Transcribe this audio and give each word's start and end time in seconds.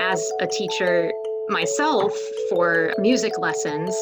as 0.00 0.32
a 0.40 0.46
teacher 0.46 1.12
myself 1.48 2.12
for 2.48 2.92
music 2.98 3.38
lessons, 3.38 3.94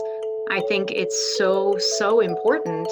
I 0.51 0.61
think 0.69 0.91
it's 0.91 1.37
so, 1.37 1.77
so 1.79 2.21
important 2.21 2.89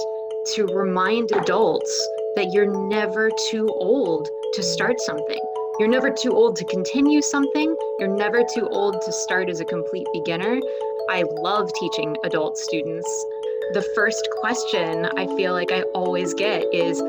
to 0.54 0.66
remind 0.66 1.32
adults 1.32 2.08
that 2.36 2.52
you're 2.52 2.88
never 2.88 3.30
too 3.50 3.68
old 3.68 4.28
to 4.54 4.62
start 4.62 5.00
something. 5.00 5.40
You're 5.78 5.88
never 5.88 6.10
too 6.10 6.32
old 6.32 6.56
to 6.56 6.64
continue 6.64 7.20
something. 7.22 7.74
You're 7.98 8.16
never 8.16 8.42
too 8.54 8.68
old 8.68 9.00
to 9.02 9.12
start 9.12 9.48
as 9.48 9.60
a 9.60 9.64
complete 9.64 10.06
beginner. 10.12 10.60
I 11.10 11.24
love 11.28 11.70
teaching 11.80 12.16
adult 12.24 12.56
students. 12.58 13.08
The 13.72 13.84
first 13.94 14.28
question 14.40 15.06
I 15.16 15.26
feel 15.36 15.52
like 15.52 15.72
I 15.72 15.82
always 15.94 16.32
get 16.34 16.62
is 16.72 17.00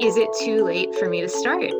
Is 0.00 0.16
it 0.16 0.28
too 0.44 0.64
late 0.64 0.94
for 0.96 1.08
me 1.08 1.20
to 1.20 1.28
start? 1.28 1.70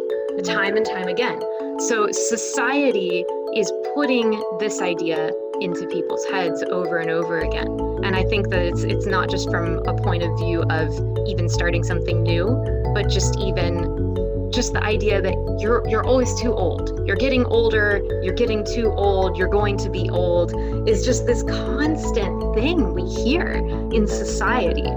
Time 0.45 0.77
and 0.77 0.87
time 0.87 1.09
again. 1.09 1.41
So, 1.79 2.09
society 2.13 3.25
is 3.57 3.73
putting 3.95 4.41
this 4.59 4.81
idea 4.81 5.31
into 5.61 5.87
people's 5.87 6.25
heads 6.27 6.63
over 6.71 6.99
and 6.99 7.11
over 7.11 7.41
again. 7.41 7.69
And 8.05 8.15
I 8.15 8.25
think 8.25 8.51
that 8.51 8.63
it's 8.63 8.83
it's 8.83 9.07
not 9.07 9.31
just 9.31 9.51
from 9.51 9.79
a 9.87 9.95
point 9.95 10.23
of 10.23 10.37
view 10.39 10.63
of 10.65 10.93
even 11.27 11.49
starting 11.49 11.83
something 11.83 12.23
new, 12.23 12.47
but 12.95 13.09
just 13.09 13.39
even 13.41 14.51
just 14.53 14.75
the 14.75 14.83
idea 14.83 15.23
that 15.23 15.35
you're 15.61 15.87
you're 15.89 16.05
always 16.05 16.39
too 16.41 16.53
old. 16.53 17.07
You're 17.07 17.17
getting 17.17 17.45
older, 17.47 18.03
you're 18.23 18.35
getting 18.35 18.65
too 18.65 18.93
old, 18.93 19.37
you're 19.39 19.49
going 19.49 19.79
to 19.79 19.91
be 19.91 20.11
old 20.11 20.55
is 20.89 21.05
just 21.05 21.27
this 21.27 21.43
constant 21.43 22.55
thing 22.55 22.93
we 22.93 23.05
hear 23.05 23.53
in 23.93 24.07
society. 24.07 24.89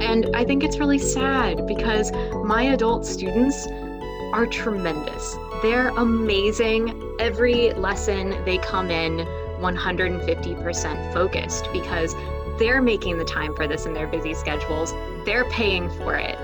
And 0.00 0.28
I 0.34 0.44
think 0.44 0.62
it's 0.62 0.78
really 0.78 0.98
sad 0.98 1.66
because 1.66 2.12
my 2.44 2.62
adult 2.62 3.04
students 3.04 3.66
are 4.32 4.46
tremendous. 4.46 5.36
They're 5.62 5.88
amazing. 5.90 7.16
Every 7.18 7.72
lesson 7.74 8.42
they 8.44 8.58
come 8.58 8.90
in 8.90 9.26
150% 9.60 11.12
focused 11.12 11.68
because 11.72 12.14
they're 12.58 12.82
making 12.82 13.18
the 13.18 13.24
time 13.24 13.54
for 13.54 13.66
this 13.66 13.86
in 13.86 13.92
their 13.92 14.06
busy 14.06 14.34
schedules. 14.34 14.92
They're 15.24 15.48
paying 15.50 15.90
for 15.90 16.16
it. 16.16 16.38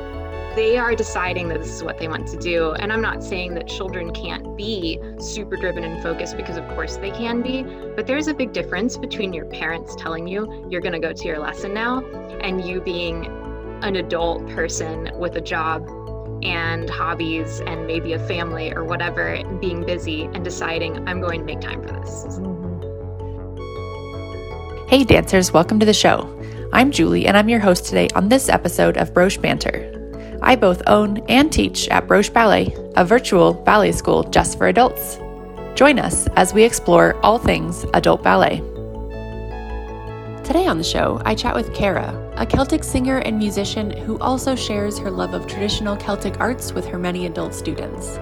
They 0.54 0.76
are 0.76 0.94
deciding 0.94 1.48
that 1.48 1.60
this 1.60 1.72
is 1.72 1.84
what 1.84 1.98
they 1.98 2.08
want 2.08 2.26
to 2.28 2.36
do. 2.36 2.72
And 2.72 2.92
I'm 2.92 3.00
not 3.00 3.22
saying 3.22 3.54
that 3.54 3.68
children 3.68 4.12
can't 4.12 4.56
be 4.56 4.98
super 5.18 5.56
driven 5.56 5.84
and 5.84 6.02
focused 6.02 6.36
because, 6.36 6.56
of 6.56 6.66
course, 6.68 6.96
they 6.96 7.10
can 7.10 7.42
be. 7.42 7.62
But 7.62 8.06
there's 8.06 8.26
a 8.26 8.34
big 8.34 8.52
difference 8.52 8.96
between 8.98 9.32
your 9.32 9.44
parents 9.46 9.94
telling 9.94 10.26
you 10.26 10.66
you're 10.68 10.80
going 10.80 10.94
to 10.94 10.98
go 10.98 11.12
to 11.12 11.24
your 11.26 11.38
lesson 11.38 11.74
now 11.74 12.04
and 12.40 12.64
you 12.64 12.80
being 12.80 13.26
an 13.82 13.96
adult 13.96 14.46
person 14.48 15.10
with 15.16 15.36
a 15.36 15.40
job 15.40 15.88
and 16.42 16.88
hobbies 16.88 17.60
and 17.60 17.86
maybe 17.86 18.12
a 18.12 18.18
family 18.26 18.72
or 18.72 18.84
whatever, 18.84 19.42
being 19.60 19.84
busy 19.84 20.24
and 20.24 20.44
deciding 20.44 21.08
I'm 21.08 21.20
going 21.20 21.40
to 21.40 21.46
make 21.46 21.60
time 21.60 21.82
for 21.82 21.92
this. 21.92 22.24
Mm-hmm. 22.26 22.58
Hey, 24.88 25.04
dancers, 25.04 25.52
welcome 25.52 25.78
to 25.80 25.86
the 25.86 25.92
show. 25.92 26.34
I'm 26.72 26.90
Julie, 26.90 27.26
and 27.26 27.36
I'm 27.36 27.48
your 27.48 27.60
host 27.60 27.84
today 27.84 28.08
on 28.14 28.28
this 28.28 28.48
episode 28.48 28.96
of 28.96 29.12
Broche 29.12 29.38
Banter. 29.38 29.94
I 30.42 30.56
both 30.56 30.82
own 30.86 31.18
and 31.28 31.52
teach 31.52 31.88
at 31.88 32.06
Broche 32.06 32.32
Ballet, 32.32 32.74
a 32.96 33.04
virtual 33.04 33.54
ballet 33.54 33.92
school 33.92 34.24
just 34.24 34.56
for 34.56 34.68
adults. 34.68 35.18
Join 35.74 35.98
us 35.98 36.26
as 36.36 36.54
we 36.54 36.62
explore 36.64 37.16
all 37.24 37.38
things 37.38 37.84
adult 37.94 38.22
ballet. 38.22 38.62
Today 40.44 40.66
on 40.66 40.78
the 40.78 40.84
show, 40.84 41.20
I 41.24 41.34
chat 41.34 41.54
with 41.54 41.74
Kara, 41.74 42.12
a 42.38 42.46
Celtic 42.46 42.84
singer 42.84 43.18
and 43.18 43.36
musician 43.36 43.90
who 43.90 44.16
also 44.20 44.54
shares 44.54 44.96
her 44.96 45.10
love 45.10 45.34
of 45.34 45.48
traditional 45.48 45.96
Celtic 45.96 46.38
arts 46.38 46.72
with 46.72 46.86
her 46.86 46.96
many 46.96 47.26
adult 47.26 47.52
students. 47.52 48.16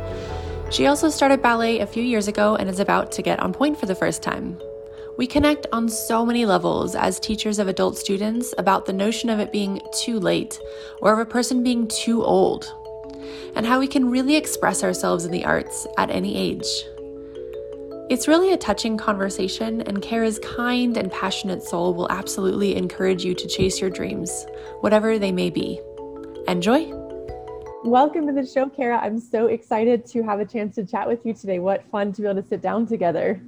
She 0.70 0.86
also 0.86 1.10
started 1.10 1.42
ballet 1.42 1.80
a 1.80 1.86
few 1.86 2.02
years 2.02 2.26
ago 2.26 2.56
and 2.56 2.70
is 2.70 2.80
about 2.80 3.12
to 3.12 3.22
get 3.22 3.40
on 3.40 3.52
pointe 3.52 3.78
for 3.78 3.84
the 3.84 3.94
first 3.94 4.22
time. 4.22 4.58
We 5.18 5.26
connect 5.26 5.66
on 5.70 5.90
so 5.90 6.24
many 6.24 6.46
levels 6.46 6.94
as 6.94 7.20
teachers 7.20 7.58
of 7.58 7.68
adult 7.68 7.98
students 7.98 8.54
about 8.56 8.86
the 8.86 8.92
notion 8.94 9.28
of 9.28 9.38
it 9.38 9.52
being 9.52 9.82
too 9.92 10.18
late 10.18 10.58
or 11.02 11.12
of 11.12 11.18
a 11.18 11.26
person 11.26 11.62
being 11.62 11.86
too 11.86 12.24
old, 12.24 12.72
and 13.54 13.66
how 13.66 13.78
we 13.78 13.86
can 13.86 14.10
really 14.10 14.36
express 14.36 14.82
ourselves 14.82 15.26
in 15.26 15.30
the 15.30 15.44
arts 15.44 15.86
at 15.98 16.10
any 16.10 16.36
age. 16.36 16.66
It's 18.08 18.28
really 18.28 18.52
a 18.52 18.56
touching 18.56 18.96
conversation, 18.96 19.80
and 19.80 20.00
Kara's 20.00 20.38
kind 20.38 20.96
and 20.96 21.10
passionate 21.10 21.64
soul 21.64 21.92
will 21.92 22.08
absolutely 22.08 22.76
encourage 22.76 23.24
you 23.24 23.34
to 23.34 23.48
chase 23.48 23.80
your 23.80 23.90
dreams, 23.90 24.46
whatever 24.80 25.18
they 25.18 25.32
may 25.32 25.50
be. 25.50 25.80
Enjoy! 26.46 26.86
Welcome 27.82 28.28
to 28.28 28.32
the 28.32 28.46
show, 28.46 28.68
Kara. 28.68 29.00
I'm 29.02 29.18
so 29.18 29.46
excited 29.46 30.06
to 30.06 30.22
have 30.22 30.38
a 30.38 30.44
chance 30.44 30.76
to 30.76 30.86
chat 30.86 31.08
with 31.08 31.26
you 31.26 31.34
today. 31.34 31.58
What 31.58 31.82
fun 31.90 32.12
to 32.12 32.22
be 32.22 32.28
able 32.28 32.40
to 32.40 32.48
sit 32.48 32.62
down 32.62 32.86
together. 32.86 33.42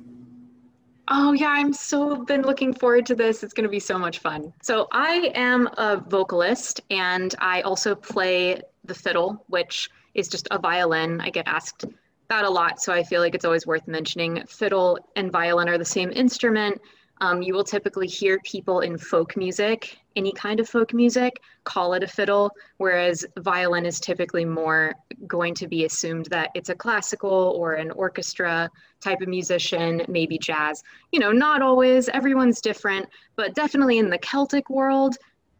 Oh, 1.07 1.35
yeah, 1.35 1.51
I'm 1.51 1.73
so 1.73 2.25
been 2.25 2.43
looking 2.43 2.75
forward 2.75 3.07
to 3.07 3.15
this. 3.15 3.45
It's 3.45 3.55
going 3.55 3.63
to 3.63 3.71
be 3.71 3.79
so 3.79 3.97
much 3.97 4.19
fun. 4.19 4.53
So, 4.63 4.89
I 4.91 5.31
am 5.37 5.69
a 5.79 5.99
vocalist 6.09 6.81
and 6.91 7.33
I 7.39 7.61
also 7.61 7.95
play 7.95 8.61
the 8.85 8.95
fiddle, 8.95 9.45
which 9.47 9.89
is 10.15 10.27
just 10.27 10.49
a 10.51 10.59
violin. 10.59 11.21
I 11.21 11.31
get 11.31 11.47
asked 11.47 11.85
that 12.29 12.45
a 12.45 12.51
lot, 12.51 12.81
so 12.81 12.93
I 12.93 13.03
feel 13.03 13.21
like 13.21 13.35
it's 13.35 13.45
always 13.45 13.67
worth 13.67 13.89
mentioning. 13.89 14.45
Fiddle 14.47 14.99
and 15.17 15.33
violin 15.33 15.69
are 15.69 15.79
the 15.79 15.85
same 15.85 16.11
instrument. 16.13 16.81
Um, 17.21 17.43
you 17.43 17.53
will 17.53 17.65
typically 17.65 18.07
hear 18.07 18.39
people 18.45 18.81
in 18.81 18.97
folk 18.97 19.37
music, 19.37 19.99
any 20.15 20.31
kind 20.33 20.61
of 20.61 20.69
folk 20.69 20.95
music, 20.95 21.41
call 21.65 21.95
it 21.95 22.03
a 22.05 22.07
fiddle, 22.07 22.53
whereas 22.77 23.27
violin 23.39 23.85
is 23.85 23.99
typically 23.99 24.45
more 24.45 24.95
going 25.27 25.55
to 25.55 25.67
be 25.67 25.85
assumed 25.85 26.27
that 26.27 26.51
it's 26.55 26.69
a 26.69 26.75
classical 26.75 27.55
or 27.57 27.75
an 27.75 27.91
orchestra 27.93 28.71
type 29.01 29.21
of 29.21 29.29
musician, 29.29 30.03
maybe 30.07 30.39
jazz. 30.39 30.83
You 31.11 31.19
know, 31.19 31.33
not 31.33 31.61
always, 31.61 32.09
everyone's 32.09 32.61
different, 32.61 33.09
but 33.35 33.55
definitely 33.55 33.99
in 33.99 34.11
the 34.11 34.19
Celtic 34.19 34.71
world, 34.71 35.17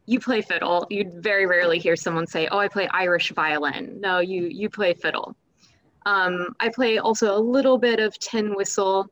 you 0.07 0.21
play 0.21 0.43
fiddle. 0.43 0.87
You'd 0.91 1.23
very 1.23 1.47
rarely 1.47 1.79
hear 1.79 1.97
someone 1.97 2.27
say, 2.27 2.47
"Oh, 2.51 2.59
I 2.59 2.69
play 2.69 2.89
Irish 2.89 3.33
violin." 3.33 4.01
No, 4.01 4.21
you 4.21 4.45
you 4.45 4.71
play 4.71 4.95
fiddle. 4.95 5.37
Um, 6.09 6.57
I 6.59 6.71
play 6.71 6.97
also 6.97 7.37
a 7.37 7.39
little 7.39 7.77
bit 7.77 8.01
of 8.01 8.19
tin 8.19 8.55
whistle 8.55 9.11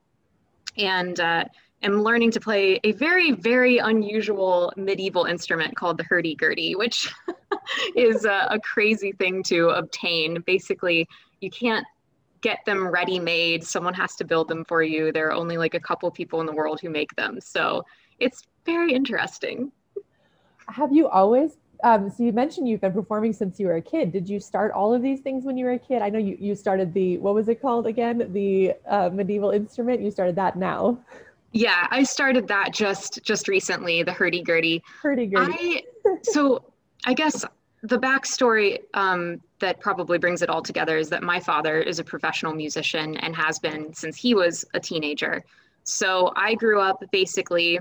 and 0.79 1.21
uh, 1.21 1.45
am 1.83 2.03
learning 2.03 2.31
to 2.31 2.41
play 2.41 2.81
a 2.84 2.93
very, 2.93 3.33
very 3.33 3.77
unusual 3.77 4.73
medieval 4.79 5.27
instrument 5.27 5.77
called 5.77 5.99
the 5.99 6.05
hurdy-gurdy, 6.05 6.75
which 6.75 7.12
is 7.97 8.25
a, 8.25 8.49
a 8.51 8.59
crazy 8.61 9.12
thing 9.12 9.43
to 9.43 9.69
obtain. 9.69 10.41
Basically, 10.47 11.06
you 11.43 11.51
can't 11.51 11.87
get 12.41 12.61
them 12.65 12.89
ready 12.89 13.19
made. 13.19 13.62
Someone 13.62 13.93
has 13.93 14.17
to 14.17 14.25
build 14.25 14.49
them 14.49 14.65
for 14.65 14.83
you. 14.83 15.12
There 15.12 15.29
are 15.29 15.33
only 15.33 15.59
like 15.59 15.75
a 15.75 15.81
couple 15.81 16.11
people 16.11 16.41
in 16.41 16.47
the 16.47 16.55
world 16.55 16.81
who 16.81 16.89
make 16.89 17.15
them. 17.15 17.43
So 17.43 17.85
it's 18.21 18.43
very 18.65 18.95
interesting. 18.95 19.71
Have 20.69 20.95
you 20.95 21.09
always 21.09 21.59
um, 21.82 22.10
so 22.10 22.22
you 22.22 22.32
mentioned 22.32 22.69
you've 22.69 22.81
been 22.81 22.92
performing 22.92 23.32
since 23.32 23.59
you 23.60 23.66
were 23.66 23.76
a 23.76 23.82
kid. 23.82 24.12
Did 24.12 24.28
you 24.28 24.41
start 24.41 24.72
all 24.72 24.92
of 24.94 25.03
these 25.03 25.20
things 25.20 25.44
when 25.44 25.56
you 25.56 25.64
were 25.64 25.72
a 25.72 25.78
kid? 25.78 26.03
I 26.03 26.10
know 26.10 26.19
you, 26.19 26.37
you 26.41 26.54
started 26.54 26.92
the, 26.94 27.19
what 27.19 27.34
was 27.34 27.48
it 27.48 27.60
called 27.60 27.87
again? 27.87 28.31
The 28.32 28.75
uh, 28.88 29.10
medieval 29.12 29.50
instrument. 29.50 30.00
You 30.00 30.10
started 30.10 30.37
that 30.37 30.56
now. 30.56 30.98
Yeah, 31.53 31.87
I 31.91 32.03
started 32.03 32.48
that 32.48 32.72
just 32.72 33.22
just 33.22 33.48
recently, 33.48 34.03
the 34.03 34.12
hurdy-gurdy. 34.12 34.82
Hurdy-gurdy. 35.03 35.84
I, 36.04 36.16
so 36.22 36.64
I 37.06 37.14
guess 37.14 37.44
the 37.82 37.98
backstory 37.98 38.81
um, 38.94 39.41
that 39.60 39.81
probably 39.81 40.19
brings 40.19 40.43
it 40.43 40.50
all 40.50 40.60
together 40.60 40.98
is 40.98 41.08
that 41.10 41.22
my 41.22 41.41
father 41.41 41.78
is 41.78 41.98
a 41.98 42.04
professional 42.04 42.53
musician 42.53 43.16
and 43.19 43.34
has 43.34 43.58
been 43.58 43.94
since 43.94 44.16
he 44.16 44.34
was 44.34 44.64
a 44.75 44.81
teenager. 44.81 45.44
So 45.84 46.32
I 46.37 46.54
grew 46.54 46.81
up 46.81 47.03
basically 47.12 47.78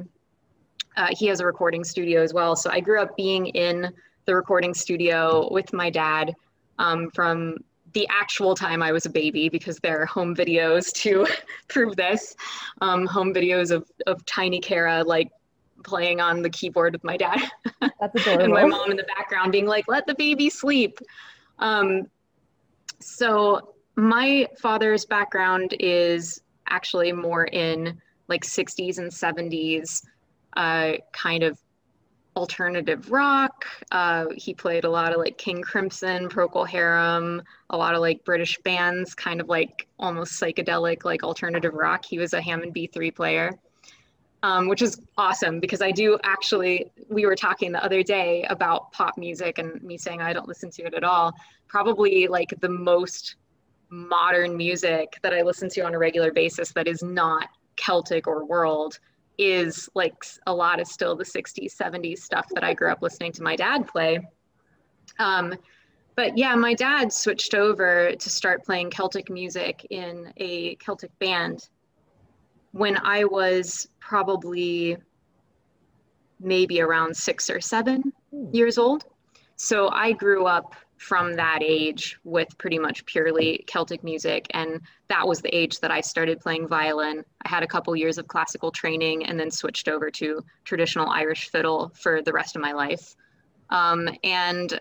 uh, 0.97 1.07
he 1.11 1.28
has 1.28 1.39
a 1.39 1.45
recording 1.45 1.83
studio 1.83 2.22
as 2.22 2.33
well. 2.33 2.56
So 2.56 2.69
I 2.69 2.79
grew 2.79 3.01
up 3.01 3.16
being 3.16 3.47
in 3.47 3.91
the 4.25 4.35
recording 4.35 4.73
studio 4.73 5.51
with 5.51 5.72
my 5.73 5.89
dad 5.89 6.35
um, 6.79 7.09
from 7.11 7.57
the 7.94 8.07
actual 8.09 8.56
time 8.56 8.83
I 8.83 8.91
was 8.91 9.06
a 9.06 9.09
baby 9.09 9.47
because 9.47 9.79
there 9.79 10.01
are 10.01 10.06
home 10.06 10.35
videos 10.35 10.92
to 10.94 11.25
prove 11.68 11.95
this. 11.95 12.36
Um, 12.81 13.06
home 13.06 13.33
videos 13.33 13.71
of, 13.71 13.89
of 14.06 14.25
tiny 14.25 14.59
Kara 14.59 15.03
like 15.03 15.31
playing 15.83 16.19
on 16.19 16.42
the 16.42 16.50
keyboard 16.50 16.94
with 16.94 17.03
my 17.03 17.15
dad. 17.15 17.39
and 17.81 18.51
my 18.51 18.65
mom 18.65 18.91
in 18.91 18.98
the 18.98 19.07
background 19.15 19.51
being 19.51 19.65
like, 19.65 19.86
let 19.88 20.06
the 20.07 20.15
baby 20.15 20.50
sleep. 20.50 21.00
Um, 21.59 22.07
so 23.00 23.75
my 23.95 24.48
father's 24.59 25.06
background 25.06 25.75
is 25.80 26.41
actually 26.68 27.12
more 27.12 27.45
in 27.45 28.01
like 28.27 28.44
60s 28.44 28.98
and 28.98 29.12
70s 29.12 30.01
uh, 30.56 30.94
kind 31.12 31.44
of 31.44 31.57
alternative 32.36 33.12
rock. 33.12 33.66
Uh, 33.92 34.25
he 34.36 34.54
played 34.54 34.84
a 34.84 34.90
lot 34.90 35.13
of 35.13 35.19
like 35.19 35.38
King 35.38 35.62
Crimson, 35.62 36.28
Procol 36.28 36.68
Harum, 36.68 37.42
a 37.69 37.78
lot 37.78 37.96
of 37.96 38.02
like 38.02 38.24
British 38.25 38.57
bands, 38.60 39.16
kind 39.16 39.40
of 39.40 39.48
like 39.48 39.88
almost 40.00 40.40
psychedelic, 40.40 41.06
like 41.06 41.24
alternative 41.24 41.74
rock. 41.74 42.04
He 42.04 42.18
was 42.18 42.34
a 42.34 42.42
Hammond 42.42 42.75
B3 42.75 43.16
player, 43.16 43.57
um, 44.44 44.68
which 44.68 44.81
is 44.81 45.00
awesome 45.18 45.60
because 45.60 45.81
I 45.81 45.92
do 45.92 46.19
actually, 46.24 46.92
we 47.10 47.25
were 47.25 47.36
talking 47.36 47.72
the 47.72 47.84
other 47.84 48.04
day 48.04 48.46
about 48.50 48.92
pop 48.92 49.18
music 49.18 49.58
and 49.58 49.81
me 49.81 49.98
saying 49.98 50.22
I 50.22 50.34
don't 50.34 50.48
listen 50.48 50.69
to 50.72 50.84
it 50.84 50.94
at 50.94 51.06
all. 51.06 51.34
Probably 51.68 52.28
like 52.28 52.54
the 52.60 52.69
most 52.69 53.36
modern 53.90 54.58
music 54.58 55.18
that 55.22 55.34
I 55.34 55.42
listen 55.42 55.69
to 55.69 55.81
on 55.81 55.94
a 55.94 56.00
regular 56.00 56.34
basis 56.34 56.72
that 56.74 56.88
is 56.88 57.01
not 57.01 57.48
Celtic 57.78 58.28
or 58.28 58.44
world 58.46 59.00
is 59.38 59.90
like 59.96 60.24
a 60.48 60.54
lot 60.54 60.80
of 60.80 60.88
still 60.88 61.16
the 61.16 61.24
60s, 61.24 61.76
70s 61.76 62.20
stuff 62.20 62.48
that 62.54 62.64
I 62.64 62.74
grew 62.74 62.92
up 62.92 63.02
listening 63.02 63.32
to 63.34 63.44
my 63.44 63.56
dad 63.56 63.88
play. 63.88 64.20
Um, 65.20 65.54
but 66.16 66.38
yeah, 66.38 66.56
my 66.56 66.74
dad 66.74 67.12
switched 67.12 67.54
over 67.54 68.12
to 68.14 68.30
start 68.30 68.64
playing 68.64 68.90
Celtic 68.90 69.30
music 69.30 69.86
in 69.90 70.32
a 70.38 70.76
Celtic 70.76 71.18
band 71.20 71.70
when 72.72 72.98
I 72.98 73.26
was 73.26 73.88
probably 74.00 74.98
maybe 76.40 76.82
around 76.82 77.16
six 77.16 77.50
or 77.50 77.60
seven 77.62 78.14
hmm. 78.32 78.46
years 78.54 78.78
old. 78.78 79.06
So 79.58 79.90
I 79.90 80.12
grew 80.12 80.46
up 80.46 80.76
from 80.97 81.33
that 81.33 81.59
age 81.62 82.18
with 82.24 82.57
pretty 82.57 82.80
much 82.80 83.06
purely 83.06 83.63
Celtic 83.68 84.03
music. 84.03 84.47
And 84.51 84.81
that 85.09 85.27
was 85.27 85.42
the 85.42 85.56
age 85.56 85.80
that 85.81 85.92
I 85.92 86.01
started 86.01 86.39
playing 86.39 86.68
violin. 86.68 87.24
I 87.44 87.50
had 87.50 87.63
a 87.63 87.68
couple 87.68 87.95
years 87.95 88.18
of 88.18 88.27
classical 88.27 88.71
training 88.71 89.25
and 89.25 89.39
then 89.39 89.51
switched 89.51 89.88
over 89.88 90.09
to 90.12 90.44
traditional 90.63 91.09
Irish 91.09 91.50
fiddle 91.50 91.92
for 91.95 92.21
the 92.21 92.33
rest 92.33 92.56
of 92.56 92.62
my 92.62 92.71
life. 92.71 93.15
Um, 93.69 94.09
and 94.24 94.80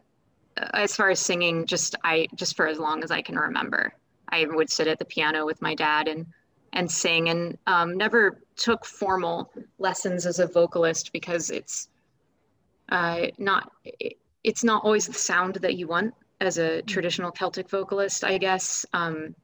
as 0.72 0.94
far 0.94 1.10
as 1.10 1.20
singing, 1.20 1.66
just 1.66 1.96
I 2.04 2.28
just 2.34 2.56
for 2.56 2.66
as 2.66 2.78
long 2.78 3.02
as 3.02 3.10
I 3.10 3.22
can 3.22 3.36
remember, 3.36 3.94
I 4.28 4.46
would 4.46 4.70
sit 4.70 4.86
at 4.86 4.98
the 4.98 5.04
piano 5.04 5.44
with 5.44 5.60
my 5.62 5.74
dad 5.74 6.08
and 6.08 6.26
and 6.72 6.90
sing, 6.90 7.28
and 7.28 7.56
um, 7.66 7.96
never 7.96 8.40
took 8.56 8.84
formal 8.84 9.52
lessons 9.78 10.26
as 10.26 10.40
a 10.40 10.46
vocalist 10.46 11.12
because 11.12 11.50
it's 11.50 11.88
uh, 12.88 13.26
not 13.38 13.70
it's 14.44 14.62
not 14.62 14.84
always 14.84 15.06
the 15.06 15.14
sound 15.14 15.56
that 15.56 15.76
you 15.76 15.88
want 15.88 16.14
as 16.40 16.58
a 16.58 16.82
traditional 16.82 17.32
Celtic 17.32 17.68
vocalist, 17.68 18.22
I 18.22 18.38
guess. 18.38 18.84
Um, 18.92 19.34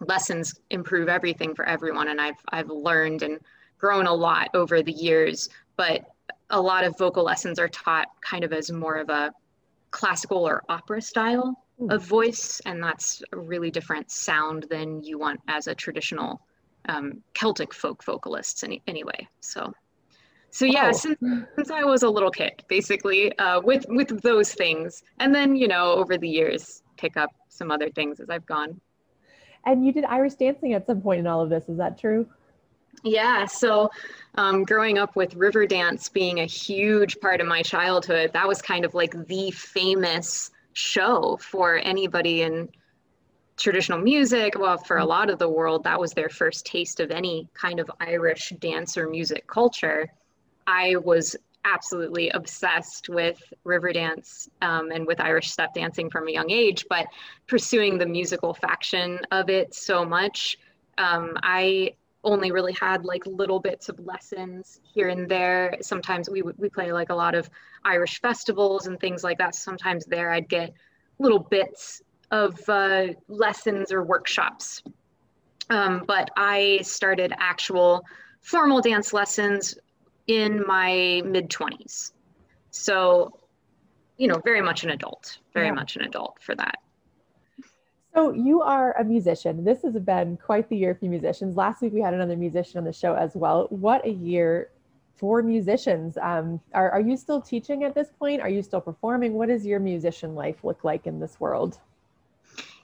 lessons 0.00 0.54
improve 0.70 1.08
everything 1.08 1.54
for 1.54 1.64
everyone, 1.64 2.08
and 2.08 2.20
I've 2.20 2.40
I've 2.50 2.70
learned 2.70 3.22
and 3.22 3.40
grown 3.78 4.06
a 4.06 4.14
lot 4.14 4.48
over 4.54 4.82
the 4.82 4.92
years. 4.92 5.48
But 5.76 6.04
a 6.50 6.60
lot 6.60 6.84
of 6.84 6.96
vocal 6.96 7.24
lessons 7.24 7.58
are 7.58 7.68
taught 7.68 8.08
kind 8.20 8.44
of 8.44 8.52
as 8.52 8.70
more 8.70 8.96
of 8.96 9.08
a 9.10 9.32
classical 9.90 10.46
or 10.46 10.62
opera 10.68 11.02
style 11.02 11.58
hmm. 11.78 11.90
of 11.90 12.04
voice, 12.04 12.60
and 12.64 12.82
that's 12.82 13.22
a 13.32 13.38
really 13.38 13.70
different 13.70 14.10
sound 14.10 14.66
than 14.70 15.02
you 15.02 15.18
want 15.18 15.40
as 15.48 15.66
a 15.66 15.74
traditional 15.74 16.40
um, 16.88 17.22
Celtic 17.34 17.74
folk 17.74 18.04
vocalist. 18.04 18.62
Any, 18.62 18.82
anyway, 18.86 19.26
so 19.40 19.72
so 20.52 20.66
yeah, 20.66 20.90
oh. 20.90 20.92
since, 20.92 21.18
since 21.56 21.70
I 21.70 21.82
was 21.82 22.02
a 22.02 22.10
little 22.10 22.30
kid, 22.30 22.62
basically, 22.68 23.36
uh, 23.38 23.60
with 23.62 23.86
with 23.88 24.20
those 24.22 24.52
things, 24.52 25.02
and 25.18 25.34
then 25.34 25.56
you 25.56 25.66
know 25.66 25.92
over 25.92 26.18
the 26.18 26.28
years 26.28 26.82
pick 26.98 27.16
up 27.16 27.30
some 27.48 27.70
other 27.70 27.88
things 27.88 28.20
as 28.20 28.28
I've 28.28 28.44
gone. 28.44 28.78
And 29.64 29.84
you 29.84 29.92
did 29.92 30.04
Irish 30.04 30.34
dancing 30.34 30.74
at 30.74 30.86
some 30.86 31.00
point 31.00 31.20
in 31.20 31.26
all 31.26 31.40
of 31.40 31.48
this. 31.48 31.68
Is 31.68 31.78
that 31.78 31.98
true? 31.98 32.26
Yeah. 33.02 33.46
So, 33.46 33.90
um, 34.34 34.64
growing 34.64 34.98
up 34.98 35.16
with 35.16 35.34
Riverdance 35.36 36.12
being 36.12 36.40
a 36.40 36.44
huge 36.44 37.18
part 37.20 37.40
of 37.40 37.46
my 37.46 37.62
childhood, 37.62 38.32
that 38.34 38.46
was 38.46 38.60
kind 38.60 38.84
of 38.84 38.92
like 38.94 39.26
the 39.26 39.50
famous 39.52 40.50
show 40.74 41.38
for 41.40 41.76
anybody 41.78 42.42
in 42.42 42.68
traditional 43.56 43.98
music. 43.98 44.58
Well, 44.58 44.76
for 44.76 44.98
a 44.98 45.04
lot 45.04 45.30
of 45.30 45.38
the 45.38 45.48
world, 45.48 45.84
that 45.84 45.98
was 45.98 46.12
their 46.12 46.28
first 46.28 46.66
taste 46.66 47.00
of 47.00 47.10
any 47.10 47.48
kind 47.54 47.80
of 47.80 47.90
Irish 48.00 48.52
dance 48.60 48.98
or 48.98 49.08
music 49.08 49.46
culture. 49.46 50.10
I 50.66 50.96
was 50.96 51.36
absolutely 51.64 52.30
obsessed 52.30 53.08
with 53.08 53.40
Riverdance 53.64 54.48
um, 54.62 54.90
and 54.90 55.06
with 55.06 55.20
Irish 55.20 55.50
step 55.50 55.74
dancing 55.74 56.10
from 56.10 56.28
a 56.28 56.32
young 56.32 56.50
age, 56.50 56.86
but 56.88 57.06
pursuing 57.46 57.98
the 57.98 58.06
musical 58.06 58.52
faction 58.54 59.20
of 59.30 59.48
it 59.48 59.74
so 59.74 60.04
much, 60.04 60.58
um, 60.98 61.36
I 61.42 61.94
only 62.24 62.52
really 62.52 62.72
had 62.72 63.04
like 63.04 63.26
little 63.26 63.58
bits 63.58 63.88
of 63.88 63.98
lessons 64.00 64.80
here 64.82 65.08
and 65.08 65.28
there. 65.28 65.76
Sometimes 65.80 66.30
we 66.30 66.42
we 66.42 66.68
play 66.68 66.92
like 66.92 67.10
a 67.10 67.14
lot 67.14 67.34
of 67.34 67.50
Irish 67.84 68.20
festivals 68.20 68.86
and 68.86 68.98
things 68.98 69.24
like 69.24 69.38
that. 69.38 69.54
Sometimes 69.54 70.04
there 70.06 70.30
I'd 70.30 70.48
get 70.48 70.72
little 71.18 71.40
bits 71.40 72.02
of 72.30 72.58
uh, 72.68 73.08
lessons 73.28 73.92
or 73.92 74.02
workshops. 74.02 74.82
Um, 75.70 76.04
but 76.06 76.30
I 76.36 76.80
started 76.82 77.32
actual 77.38 78.04
formal 78.40 78.80
dance 78.80 79.12
lessons 79.12 79.74
in 80.26 80.64
my 80.66 81.22
mid 81.24 81.50
20s. 81.50 82.12
So, 82.70 83.38
you 84.16 84.28
know, 84.28 84.40
very 84.44 84.62
much 84.62 84.84
an 84.84 84.90
adult, 84.90 85.38
very 85.52 85.66
yeah. 85.66 85.72
much 85.72 85.96
an 85.96 86.02
adult 86.02 86.38
for 86.40 86.54
that. 86.54 86.76
So 88.14 88.32
you 88.32 88.60
are 88.60 88.92
a 88.98 89.04
musician. 89.04 89.64
This 89.64 89.82
has 89.82 89.94
been 89.94 90.36
quite 90.36 90.68
the 90.68 90.76
year 90.76 90.94
for 90.94 91.06
musicians. 91.06 91.56
Last 91.56 91.80
week 91.80 91.94
we 91.94 92.00
had 92.00 92.12
another 92.12 92.36
musician 92.36 92.78
on 92.78 92.84
the 92.84 92.92
show 92.92 93.14
as 93.14 93.34
well. 93.34 93.68
What 93.70 94.04
a 94.06 94.10
year 94.10 94.68
for 95.16 95.42
musicians. 95.42 96.18
Um, 96.18 96.60
are, 96.74 96.90
are 96.90 97.00
you 97.00 97.16
still 97.16 97.40
teaching 97.40 97.84
at 97.84 97.94
this 97.94 98.08
point? 98.18 98.42
Are 98.42 98.50
you 98.50 98.62
still 98.62 98.82
performing? 98.82 99.32
What 99.34 99.48
does 99.48 99.64
your 99.64 99.80
musician 99.80 100.34
life 100.34 100.62
look 100.62 100.84
like 100.84 101.06
in 101.06 101.20
this 101.20 101.40
world? 101.40 101.78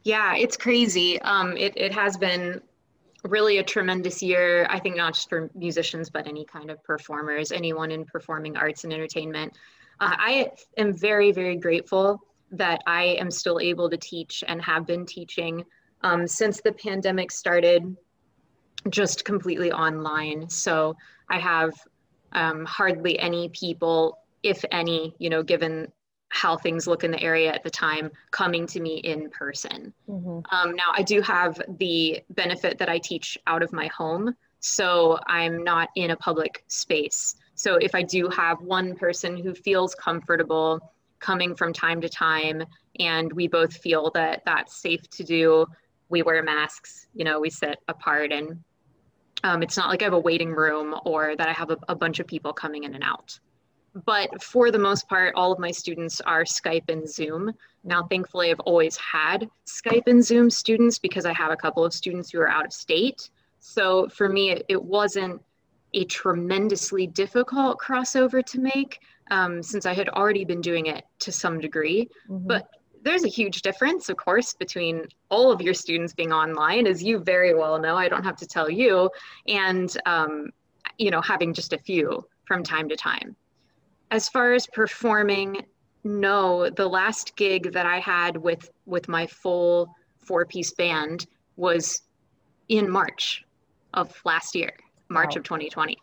Yeah, 0.05 0.35
it's 0.37 0.57
crazy. 0.57 1.21
Um, 1.23 1.57
it, 1.57 1.77
it 1.77 1.93
has 1.93 2.17
been 2.17 2.63
really 3.25 3.59
a 3.59 3.63
tremendous 3.63 4.23
year. 4.23 4.67
I 4.71 4.79
think 4.79 4.97
not 4.97 5.15
just 5.15 5.29
for 5.29 5.51
musicians, 5.55 6.11
but 6.11 6.27
any 6.27 6.45
kind 6.45 6.71
of 6.71 6.83
performers, 6.85 7.53
anyone 7.53 7.91
in 7.91 8.05
performing 8.05 8.57
arts 8.57 8.85
and 8.85 8.93
entertainment. 8.93 9.53
Uh, 10.01 10.15
I 10.17 10.53
am 10.77 10.95
very, 10.95 11.33
very 11.33 11.57
grateful 11.57 12.23
that 12.53 12.81
I 12.87 13.17
am 13.19 13.31
still 13.31 13.61
able 13.61 13.91
to 13.91 13.97
teach 13.97 14.45
and 14.47 14.63
have 14.63 14.87
been 14.87 15.05
teaching 15.05 15.65
um, 16.03 16.27
since 16.27 16.61
the 16.61 16.73
pandemic 16.73 17.31
started, 17.31 17.97
just 18.89 19.25
completely 19.25 19.73
online. 19.73 20.49
So 20.49 20.97
I 21.29 21.39
have 21.39 21.73
um, 22.33 22.65
hardly 22.65 23.19
any 23.19 23.49
people, 23.49 24.19
if 24.43 24.65
any, 24.71 25.15
you 25.19 25.29
know, 25.29 25.43
given 25.43 25.89
how 26.31 26.57
things 26.57 26.87
look 26.87 27.05
in 27.05 27.11
the 27.11 27.21
area 27.23 27.53
at 27.53 27.63
the 27.63 27.71
time 27.71 28.11
coming 28.31 28.67
to 28.67 28.81
me 28.81 28.99
in 28.99 29.31
person. 29.31 29.93
Mm-hmm. 30.09 30.41
Um, 30.55 30.77
now, 30.77 30.93
I 30.95 31.03
do 31.03 31.21
have 31.23 31.61
the 31.79 32.23
benefit 32.31 32.79
that 32.79 32.89
I 32.89 32.99
teach 32.99 33.39
out 33.47 33.63
of 33.63 33.73
my 33.73 33.87
home, 33.89 34.35
so 34.61 35.19
I'm 35.27 35.65
not 35.65 35.89
in 35.97 36.11
a 36.11 36.17
public 36.17 36.65
space. 36.69 37.37
So 37.55 37.77
if 37.77 37.95
I 37.95 38.03
do 38.03 38.29
have 38.29 38.61
one 38.61 38.95
person 38.95 39.37
who 39.37 39.55
feels 39.55 39.95
comfortable 39.95 40.93
coming 41.19 41.55
from 41.55 41.73
time 41.73 42.01
to 42.01 42.09
time 42.09 42.63
and 43.01 43.33
we 43.33 43.49
both 43.49 43.77
feel 43.77 44.11
that 44.15 44.43
that's 44.45 44.77
safe 44.77 45.09
to 45.11 45.25
do, 45.25 45.67
we 46.09 46.23
wear 46.23 46.43
masks, 46.43 47.09
you 47.15 47.25
know, 47.25 47.41
we 47.41 47.51
sit 47.51 47.79
apart 47.89 48.33
and 48.33 48.63
um, 49.45 49.63
it's 49.63 49.77
not 49.77 49.89
like 49.89 50.03
I 50.03 50.05
have 50.05 50.15
a 50.15 50.19
waiting 50.19 50.51
room 50.51 50.95
or 51.05 51.37
that 51.37 51.49
I 51.49 51.53
have 51.53 51.71
a, 51.71 51.79
a 51.89 51.95
bunch 51.95 52.19
of 52.19 52.27
people 52.27 52.53
coming 52.53 52.85
in 52.85 52.95
and 52.95 53.05
out 53.05 53.39
but 54.05 54.43
for 54.43 54.71
the 54.71 54.79
most 54.79 55.09
part, 55.09 55.35
all 55.35 55.53
of 55.53 55.59
my 55.59 55.71
students 55.71 56.21
are 56.21 56.45
Skype 56.45 56.89
and 56.89 57.09
Zoom. 57.09 57.53
Now, 57.85 58.05
thankfully, 58.05 58.51
I've 58.51 58.61
always 58.61 58.97
had 58.97 59.49
Skype 59.67 60.07
and 60.07 60.25
Zoom 60.25 60.51
students 60.51 60.99
because 60.99 61.25
I 61.25 61.33
have 61.33 61.51
a 61.51 61.57
couple 61.57 61.85
of 61.85 61.93
students 61.93 62.31
who 62.31 62.41
are 62.41 62.49
out 62.49 62.67
of 62.67 62.73
state. 62.73 63.31
So 63.61 64.09
for 64.09 64.29
me, 64.29 64.51
it, 64.51 64.65
it 64.69 64.83
wasn't 64.83 65.43
a 65.95 66.05
tremendously 66.05 67.07
difficult 67.07 67.79
crossover 67.79 68.45
to 68.45 68.61
make 68.61 69.01
um, 69.31 69.63
since 69.63 69.87
I 69.87 69.95
had 69.95 70.09
already 70.11 70.45
been 70.45 70.61
doing 70.61 70.87
it 70.87 71.05
to 71.21 71.33
some 71.33 71.61
degree. 71.61 72.09
Mm-hmm. 72.29 72.47
But 72.47 72.69
there's 73.03 73.25
a 73.25 73.29
huge 73.29 73.63
difference, 73.63 74.09
of 74.09 74.17
course, 74.17 74.55
between 74.55 75.07
all 75.31 75.51
of 75.53 75.63
your 75.63 75.75
students 75.75 76.13
being 76.13 76.33
online, 76.33 76.87
as 76.87 77.03
you 77.03 77.19
very 77.19 77.55
well 77.55 77.79
know. 77.79 77.97
I 77.97 78.09
don't 78.09 78.25
have 78.25 78.37
to 78.37 78.47
tell 78.47 78.69
you, 78.69 79.11
and 79.47 79.97
um, 80.05 80.51
you 80.99 81.11
know, 81.11 81.21
having 81.21 81.55
just 81.55 81.73
a 81.73 81.79
few 81.79 82.27
from 82.45 82.63
time 82.63 82.89
to 82.89 82.97
time 82.97 83.37
as 84.11 84.29
far 84.29 84.53
as 84.53 84.67
performing, 84.67 85.65
no, 86.05 86.71
the 86.71 86.87
last 86.87 87.37
gig 87.37 87.73
that 87.73 87.87
I 87.87 87.99
had 87.99 88.37
with 88.37 88.71
with 88.87 89.09
my 89.09 89.27
full 89.27 89.95
four 90.19 90.45
piece 90.47 90.73
band 90.73 91.27
was 91.57 92.03
in 92.69 92.89
March 92.89 93.45
of 93.95 94.15
last 94.25 94.55
year, 94.55 94.73
March 95.09 95.35
wow. 95.35 95.41
of 95.41 95.45
2020. 95.45 95.97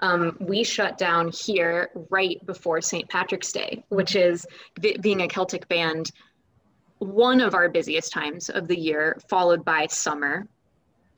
Um, 0.00 0.36
we 0.40 0.62
shut 0.62 0.98
down 0.98 1.30
here 1.32 1.90
right 2.10 2.44
before 2.44 2.80
St. 2.82 3.08
Patrick's 3.08 3.52
Day, 3.52 3.82
which 3.88 4.14
is 4.14 4.46
being 5.00 5.22
a 5.22 5.28
Celtic 5.28 5.66
band, 5.68 6.10
one 6.98 7.40
of 7.40 7.54
our 7.54 7.68
busiest 7.68 8.12
times 8.12 8.50
of 8.50 8.68
the 8.68 8.78
year, 8.78 9.18
followed 9.28 9.64
by 9.64 9.86
summer 9.86 10.46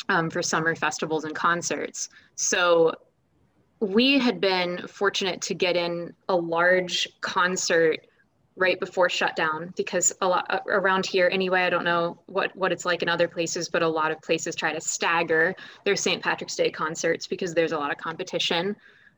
um, 0.09 0.30
for 0.30 0.42
summer 0.42 0.75
festivals 0.76 1.25
and 1.25 1.35
concerts. 1.35 2.09
So 2.37 2.95
we 3.80 4.18
had 4.18 4.40
been 4.40 4.87
fortunate 4.88 5.40
to 5.42 5.54
get 5.54 5.76
in 5.76 6.12
a 6.28 6.37
large 6.37 7.08
concert 7.20 8.06
right 8.56 8.80
before 8.80 9.08
shutdown 9.08 9.73
because 9.76 10.12
a 10.20 10.26
lot 10.26 10.44
uh, 10.50 10.58
around 10.66 11.06
here 11.06 11.30
anyway 11.32 11.62
i 11.62 11.70
don't 11.70 11.85
know 11.85 12.18
what 12.26 12.54
what 12.56 12.73
it's 12.73 12.85
like 12.85 13.02
in 13.02 13.08
other 13.08 13.28
places 13.28 13.68
but 13.68 13.82
a 13.82 13.88
lot 13.88 14.11
of 14.11 14.20
places 14.20 14.56
try 14.56 14.73
to 14.73 14.80
stagger 14.80 15.54
their 15.85 15.94
st 15.94 16.20
patrick's 16.23 16.56
day 16.56 16.68
concerts 16.68 17.28
because 17.28 17.54
there's 17.54 17.73
a 17.73 17.78
lot 17.78 17.92
of 17.92 17.99
competition 17.99 18.75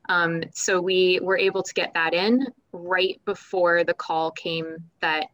um, 0.09 0.43
so 0.53 0.81
we 0.81 1.21
were 1.23 1.39
able 1.39 1.63
to 1.63 1.73
get 1.73 1.95
that 1.95 2.15
in 2.15 2.47
right 2.73 3.21
before 3.25 3.85
the 3.85 3.95
call 3.95 4.31
came 4.33 4.77
that 5.01 5.27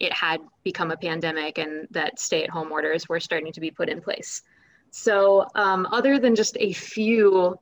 it 0.00 0.12
had 0.12 0.40
become 0.64 0.90
a 0.90 0.96
pandemic 0.96 1.58
and 1.58 1.86
that 1.90 2.18
stay 2.18 2.42
at 2.42 2.50
home 2.50 2.72
orders 2.72 3.08
were 3.08 3.20
starting 3.20 3.52
to 3.52 3.60
be 3.60 3.70
put 3.70 3.88
in 3.88 4.00
place. 4.00 4.42
So, 4.90 5.46
um, 5.54 5.86
other 5.92 6.18
than 6.18 6.34
just 6.34 6.56
a 6.58 6.72
few 6.72 7.56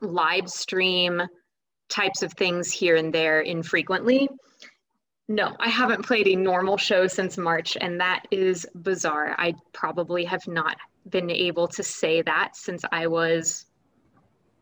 live 0.00 0.48
stream 0.48 1.22
types 1.88 2.22
of 2.22 2.32
things 2.34 2.70
here 2.70 2.96
and 2.96 3.12
there 3.12 3.40
infrequently, 3.40 4.28
no, 5.28 5.54
I 5.60 5.68
haven't 5.68 6.06
played 6.06 6.26
a 6.26 6.36
normal 6.36 6.78
show 6.78 7.06
since 7.06 7.36
March, 7.36 7.76
and 7.80 8.00
that 8.00 8.26
is 8.30 8.66
bizarre. 8.76 9.34
I 9.36 9.54
probably 9.72 10.24
have 10.24 10.46
not 10.48 10.76
been 11.10 11.30
able 11.30 11.68
to 11.68 11.82
say 11.82 12.22
that 12.22 12.56
since 12.56 12.82
I 12.92 13.06
was 13.06 13.66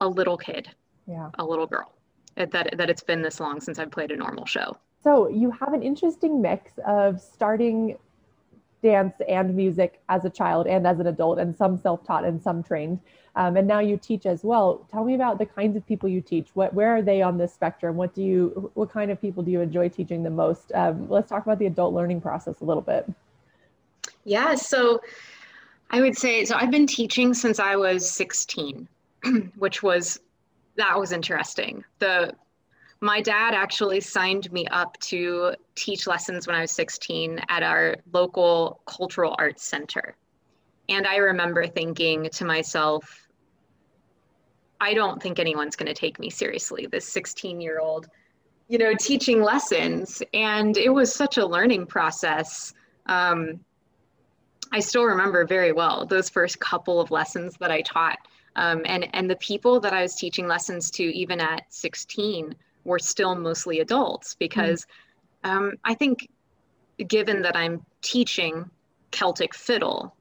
a 0.00 0.08
little 0.08 0.36
kid, 0.36 0.68
yeah, 1.06 1.30
a 1.38 1.44
little 1.44 1.66
girl. 1.66 1.92
That 2.36 2.52
that 2.76 2.90
it's 2.90 3.02
been 3.02 3.22
this 3.22 3.38
long 3.38 3.60
since 3.60 3.78
I've 3.78 3.92
played 3.92 4.10
a 4.10 4.16
normal 4.16 4.44
show. 4.44 4.76
So 5.04 5.28
you 5.28 5.52
have 5.52 5.72
an 5.72 5.82
interesting 5.84 6.42
mix 6.42 6.72
of 6.84 7.20
starting 7.20 7.96
dance 8.82 9.14
and 9.28 9.54
music 9.54 10.00
as 10.08 10.24
a 10.24 10.30
child 10.30 10.66
and 10.66 10.84
as 10.84 10.98
an 10.98 11.06
adult, 11.06 11.38
and 11.38 11.56
some 11.56 11.78
self-taught 11.78 12.24
and 12.24 12.42
some 12.42 12.62
trained. 12.62 12.98
Um, 13.36 13.56
and 13.58 13.68
now 13.68 13.80
you 13.80 13.98
teach 13.98 14.24
as 14.24 14.42
well. 14.42 14.86
Tell 14.90 15.04
me 15.04 15.14
about 15.14 15.38
the 15.38 15.44
kinds 15.44 15.76
of 15.76 15.86
people 15.86 16.08
you 16.08 16.22
teach. 16.22 16.48
What, 16.54 16.72
where 16.72 16.96
are 16.96 17.02
they 17.02 17.20
on 17.20 17.36
this 17.36 17.52
spectrum? 17.52 17.96
What 17.96 18.14
do 18.14 18.22
you, 18.22 18.70
what 18.72 18.90
kind 18.90 19.10
of 19.10 19.20
people 19.20 19.42
do 19.42 19.50
you 19.50 19.60
enjoy 19.60 19.90
teaching 19.90 20.22
the 20.22 20.30
most? 20.30 20.72
Um, 20.74 21.08
let's 21.10 21.28
talk 21.28 21.44
about 21.44 21.58
the 21.58 21.66
adult 21.66 21.92
learning 21.92 22.22
process 22.22 22.60
a 22.60 22.64
little 22.64 22.82
bit. 22.82 23.06
Yeah, 24.24 24.54
so 24.54 25.02
I 25.90 26.00
would 26.00 26.16
say 26.16 26.44
so. 26.44 26.56
I've 26.56 26.70
been 26.70 26.86
teaching 26.86 27.34
since 27.34 27.60
I 27.60 27.76
was 27.76 28.10
16, 28.10 28.88
which 29.56 29.82
was 29.82 30.18
that 30.76 30.98
was 30.98 31.12
interesting. 31.12 31.84
The 31.98 32.34
my 33.00 33.20
dad 33.20 33.54
actually 33.54 34.00
signed 34.00 34.50
me 34.52 34.66
up 34.68 34.98
to 35.00 35.54
teach 35.74 36.06
lessons 36.06 36.46
when 36.46 36.56
I 36.56 36.62
was 36.62 36.72
16 36.72 37.40
at 37.48 37.62
our 37.62 37.96
local 38.12 38.80
cultural 38.86 39.36
arts 39.38 39.64
center. 39.64 40.16
And 40.88 41.06
I 41.06 41.16
remember 41.16 41.66
thinking 41.66 42.28
to 42.32 42.44
myself, 42.44 43.25
I 44.80 44.94
don't 44.94 45.22
think 45.22 45.38
anyone's 45.38 45.76
going 45.76 45.86
to 45.86 45.94
take 45.94 46.18
me 46.18 46.30
seriously, 46.30 46.86
this 46.86 47.06
16 47.08 47.60
year 47.60 47.78
old, 47.78 48.08
you 48.68 48.78
know, 48.78 48.94
teaching 48.98 49.42
lessons. 49.42 50.22
And 50.34 50.76
it 50.76 50.90
was 50.90 51.14
such 51.14 51.38
a 51.38 51.46
learning 51.46 51.86
process. 51.86 52.74
Um, 53.06 53.60
I 54.72 54.80
still 54.80 55.04
remember 55.04 55.46
very 55.46 55.72
well 55.72 56.06
those 56.06 56.28
first 56.28 56.58
couple 56.60 57.00
of 57.00 57.10
lessons 57.10 57.56
that 57.60 57.70
I 57.70 57.82
taught. 57.82 58.18
Um, 58.56 58.82
and, 58.86 59.08
and 59.14 59.30
the 59.30 59.36
people 59.36 59.80
that 59.80 59.92
I 59.92 60.02
was 60.02 60.14
teaching 60.14 60.46
lessons 60.46 60.90
to, 60.92 61.02
even 61.02 61.40
at 61.40 61.62
16, 61.68 62.54
were 62.84 62.98
still 62.98 63.34
mostly 63.34 63.80
adults 63.80 64.34
because 64.34 64.86
mm. 65.44 65.50
um, 65.50 65.72
I 65.84 65.94
think, 65.94 66.28
given 67.06 67.42
that 67.42 67.56
I'm 67.56 67.84
teaching 68.00 68.70
Celtic 69.10 69.54
fiddle, 69.54 70.14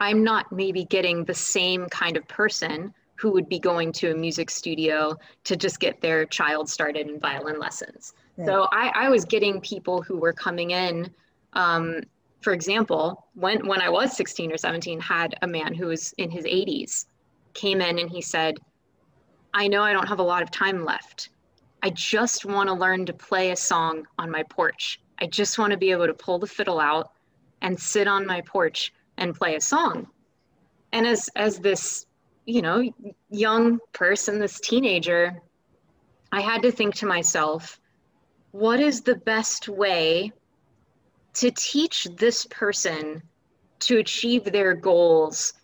I'm 0.00 0.22
not 0.24 0.50
maybe 0.52 0.84
getting 0.84 1.24
the 1.24 1.34
same 1.34 1.86
kind 1.88 2.16
of 2.16 2.26
person 2.28 2.92
who 3.20 3.30
would 3.32 3.48
be 3.48 3.58
going 3.58 3.92
to 3.92 4.12
a 4.12 4.14
music 4.14 4.48
studio 4.50 5.16
to 5.44 5.56
just 5.56 5.78
get 5.78 6.00
their 6.00 6.24
child 6.24 6.68
started 6.68 7.08
in 7.08 7.20
violin 7.20 7.58
lessons. 7.58 8.14
Right. 8.36 8.46
So 8.46 8.66
I, 8.72 8.92
I, 8.94 9.08
was 9.10 9.24
getting 9.24 9.60
people 9.60 10.00
who 10.00 10.16
were 10.16 10.32
coming 10.32 10.70
in. 10.70 11.10
Um, 11.52 12.00
for 12.40 12.54
example, 12.54 13.26
when 13.34 13.66
when 13.66 13.82
I 13.82 13.90
was 13.90 14.16
16 14.16 14.50
or 14.52 14.56
17, 14.56 14.98
had 15.00 15.34
a 15.42 15.46
man 15.46 15.74
who 15.74 15.86
was 15.86 16.14
in 16.16 16.30
his 16.30 16.44
80s 16.44 17.06
came 17.52 17.80
in 17.80 17.98
and 17.98 18.08
he 18.08 18.22
said, 18.22 18.56
"I 19.52 19.68
know 19.68 19.82
I 19.82 19.92
don't 19.92 20.08
have 20.08 20.20
a 20.20 20.28
lot 20.32 20.42
of 20.42 20.50
time 20.50 20.84
left, 20.84 21.28
I 21.82 21.90
just 21.90 22.44
want 22.44 22.68
to 22.68 22.74
learn 22.74 23.06
to 23.06 23.12
play 23.12 23.50
a 23.50 23.56
song 23.56 24.06
on 24.18 24.30
my 24.30 24.42
porch. 24.44 25.00
I 25.20 25.26
just 25.26 25.58
want 25.58 25.72
to 25.72 25.78
be 25.78 25.90
able 25.90 26.06
to 26.06 26.14
pull 26.14 26.38
the 26.38 26.46
fiddle 26.46 26.78
out 26.78 27.12
and 27.62 27.78
sit 27.78 28.06
on 28.06 28.26
my 28.26 28.40
porch 28.42 28.92
and 29.16 29.34
play 29.34 29.54
a 29.54 29.60
song. 29.60 30.06
And 30.92 31.06
as 31.06 31.28
as 31.36 31.58
this, 31.58 32.06
you 32.50 32.62
know, 32.62 32.92
young 33.30 33.78
person, 33.92 34.38
this 34.38 34.60
teenager, 34.60 35.40
I 36.32 36.40
had 36.40 36.62
to 36.62 36.72
think 36.72 36.94
to 36.96 37.06
myself, 37.06 37.80
what 38.52 38.80
is 38.80 39.00
the 39.02 39.16
best 39.16 39.68
way 39.68 40.32
to 41.34 41.50
teach 41.52 42.08
this 42.16 42.46
person 42.46 43.22
to 43.80 43.98
achieve 43.98 44.44
their 44.44 44.74
goals 44.74 45.54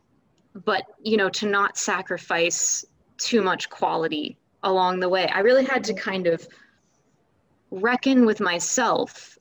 but 0.64 0.84
you 1.02 1.18
know 1.18 1.28
to 1.28 1.46
not 1.46 1.76
sacrifice 1.76 2.84
too 3.18 3.42
much 3.42 3.68
quality 3.68 4.38
along 4.62 5.00
the 5.00 5.08
way. 5.08 5.26
I 5.28 5.40
really 5.40 5.64
had 5.64 5.84
to 5.84 5.94
kind 5.94 6.26
of 6.26 6.46
reckon 7.70 8.26
with 8.26 8.40
myself 8.40 9.38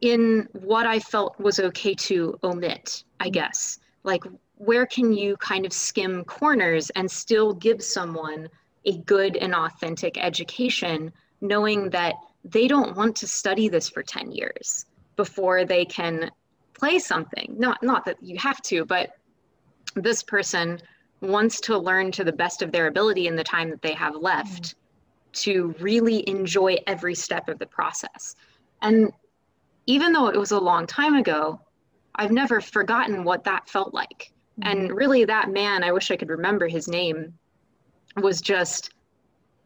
in 0.00 0.48
what 0.52 0.86
I 0.86 0.98
felt 0.98 1.38
was 1.38 1.60
okay 1.60 1.94
to 1.94 2.38
omit, 2.42 3.04
I 3.20 3.30
guess. 3.30 3.78
Like, 4.02 4.24
where 4.56 4.86
can 4.86 5.12
you 5.12 5.36
kind 5.38 5.66
of 5.66 5.72
skim 5.72 6.24
corners 6.24 6.90
and 6.90 7.10
still 7.10 7.52
give 7.54 7.82
someone 7.82 8.48
a 8.84 8.98
good 8.98 9.36
and 9.36 9.54
authentic 9.54 10.16
education, 10.18 11.12
knowing 11.40 11.90
that 11.90 12.14
they 12.44 12.68
don't 12.68 12.96
want 12.96 13.16
to 13.16 13.26
study 13.26 13.68
this 13.68 13.88
for 13.88 14.02
10 14.02 14.30
years 14.30 14.86
before 15.16 15.64
they 15.64 15.84
can 15.84 16.30
play 16.74 16.98
something? 16.98 17.54
Not, 17.58 17.82
not 17.82 18.04
that 18.04 18.22
you 18.22 18.38
have 18.38 18.60
to, 18.62 18.84
but 18.84 19.10
this 19.94 20.22
person 20.22 20.80
wants 21.20 21.60
to 21.60 21.78
learn 21.78 22.12
to 22.12 22.24
the 22.24 22.32
best 22.32 22.62
of 22.62 22.70
their 22.70 22.86
ability 22.86 23.26
in 23.26 23.36
the 23.36 23.44
time 23.44 23.70
that 23.70 23.82
they 23.82 23.94
have 23.94 24.14
left 24.14 24.62
mm-hmm. 24.62 25.32
to 25.32 25.74
really 25.80 26.28
enjoy 26.28 26.76
every 26.86 27.14
step 27.14 27.48
of 27.48 27.58
the 27.58 27.66
process. 27.66 28.36
And 28.82 29.12
even 29.86 30.12
though 30.12 30.28
it 30.28 30.38
was 30.38 30.52
a 30.52 30.58
long 30.58 30.86
time 30.86 31.14
ago, 31.14 31.60
I've 32.14 32.30
never 32.30 32.60
forgotten 32.60 33.24
what 33.24 33.44
that 33.44 33.68
felt 33.68 33.92
like. 33.92 34.32
Mm-hmm. 34.60 34.68
And 34.68 34.92
really, 34.92 35.24
that 35.24 35.50
man, 35.50 35.84
I 35.84 35.92
wish 35.92 36.10
I 36.10 36.16
could 36.16 36.30
remember 36.30 36.68
his 36.68 36.88
name, 36.88 37.34
was 38.16 38.40
just, 38.40 38.90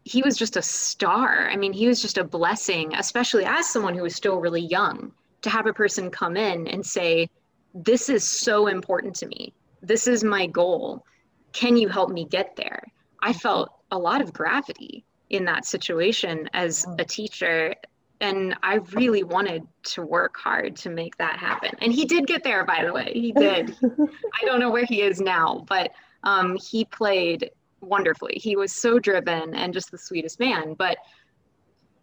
he 0.03 0.21
was 0.21 0.37
just 0.37 0.57
a 0.57 0.61
star. 0.61 1.49
I 1.51 1.55
mean, 1.55 1.73
he 1.73 1.87
was 1.87 2.01
just 2.01 2.17
a 2.17 2.23
blessing, 2.23 2.93
especially 2.95 3.45
as 3.45 3.69
someone 3.69 3.95
who 3.95 4.03
was 4.03 4.15
still 4.15 4.39
really 4.39 4.61
young, 4.61 5.11
to 5.41 5.49
have 5.49 5.67
a 5.67 5.73
person 5.73 6.09
come 6.09 6.35
in 6.35 6.67
and 6.67 6.85
say, 6.85 7.29
This 7.73 8.09
is 8.09 8.23
so 8.23 8.67
important 8.67 9.15
to 9.17 9.27
me. 9.27 9.53
This 9.81 10.07
is 10.07 10.23
my 10.23 10.47
goal 10.47 11.05
can 11.53 11.77
you 11.77 11.87
help 11.87 12.09
me 12.09 12.25
get 12.25 12.55
there? 12.55 12.83
I 13.21 13.33
felt 13.33 13.69
a 13.91 13.97
lot 13.97 14.21
of 14.21 14.33
gravity 14.33 15.05
in 15.29 15.45
that 15.45 15.65
situation 15.65 16.49
as 16.53 16.85
a 16.97 17.05
teacher. 17.05 17.75
And 18.21 18.55
I 18.63 18.75
really 18.93 19.23
wanted 19.23 19.65
to 19.83 20.01
work 20.01 20.35
hard 20.37 20.75
to 20.77 20.89
make 20.89 21.17
that 21.17 21.39
happen. 21.39 21.71
And 21.81 21.93
he 21.93 22.05
did 22.05 22.27
get 22.27 22.43
there, 22.43 22.65
by 22.65 22.83
the 22.83 22.91
way. 22.91 23.11
He 23.13 23.31
did. 23.31 23.75
I 23.83 24.45
don't 24.45 24.59
know 24.59 24.69
where 24.69 24.85
he 24.85 25.01
is 25.01 25.21
now, 25.21 25.65
but 25.67 25.91
um, 26.23 26.57
he 26.57 26.83
played 26.85 27.51
wonderfully. 27.81 28.33
He 28.35 28.55
was 28.55 28.73
so 28.73 28.99
driven 28.99 29.55
and 29.55 29.73
just 29.73 29.91
the 29.91 29.97
sweetest 29.97 30.39
man. 30.39 30.73
But 30.73 30.97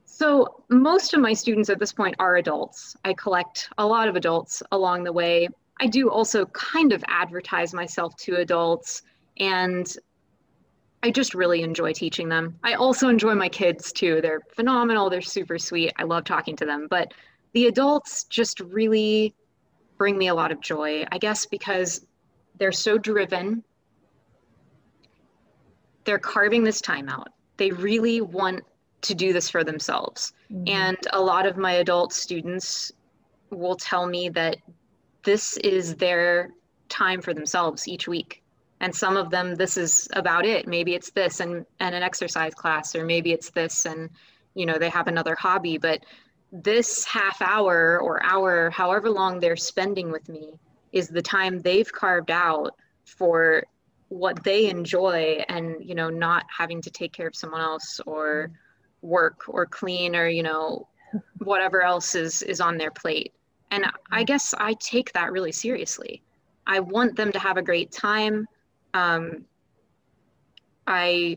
so 0.07 0.65
most 0.71 1.13
of 1.13 1.21
my 1.21 1.35
students 1.35 1.69
at 1.69 1.79
this 1.79 1.93
point 1.93 2.17
are 2.19 2.37
adults. 2.37 2.97
I 3.05 3.13
collect 3.13 3.69
a 3.77 3.87
lot 3.87 4.09
of 4.09 4.17
adults 4.17 4.63
along 4.73 5.05
the 5.05 5.13
way. 5.13 5.49
I 5.79 5.87
do 5.87 6.09
also 6.09 6.47
kind 6.47 6.93
of 6.93 7.05
advertise 7.07 7.75
myself 7.75 8.17
to 8.19 8.37
adults 8.37 9.03
and 9.39 9.95
I 11.03 11.11
just 11.11 11.35
really 11.35 11.63
enjoy 11.63 11.93
teaching 11.93 12.29
them. 12.29 12.59
I 12.65 12.75
also 12.75 13.09
enjoy 13.09 13.35
my 13.35 13.49
kids 13.49 13.93
too. 13.93 14.21
They're 14.21 14.41
phenomenal, 14.55 15.11
they're 15.11 15.23
super 15.23 15.59
sweet. 15.59 15.93
I 15.97 16.05
love 16.05 16.25
talking 16.25 16.57
to 16.57 16.67
them, 16.67 16.89
but 16.91 17.13
the 17.53 17.67
adults 17.67 18.25
just 18.25 18.61
really 18.61 19.35
bring 19.99 20.19
me 20.19 20.29
a 20.29 20.35
lot 20.35 20.53
of 20.53 20.61
joy, 20.61 21.05
I 21.11 21.19
guess 21.19 21.47
because 21.47 22.07
they're 22.59 22.73
so 22.73 22.99
driven. 22.99 23.63
They're 26.05 26.19
carving 26.19 26.65
this 26.65 26.81
time 26.81 27.09
out. 27.09 27.29
They 27.57 27.71
really 27.71 28.21
want 28.21 28.65
to 29.03 29.15
do 29.15 29.33
this 29.33 29.49
for 29.49 29.65
themselves. 29.65 30.33
Mm-hmm. 30.53 30.69
And 30.69 30.99
a 31.13 31.21
lot 31.21 31.47
of 31.47 31.57
my 31.57 31.73
adult 31.73 32.13
students 32.13 32.93
will 33.51 33.77
tell 33.77 34.07
me 34.07 34.29
that 34.31 34.57
this 35.25 35.57
is 35.59 35.95
their 35.97 36.51
time 36.89 37.21
for 37.21 37.35
themselves 37.35 37.89
each 37.89 38.07
week 38.07 38.43
and 38.81 38.95
some 38.95 39.17
of 39.17 39.31
them 39.31 39.55
this 39.55 39.77
is 39.77 40.09
about 40.13 40.45
it. 40.45 40.67
Maybe 40.67 40.95
it's 40.95 41.11
this 41.11 41.41
and 41.41 41.65
and 41.81 41.95
an 41.95 42.03
exercise 42.03 42.55
class 42.55 42.95
or 42.95 43.05
maybe 43.05 43.33
it's 43.33 43.51
this 43.51 43.87
and 43.87 44.11
you 44.55 44.67
know 44.67 44.79
they 44.79 44.91
have 44.91 45.09
another 45.09 45.35
hobby. 45.35 45.79
But 45.79 46.05
this 46.53 47.05
half 47.05 47.41
hour 47.43 47.99
or 48.01 48.23
hour 48.23 48.71
however 48.71 49.11
long 49.11 49.41
they're 49.41 49.57
spending 49.57 50.11
with 50.11 50.29
me 50.29 50.53
is 50.93 51.09
the 51.09 51.23
time 51.23 51.61
they've 51.61 51.91
carved 51.93 52.31
out 52.31 52.75
for 53.05 53.65
what 54.09 54.43
they 54.45 54.69
enjoy 54.69 55.45
and 55.49 55.77
you 55.81 55.95
know 55.95 56.09
not 56.09 56.45
having 56.57 56.81
to 56.83 56.91
take 56.91 57.13
care 57.13 57.27
of 57.27 57.35
someone 57.35 57.61
else 57.61 58.01
or 58.07 58.51
work 59.03 59.43
or 59.49 59.67
clean 59.67 60.15
or 60.15 60.29
you 60.29 60.43
know 60.43 60.87
whatever 61.39 61.83
else 61.83 62.15
is 62.15 62.43
is 62.43 62.61
on 62.61 62.77
their 62.77 62.91
plate. 62.91 63.33
And 63.71 63.87
i 64.13 64.23
guess 64.23 64.55
i 64.59 64.75
take 64.75 65.13
that 65.13 65.33
really 65.33 65.53
seriously. 65.53 66.23
I 66.69 66.81
want 66.81 67.17
them 67.17 67.33
to 67.33 67.39
have 67.39 67.57
a 67.57 67.63
great 67.63 67.91
time 67.93 68.47
um, 68.97 69.45
I 70.87 71.37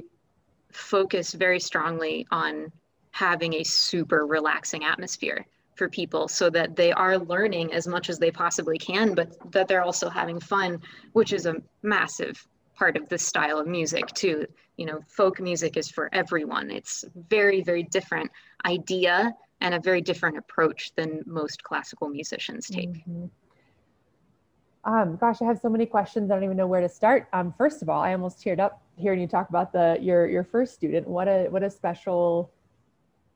focus 0.72 1.34
very 1.34 1.60
strongly 1.60 2.26
on 2.32 2.72
having 3.12 3.56
a 3.56 3.64
super 3.64 4.26
relaxing 4.26 4.86
atmosphere 4.86 5.46
for 5.76 5.90
people 5.90 6.28
so 6.28 6.50
that 6.50 6.76
they 6.76 6.92
are 6.92 7.18
learning 7.18 7.74
as 7.74 7.88
much 7.88 8.10
as 8.10 8.18
they 8.20 8.32
possibly 8.32 8.78
can, 8.78 9.14
but 9.14 9.52
that 9.52 9.68
they're 9.68 9.82
also 9.82 10.10
having 10.10 10.40
fun, 10.40 10.80
which 11.14 11.34
is 11.34 11.46
a 11.46 11.56
massive 11.82 12.46
part 12.76 12.96
of 12.96 13.10
this 13.10 13.24
style 13.24 13.60
of 13.60 13.68
music 13.68 14.08
too. 14.14 14.46
You 14.78 14.86
know, 14.86 15.00
folk 15.08 15.42
music 15.42 15.76
is 15.76 15.90
for 15.90 16.10
everyone. 16.14 16.72
It's 16.72 17.04
very, 17.30 17.62
very 17.62 17.84
different 17.84 18.32
idea 18.66 19.34
and 19.62 19.74
a 19.74 19.80
very 19.80 20.02
different 20.02 20.38
approach 20.38 20.94
than 20.96 21.24
most 21.26 21.64
classical 21.64 22.08
musicians 22.08 22.68
take. 22.68 22.90
Mm-hmm. 22.90 23.26
Um, 24.84 25.18
gosh, 25.18 25.42
I 25.42 25.46
have 25.46 25.60
so 25.60 25.70
many 25.70 25.86
questions. 25.86 26.32
I 26.32 26.36
don't 26.36 26.44
even 26.44 26.58
know 26.58 26.68
where 26.68 26.82
to 26.82 26.90
start. 26.90 27.28
Um, 27.34 27.54
first 27.58 27.82
of 27.82 27.90
all, 27.90 28.02
I 28.02 28.14
almost 28.14 28.40
teared 28.40 28.60
up 28.60 28.82
hearing 28.96 29.20
you 29.20 29.28
talk 29.28 29.50
about 29.50 29.74
the 29.74 29.98
your 30.02 30.28
your 30.28 30.44
first 30.44 30.74
student. 30.74 31.08
What 31.08 31.28
a 31.28 31.48
what 31.50 31.64
a 31.64 31.70
special 31.70 32.52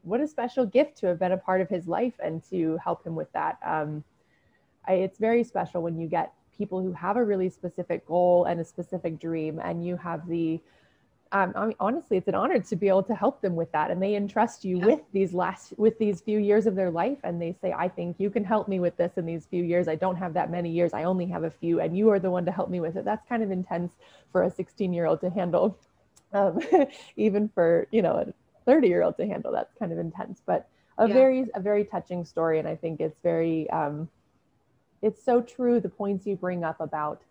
what 0.04 0.22
a 0.22 0.28
special 0.28 0.66
gift 0.66 0.98
to 0.98 1.08
have 1.08 1.20
been 1.20 1.32
a 1.32 1.38
part 1.38 1.62
of 1.62 1.70
his 1.70 1.88
life 1.88 2.14
and 2.24 2.44
to 2.50 2.78
help 2.84 3.06
him 3.06 3.16
with 3.16 3.32
that. 3.34 3.58
Um, 3.66 4.04
I, 4.88 4.94
it's 4.94 5.18
very 5.18 5.44
special 5.44 5.82
when 5.82 5.98
you 5.98 6.08
get 6.08 6.34
people 6.58 6.82
who 6.82 6.94
have 6.94 7.18
a 7.18 7.24
really 7.24 7.50
specific 7.50 8.06
goal 8.06 8.46
and 8.46 8.60
a 8.60 8.66
specific 8.66 9.20
dream, 9.20 9.60
and 9.64 9.86
you 9.86 9.98
have 9.98 10.28
the 10.28 10.62
um, 11.34 11.52
I 11.56 11.66
mean, 11.66 11.76
honestly, 11.80 12.18
it's 12.18 12.28
an 12.28 12.36
honor 12.36 12.60
to 12.60 12.76
be 12.76 12.88
able 12.88 13.02
to 13.04 13.16
help 13.16 13.42
them 13.42 13.56
with 13.56 13.72
that. 13.72 13.90
And 13.90 14.02
they 14.02 14.16
entrust 14.16 14.64
you 14.64 14.78
yeah. 14.78 14.86
with 14.86 15.00
these 15.12 15.34
last, 15.34 15.74
with 15.78 15.98
these 15.98 16.22
few 16.22 16.38
years 16.38 16.68
of 16.68 16.76
their 16.76 16.92
life. 16.92 17.18
And 17.24 17.42
they 17.42 17.56
say, 17.60 17.74
I 17.76 17.90
think 17.90 18.18
you 18.20 18.30
can 18.30 18.44
help 18.44 18.68
me 18.68 18.80
with 18.80 18.96
this 18.98 19.14
in 19.18 19.26
these 19.26 19.48
few 19.48 19.64
years. 19.64 19.88
I 19.88 19.96
don't 19.96 20.16
have 20.16 20.36
that 20.36 20.52
many 20.52 20.70
years. 20.70 20.94
I 20.94 21.06
only 21.06 21.26
have 21.26 21.44
a 21.44 21.50
few, 21.50 21.80
and 21.80 21.98
you 21.98 22.10
are 22.12 22.20
the 22.20 22.30
one 22.30 22.46
to 22.46 22.52
help 22.52 22.70
me 22.70 22.80
with 22.80 22.96
it. 22.98 23.04
That's 23.04 23.28
kind 23.28 23.42
of 23.42 23.50
intense 23.50 23.94
for 24.32 24.44
a 24.44 24.52
16 24.52 24.94
year 24.94 25.08
old 25.08 25.22
to 25.22 25.30
handle. 25.30 25.78
Um, 26.36 26.60
even 27.16 27.48
for, 27.48 27.88
you 27.92 28.02
know, 28.02 28.14
a 28.14 28.34
30 28.66 28.88
year 28.88 29.04
old 29.04 29.18
to 29.18 29.28
handle, 29.28 29.52
that's 29.52 29.72
kind 29.78 29.92
of 29.92 30.00
intense, 30.00 30.42
but 30.44 30.68
a 30.98 31.08
yeah. 31.08 31.14
very, 31.14 31.46
a 31.54 31.60
very 31.60 31.86
touching 31.86 32.26
story. 32.26 32.58
And 32.58 32.68
I 32.68 32.76
think 32.76 33.00
it's 33.00 33.20
very, 33.22 33.70
um, 33.70 34.10
it's 35.04 35.24
so 35.24 35.44
true. 35.44 35.80
The 35.80 35.90
points 35.90 36.26
you 36.26 36.36
bring 36.36 36.64
up 36.64 36.80
about 36.80 37.22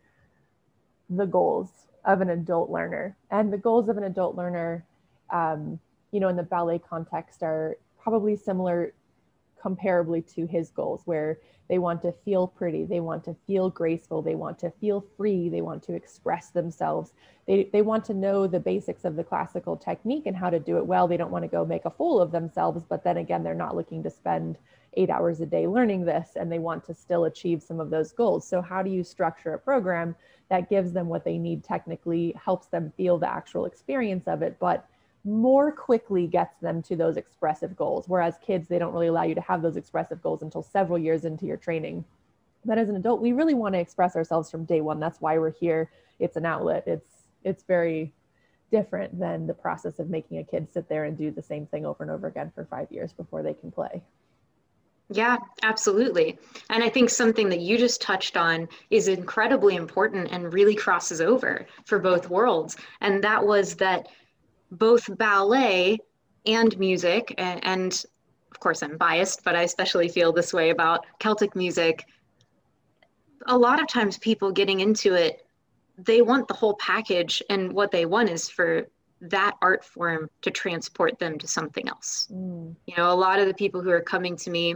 the 1.11 1.27
goals 1.27 1.89
of 2.05 2.21
an 2.21 2.31
adult 2.31 2.71
learner. 2.71 3.17
And 3.31 3.53
the 3.53 3.59
goals 3.59 3.89
of 3.89 3.97
an 3.97 4.05
adult 4.05 4.37
learner, 4.37 4.85
um, 5.31 5.79
you 6.11 6.21
know, 6.21 6.29
in 6.29 6.37
the 6.37 6.43
ballet 6.43 6.79
context 6.79 7.43
are 7.43 7.77
probably 7.99 8.37
similar 8.37 8.95
comparably 9.63 10.27
to 10.35 10.47
his 10.47 10.71
goals, 10.71 11.03
where 11.05 11.39
they 11.69 11.79
want 11.79 12.03
to 12.03 12.13
feel 12.13 12.49
pretty, 12.49 12.85
they 12.85 13.01
want 13.01 13.25
to 13.25 13.37
feel 13.47 13.71
graceful, 13.71 14.21
they 14.21 14.35
want 14.35 14.59
to 14.59 14.71
feel 14.71 15.05
free, 15.17 15.49
they 15.49 15.63
want 15.63 15.83
to 15.85 15.95
express 15.95 16.51
themselves. 16.51 17.13
They, 17.47 17.71
they 17.73 17.83
want 17.83 18.05
to 18.07 18.15
know 18.15 18.47
the 18.47 18.61
basics 18.61 19.05
of 19.05 19.17
the 19.17 19.25
classical 19.25 19.77
technique 19.77 20.27
and 20.27 20.37
how 20.37 20.51
to 20.51 20.59
do 20.59 20.77
it 20.79 20.87
well. 20.87 21.07
They 21.07 21.17
don't 21.17 21.31
want 21.31 21.45
to 21.45 21.49
go 21.49 21.65
make 21.65 21.85
a 21.85 21.91
fool 21.91 22.21
of 22.21 22.33
themselves, 22.33 22.85
but 22.89 23.05
then 23.05 23.17
again, 23.17 23.43
they're 23.43 23.55
not 23.55 23.77
looking 23.77 24.03
to 24.03 24.11
spend 24.11 24.59
eight 24.95 25.11
hours 25.11 25.41
a 25.41 25.47
day 25.47 25.67
learning 25.67 26.05
this 26.05 26.31
and 26.37 26.51
they 26.51 26.59
want 26.59 26.85
to 26.85 26.95
still 26.95 27.25
achieve 27.25 27.63
some 27.63 27.81
of 27.81 27.91
those 27.91 28.13
goals. 28.13 28.47
So, 28.47 28.61
how 28.61 28.83
do 28.83 28.91
you 28.91 29.03
structure 29.03 29.55
a 29.55 29.59
program 29.59 30.15
that 30.49 30.69
gives 30.69 30.93
them 30.93 31.09
what 31.09 31.25
they 31.25 31.39
need 31.39 31.65
technically, 31.65 32.35
helps 32.43 32.67
them 32.67 32.93
feel 32.97 33.19
the 33.19 33.31
actual 33.31 33.65
experience 33.65 34.27
of 34.27 34.43
it, 34.43 34.59
but 34.61 34.87
more 35.25 35.71
quickly 35.73 36.27
gets 36.27 36.59
them 36.61 36.83
to 36.83 36.97
those 36.97 37.17
expressive 37.17 37.77
goals? 37.77 38.09
Whereas 38.09 38.35
kids, 38.45 38.69
they 38.69 38.79
don't 38.79 38.93
really 38.93 39.07
allow 39.07 39.23
you 39.23 39.35
to 39.35 39.41
have 39.41 39.63
those 39.63 39.77
expressive 39.77 40.23
goals 40.23 40.43
until 40.43 40.63
several 40.63 40.99
years 40.99 41.25
into 41.25 41.47
your 41.47 41.57
training. 41.57 42.05
But 42.65 42.79
as 42.79 42.89
an 42.89 42.97
adult, 42.97 43.21
we 43.21 43.33
really 43.33 43.55
want 43.55 43.75
to 43.75 43.81
express 43.81 44.15
ourselves 44.15 44.51
from 44.51 44.65
day 44.65 44.81
one. 44.81 45.01
That's 45.01 45.21
why 45.21 45.39
we're 45.39 45.53
here. 45.53 45.91
It's 46.19 46.37
an 46.37 46.47
outlet. 46.47 46.85
It's 46.87 47.17
it's 47.45 47.65
very 47.65 48.13
different 48.71 49.19
than 49.19 49.47
the 49.47 49.55
process 49.55 49.99
of 49.99 50.09
making 50.09 50.39
a 50.39 50.45
kid 50.45 50.67
sit 50.73 50.89
there 50.89 51.05
and 51.05 51.17
do 51.17 51.31
the 51.31 51.43
same 51.43 51.67
thing 51.67 51.85
over 51.85 52.03
and 52.03 52.11
over 52.11 52.27
again 52.27 52.51
for 52.55 52.65
five 52.65 52.91
years 52.91 53.13
before 53.13 53.43
they 53.43 53.55
can 53.55 53.71
play. 53.71 54.03
Yeah, 55.13 55.37
absolutely. 55.63 56.39
And 56.71 56.83
I 56.83 56.89
think 56.89 57.11
something 57.11 57.49
that 57.51 57.61
you 57.61 57.77
just 57.77 58.01
touched 58.01 58.37
on 58.37 58.69
is 58.91 59.09
incredibly 59.09 59.77
important 59.77 60.29
and 60.31 60.53
really 60.53 60.75
crosses 60.75 61.21
over 61.21 61.67
for 61.85 61.99
both 61.99 62.31
worlds. 62.31 62.77
And 63.01 63.23
that 63.23 63.45
was 63.45 63.75
that 63.77 64.09
both 64.71 65.05
ballet 65.19 65.99
and 66.47 66.77
music, 66.79 67.35
and, 67.39 67.65
and 67.65 68.05
of 68.51 68.59
course 68.59 68.83
I'm 68.83 68.97
biased, 68.97 69.45
but 69.45 69.55
I 69.55 69.63
especially 69.63 70.09
feel 70.09 70.33
this 70.33 70.53
way 70.53 70.71
about 70.71 71.05
Celtic 71.19 71.55
music. 71.55 72.05
A 73.47 73.57
lot 73.57 73.81
of 73.81 73.89
times 73.89 74.19
people 74.19 74.51
getting 74.51 74.81
into 74.81 75.15
it, 75.15 75.47
they 75.99 76.23
want 76.23 76.49
the 76.49 76.55
whole 76.55 76.75
package. 76.75 77.43
And 77.51 77.73
what 77.73 77.91
they 77.91 78.07
want 78.07 78.31
is 78.31 78.49
for 78.49 78.89
that 79.21 79.57
art 79.63 79.85
form 79.85 80.29
to 80.43 80.51
transport 80.51 81.19
them 81.19 81.39
to 81.39 81.47
something 81.47 81.89
else. 81.89 82.29
Mm. 82.33 82.75
You 82.87 82.95
know, 82.97 83.13
a 83.13 83.15
lot 83.15 83.39
of 83.39 83.47
the 83.47 83.55
people 83.55 83.83
who 83.83 83.91
are 83.91 84.01
coming 84.01 84.37
to 84.39 84.51
me 84.51 84.75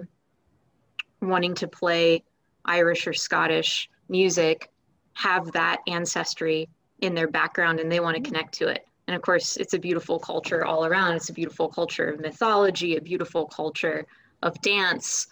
wanting 1.20 1.54
to 1.56 1.68
play 1.68 2.22
Irish 2.64 3.06
or 3.06 3.12
Scottish 3.12 3.88
music 4.08 4.70
have 5.14 5.52
that 5.52 5.78
ancestry 5.86 6.68
in 7.00 7.14
their 7.14 7.28
background 7.28 7.80
and 7.80 7.90
they 7.90 8.00
want 8.00 8.16
to 8.16 8.22
mm. 8.22 8.26
connect 8.26 8.54
to 8.54 8.68
it. 8.68 8.86
And 9.06 9.14
of 9.14 9.22
course, 9.22 9.56
it's 9.56 9.74
a 9.74 9.78
beautiful 9.78 10.18
culture 10.18 10.64
all 10.64 10.84
around. 10.84 11.14
It's 11.14 11.28
a 11.28 11.32
beautiful 11.32 11.68
culture 11.68 12.10
of 12.10 12.20
mythology, 12.20 12.96
a 12.96 13.00
beautiful 13.00 13.46
culture 13.46 14.04
of 14.42 14.60
dance, 14.62 15.28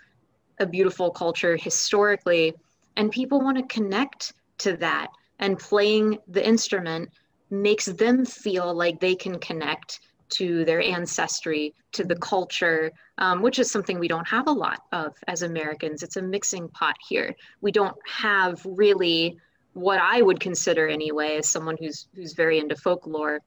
a 0.60 0.66
beautiful 0.66 1.10
culture 1.10 1.56
historically. 1.56 2.54
And 2.96 3.10
people 3.10 3.40
want 3.40 3.56
to 3.56 3.74
connect 3.74 4.34
to 4.58 4.76
that. 4.76 5.08
And 5.40 5.58
playing 5.58 6.18
the 6.28 6.46
instrument 6.46 7.10
makes 7.50 7.86
them 7.86 8.24
feel 8.24 8.72
like 8.72 9.00
they 9.00 9.16
can 9.16 9.38
connect 9.40 10.00
to 10.34 10.64
their 10.64 10.80
ancestry, 10.80 11.74
to 11.92 12.04
the 12.04 12.16
culture, 12.16 12.90
um, 13.18 13.42
which 13.42 13.58
is 13.58 13.70
something 13.70 13.98
we 13.98 14.08
don't 14.08 14.26
have 14.26 14.48
a 14.48 14.52
lot 14.52 14.80
of 14.92 15.14
as 15.28 15.42
Americans. 15.42 16.02
It's 16.02 16.16
a 16.16 16.22
mixing 16.22 16.68
pot 16.68 16.96
here. 17.08 17.34
We 17.60 17.70
don't 17.70 17.96
have 18.06 18.60
really 18.64 19.38
what 19.74 20.00
I 20.00 20.22
would 20.22 20.40
consider 20.40 20.88
anyway 20.88 21.36
as 21.36 21.48
someone 21.48 21.76
who's 21.78 22.08
who's 22.14 22.32
very 22.32 22.58
into 22.58 22.76
folklore, 22.76 23.40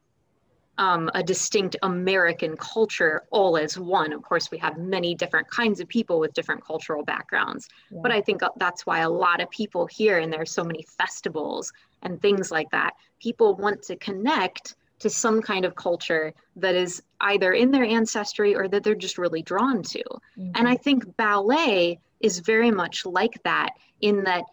um, 0.78 1.10
a 1.14 1.24
distinct 1.24 1.76
American 1.84 2.56
culture 2.58 3.24
all 3.32 3.58
as 3.58 3.78
one. 3.78 4.14
Of 4.14 4.22
course, 4.22 4.52
we 4.52 4.58
have 4.60 4.78
many 4.78 5.16
different 5.16 5.50
kinds 5.50 5.80
of 5.80 5.88
people 5.88 6.20
with 6.20 6.34
different 6.34 6.64
cultural 6.64 7.04
backgrounds, 7.04 7.68
yeah. 7.92 8.00
but 8.02 8.12
I 8.12 8.22
think 8.22 8.42
that's 8.58 8.86
why 8.86 9.00
a 9.00 9.10
lot 9.10 9.42
of 9.42 9.50
people 9.50 9.86
here, 9.88 10.20
and 10.20 10.32
there 10.32 10.42
are 10.42 10.46
so 10.46 10.64
many 10.64 10.84
festivals 10.98 11.74
and 12.04 12.22
things 12.22 12.52
like 12.52 12.70
that. 12.72 12.92
People 13.20 13.56
want 13.56 13.82
to 13.84 13.96
connect 13.96 14.76
to 15.00 15.10
some 15.10 15.42
kind 15.42 15.66
of 15.66 15.76
culture 15.76 16.34
that 16.56 16.76
is 16.76 17.04
either 17.22 17.54
in 17.54 17.72
their 17.72 17.84
ancestry 17.84 18.56
or 18.56 18.68
that 18.68 18.84
they're 18.84 18.96
just 18.96 19.18
really 19.18 19.42
drawn 19.42 19.84
to. 19.84 20.04
Mm-hmm. 20.38 20.52
And 20.56 20.68
I 20.68 20.76
think 20.76 21.16
ballet 21.18 22.00
is 22.20 22.40
very 22.40 22.72
much 22.72 23.06
like 23.06 23.42
that 23.44 23.72
in 24.02 24.24
that 24.24 24.44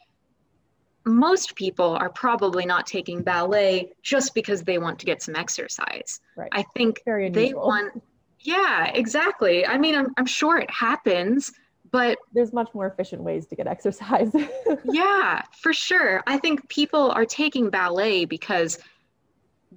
most 1.06 1.54
people 1.54 1.96
are 1.96 2.08
probably 2.08 2.64
not 2.64 2.86
taking 2.86 3.22
ballet 3.22 3.92
just 4.02 4.34
because 4.34 4.62
they 4.62 4.78
want 4.78 4.98
to 4.98 5.06
get 5.06 5.22
some 5.22 5.36
exercise. 5.36 6.20
Right. 6.36 6.48
I 6.52 6.64
think 6.74 7.02
they 7.04 7.52
want, 7.52 8.02
yeah, 8.40 8.90
exactly. 8.94 9.66
I 9.66 9.78
mean, 9.78 9.94
I'm, 9.94 10.14
I'm 10.16 10.26
sure 10.26 10.58
it 10.58 10.70
happens, 10.70 11.52
but 11.90 12.18
there's 12.32 12.52
much 12.52 12.70
more 12.74 12.86
efficient 12.86 13.22
ways 13.22 13.46
to 13.46 13.54
get 13.54 13.66
exercise. 13.66 14.34
yeah, 14.84 15.42
for 15.60 15.72
sure. 15.72 16.22
I 16.26 16.38
think 16.38 16.68
people 16.68 17.10
are 17.10 17.26
taking 17.26 17.68
ballet 17.68 18.24
because 18.24 18.78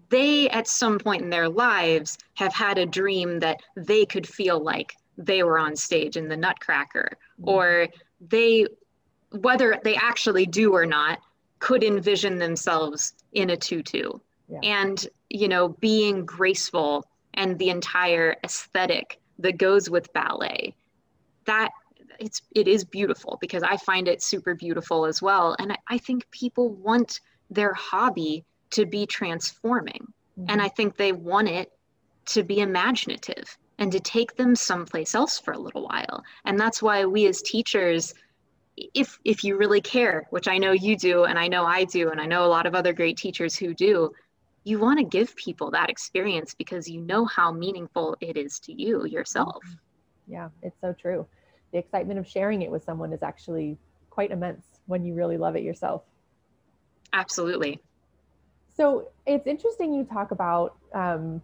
they 0.10 0.50
at 0.50 0.68
some 0.68 1.00
point 1.00 1.22
in 1.22 1.30
their 1.30 1.50
lives 1.50 2.18
have 2.36 2.54
had 2.54 2.78
a 2.78 2.86
dream 2.86 3.40
that 3.40 3.62
they 3.76 4.06
could 4.06 4.28
feel 4.28 4.60
like 4.60 4.94
they 5.18 5.44
were 5.44 5.58
on 5.58 5.76
stage 5.76 6.18
in 6.18 6.28
the 6.28 6.38
nutcracker 6.38 7.18
mm-hmm. 7.40 7.50
or 7.50 7.88
they 8.22 8.66
whether 9.32 9.80
they 9.84 9.96
actually 9.96 10.46
do 10.46 10.74
or 10.74 10.86
not 10.86 11.20
could 11.60 11.84
envision 11.84 12.38
themselves 12.38 13.14
in 13.34 13.50
a 13.50 13.58
tutu 13.58 14.12
yeah. 14.48 14.60
and 14.64 15.08
you 15.30 15.48
know 15.48 15.70
being 15.70 16.26
graceful 16.26 17.06
and 17.34 17.58
the 17.60 17.70
entire 17.70 18.36
aesthetic 18.44 19.20
that 19.40 19.58
goes 19.58 19.90
with 19.90 20.12
ballet 20.14 20.74
that 21.46 21.70
it's 22.20 22.42
it 22.56 22.68
is 22.68 22.84
beautiful 22.84 23.38
because 23.42 23.64
i 23.64 23.76
find 23.78 24.08
it 24.08 24.22
super 24.22 24.56
beautiful 24.56 25.06
as 25.06 25.22
well 25.22 25.56
and 25.60 25.72
I, 25.72 25.78
I 25.88 25.98
think 25.98 26.30
people 26.32 26.70
want 26.70 27.20
their 27.50 27.74
hobby 27.74 28.44
to 28.72 28.86
be 28.86 29.06
transforming. 29.06 30.14
Mm-hmm. 30.40 30.46
And 30.50 30.62
I 30.62 30.68
think 30.70 30.98
they 30.98 31.12
want 31.12 31.50
it 31.50 31.72
to 32.28 32.44
be 32.44 32.60
imaginative 32.60 33.58
and 33.80 33.92
to 33.92 34.00
take 34.00 34.36
them 34.36 34.56
someplace 34.56 35.16
else 35.16 35.40
for 35.40 35.54
a 35.54 35.58
little 35.58 35.88
while. 35.88 36.24
And 36.46 36.60
that's 36.60 36.82
why 36.82 37.06
we 37.06 37.28
as 37.28 37.42
teachers, 37.42 38.14
if 38.76 39.20
if 39.24 39.44
you 39.44 39.58
really 39.58 39.82
care, 39.82 40.28
which 40.30 40.48
I 40.48 40.58
know 40.58 40.72
you 40.72 40.98
do 40.98 41.24
and 41.24 41.38
I 41.38 41.48
know 41.48 41.66
I 41.66 41.84
do 41.86 42.10
and 42.10 42.20
I 42.20 42.26
know 42.26 42.46
a 42.46 42.48
lot 42.48 42.66
of 42.66 42.76
other 42.76 42.94
great 42.94 43.18
teachers 43.18 43.56
who 43.56 43.74
do, 43.74 44.12
you 44.64 44.80
want 44.80 45.00
to 45.00 45.06
give 45.06 45.36
people 45.36 45.72
that 45.72 45.90
experience 45.90 46.54
because 46.54 46.90
you 46.90 47.02
know 47.02 47.26
how 47.26 47.52
meaningful 47.52 48.18
it 48.20 48.36
is 48.36 48.60
to 48.62 48.74
you 48.74 49.06
yourself. 49.06 49.64
Mm-hmm. 49.66 50.34
Yeah, 50.34 50.50
it's 50.62 50.80
so 50.82 50.94
true. 50.94 51.26
The 51.72 51.78
excitement 51.78 52.20
of 52.20 52.28
sharing 52.28 52.62
it 52.62 52.72
with 52.72 52.84
someone 52.84 53.14
is 53.14 53.24
actually 53.24 53.78
quite 54.10 54.32
immense 54.32 54.66
when 54.88 55.06
you 55.06 55.14
really 55.14 55.38
love 55.38 55.56
it 55.56 55.64
yourself. 55.64 56.04
Absolutely. 57.14 57.80
So 58.78 59.10
it's 59.26 59.48
interesting 59.48 59.92
you 59.92 60.04
talk 60.04 60.30
about, 60.30 60.78
um, 60.94 61.42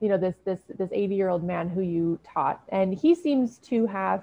you 0.00 0.08
know, 0.08 0.16
this 0.16 0.36
this 0.44 0.60
this 0.78 0.90
80 0.92 1.14
year 1.16 1.28
old 1.28 1.42
man 1.42 1.68
who 1.68 1.80
you 1.80 2.20
taught, 2.22 2.62
and 2.68 2.94
he 2.94 3.16
seems 3.16 3.58
to 3.58 3.84
have 3.86 4.22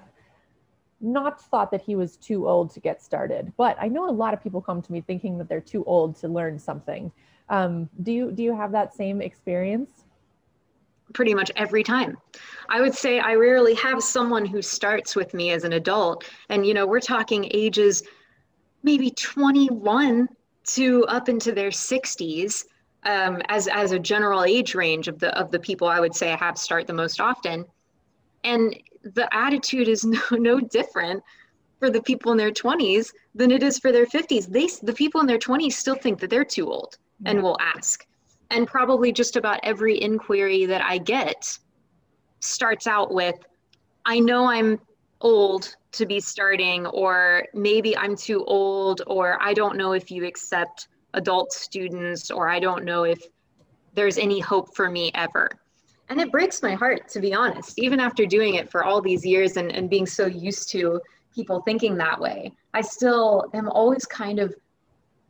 not 1.02 1.38
thought 1.38 1.70
that 1.70 1.82
he 1.82 1.94
was 1.94 2.16
too 2.16 2.48
old 2.48 2.72
to 2.72 2.80
get 2.80 3.02
started. 3.02 3.52
But 3.58 3.76
I 3.78 3.88
know 3.88 4.08
a 4.08 4.10
lot 4.10 4.32
of 4.32 4.42
people 4.42 4.62
come 4.62 4.80
to 4.80 4.90
me 4.90 5.02
thinking 5.02 5.36
that 5.36 5.50
they're 5.50 5.60
too 5.60 5.84
old 5.84 6.16
to 6.16 6.28
learn 6.28 6.58
something. 6.58 7.12
Um, 7.50 7.90
do 8.02 8.10
you 8.10 8.32
do 8.32 8.42
you 8.42 8.56
have 8.56 8.72
that 8.72 8.94
same 8.94 9.20
experience? 9.20 10.04
Pretty 11.12 11.34
much 11.34 11.52
every 11.56 11.82
time. 11.82 12.16
I 12.70 12.80
would 12.80 12.94
say 12.94 13.20
I 13.20 13.34
rarely 13.34 13.74
have 13.74 14.02
someone 14.02 14.46
who 14.46 14.62
starts 14.62 15.14
with 15.14 15.34
me 15.34 15.50
as 15.50 15.62
an 15.64 15.74
adult. 15.74 16.24
And, 16.48 16.66
you 16.66 16.74
know, 16.74 16.86
we're 16.86 17.00
talking 17.00 17.48
ages 17.52 18.02
maybe 18.82 19.10
21 19.10 20.28
to 20.66 21.04
up 21.06 21.28
into 21.28 21.52
their 21.52 21.70
60s 21.70 22.64
um, 23.04 23.40
as, 23.48 23.68
as 23.68 23.92
a 23.92 23.98
general 23.98 24.44
age 24.44 24.74
range 24.74 25.08
of 25.08 25.18
the, 25.18 25.36
of 25.38 25.50
the 25.50 25.58
people 25.58 25.86
I 25.88 26.00
would 26.00 26.14
say 26.14 26.32
I 26.32 26.36
have 26.36 26.58
start 26.58 26.86
the 26.86 26.92
most 26.92 27.20
often. 27.20 27.64
And 28.44 28.76
the 29.02 29.28
attitude 29.34 29.88
is 29.88 30.04
no, 30.04 30.20
no 30.32 30.60
different 30.60 31.22
for 31.78 31.90
the 31.90 32.02
people 32.02 32.32
in 32.32 32.38
their 32.38 32.50
20s 32.50 33.12
than 33.34 33.50
it 33.50 33.62
is 33.62 33.78
for 33.78 33.92
their 33.92 34.06
50s. 34.06 34.46
They, 34.46 34.68
the 34.82 34.94
people 34.94 35.20
in 35.20 35.26
their 35.26 35.38
20s 35.38 35.72
still 35.72 35.94
think 35.94 36.20
that 36.20 36.30
they're 36.30 36.44
too 36.44 36.70
old 36.70 36.96
and 37.24 37.42
will 37.42 37.56
ask 37.60 38.06
and 38.50 38.66
probably 38.66 39.12
just 39.12 39.36
about 39.36 39.60
every 39.62 40.00
inquiry 40.00 40.66
that 40.66 40.82
I 40.82 40.98
get 40.98 41.58
starts 42.40 42.86
out 42.86 43.12
with, 43.12 43.36
I 44.04 44.20
know 44.20 44.46
I'm 44.46 44.78
old 45.26 45.74
to 45.90 46.06
be 46.06 46.20
starting, 46.20 46.86
or 46.86 47.44
maybe 47.52 47.96
I'm 47.96 48.14
too 48.14 48.44
old, 48.44 49.02
or 49.08 49.42
I 49.42 49.54
don't 49.54 49.76
know 49.76 49.92
if 49.92 50.08
you 50.08 50.24
accept 50.24 50.86
adult 51.14 51.52
students, 51.52 52.30
or 52.30 52.48
I 52.48 52.60
don't 52.60 52.84
know 52.84 53.02
if 53.02 53.20
there's 53.94 54.18
any 54.18 54.38
hope 54.38 54.76
for 54.76 54.88
me 54.88 55.10
ever. 55.14 55.48
And 56.08 56.20
it 56.20 56.30
breaks 56.30 56.62
my 56.62 56.74
heart, 56.74 57.08
to 57.08 57.20
be 57.20 57.34
honest, 57.34 57.76
even 57.80 57.98
after 57.98 58.24
doing 58.24 58.54
it 58.54 58.70
for 58.70 58.84
all 58.84 59.00
these 59.00 59.26
years 59.26 59.56
and, 59.56 59.72
and 59.72 59.90
being 59.90 60.06
so 60.06 60.26
used 60.26 60.68
to 60.70 61.00
people 61.34 61.60
thinking 61.62 61.96
that 61.96 62.20
way. 62.20 62.52
I 62.72 62.82
still 62.82 63.50
am 63.52 63.68
always 63.68 64.06
kind 64.06 64.38
of 64.38 64.54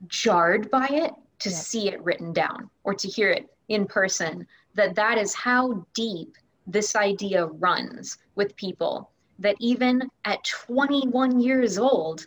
jarred 0.08 0.70
by 0.70 0.88
it 0.90 1.12
to 1.38 1.48
yeah. 1.48 1.56
see 1.56 1.88
it 1.88 2.04
written 2.04 2.34
down 2.34 2.68
or 2.84 2.92
to 2.92 3.08
hear 3.08 3.30
it 3.30 3.48
in 3.68 3.86
person 3.86 4.46
that 4.74 4.94
that 4.94 5.16
is 5.16 5.34
how 5.34 5.86
deep 5.94 6.36
this 6.66 6.94
idea 6.96 7.46
runs 7.46 8.18
with 8.34 8.54
people 8.56 9.10
that 9.38 9.56
even 9.58 10.02
at 10.24 10.42
21 10.44 11.40
years 11.40 11.78
old 11.78 12.26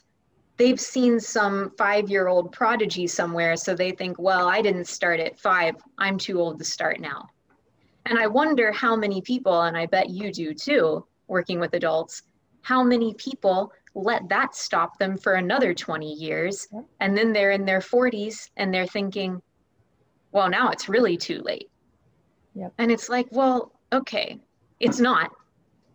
they've 0.57 0.79
seen 0.79 1.19
some 1.19 1.71
5-year-old 1.77 2.51
prodigy 2.51 3.07
somewhere 3.07 3.55
so 3.55 3.73
they 3.73 3.91
think 3.91 4.17
well 4.19 4.47
I 4.47 4.61
didn't 4.61 4.87
start 4.87 5.19
at 5.19 5.39
5 5.39 5.75
I'm 5.97 6.17
too 6.17 6.39
old 6.39 6.59
to 6.59 6.65
start 6.65 6.99
now 6.99 7.27
and 8.05 8.19
I 8.19 8.27
wonder 8.27 8.71
how 8.71 8.95
many 8.95 9.21
people 9.21 9.61
and 9.63 9.77
I 9.77 9.85
bet 9.85 10.09
you 10.09 10.31
do 10.31 10.53
too 10.53 11.05
working 11.27 11.59
with 11.59 11.73
adults 11.73 12.23
how 12.61 12.83
many 12.83 13.13
people 13.15 13.71
let 13.95 14.27
that 14.29 14.55
stop 14.55 14.97
them 14.97 15.17
for 15.17 15.33
another 15.33 15.73
20 15.73 16.13
years. 16.13 16.67
And 16.99 17.17
then 17.17 17.33
they're 17.33 17.51
in 17.51 17.65
their 17.65 17.79
40s 17.79 18.49
and 18.57 18.73
they're 18.73 18.87
thinking, 18.87 19.41
well, 20.31 20.49
now 20.49 20.69
it's 20.69 20.89
really 20.89 21.17
too 21.17 21.41
late. 21.41 21.69
Yep. 22.55 22.73
And 22.77 22.91
it's 22.91 23.09
like, 23.09 23.27
well, 23.31 23.71
okay, 23.91 24.39
it's 24.79 24.99
not. 24.99 25.31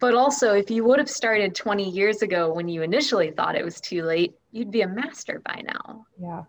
But 0.05 0.14
also, 0.14 0.53
if 0.53 0.71
you 0.71 0.85
would 0.85 0.99
have 0.99 1.09
started 1.09 1.55
20 1.55 1.88
years 1.88 2.21
ago 2.21 2.53
when 2.53 2.69
you 2.69 2.83
initially 2.83 3.31
thought 3.31 3.57
it 3.57 3.64
was 3.64 3.81
too 3.81 4.03
late, 4.03 4.35
you'd 4.53 4.71
be 4.71 4.83
a 4.83 4.87
master 4.87 5.40
by 5.47 5.62
now. 5.64 6.05
Yeah. 6.21 6.43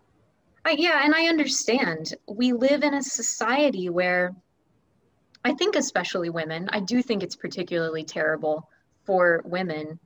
I, 0.66 0.72
yeah, 0.72 1.00
and 1.02 1.14
I 1.14 1.28
understand. 1.28 2.12
We 2.28 2.52
live 2.52 2.82
in 2.82 2.92
a 2.92 3.02
society 3.02 3.88
where 3.88 4.36
I 5.42 5.54
think, 5.54 5.74
especially 5.74 6.28
women, 6.28 6.68
I 6.70 6.80
do 6.80 7.00
think 7.00 7.22
it's 7.22 7.34
particularly 7.34 8.04
terrible 8.04 8.68
for 9.04 9.40
women 9.46 9.98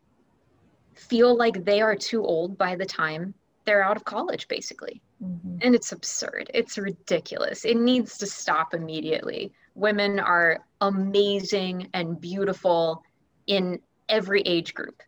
feel 0.95 1.37
like 1.37 1.65
they 1.65 1.81
are 1.81 1.97
too 1.97 2.25
old 2.25 2.57
by 2.57 2.77
the 2.77 2.87
time 2.87 3.35
they're 3.65 3.83
out 3.83 3.97
of 3.97 4.05
college, 4.05 4.47
basically. 4.47 5.03
Mm-hmm. 5.21 5.57
And 5.63 5.75
it's 5.75 5.91
absurd. 5.91 6.53
It's 6.55 6.79
ridiculous. 6.79 7.65
It 7.65 7.79
needs 7.79 8.17
to 8.19 8.27
stop 8.29 8.75
immediately. 8.75 9.51
Women 9.75 10.21
are 10.21 10.61
amazing 10.81 11.89
and 11.95 12.21
beautiful 12.21 13.03
in 13.51 13.81
every 14.09 14.43
age 14.43 14.75
group. 14.75 15.03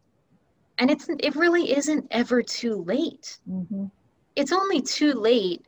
And 0.78 0.90
it's 0.90 1.08
it 1.08 1.36
really 1.36 1.76
isn't 1.76 2.06
ever 2.10 2.42
too 2.42 2.82
late. 2.82 3.38
Mm-hmm. 3.48 3.86
It's 4.34 4.52
only 4.52 4.82
too 4.82 5.12
late 5.12 5.64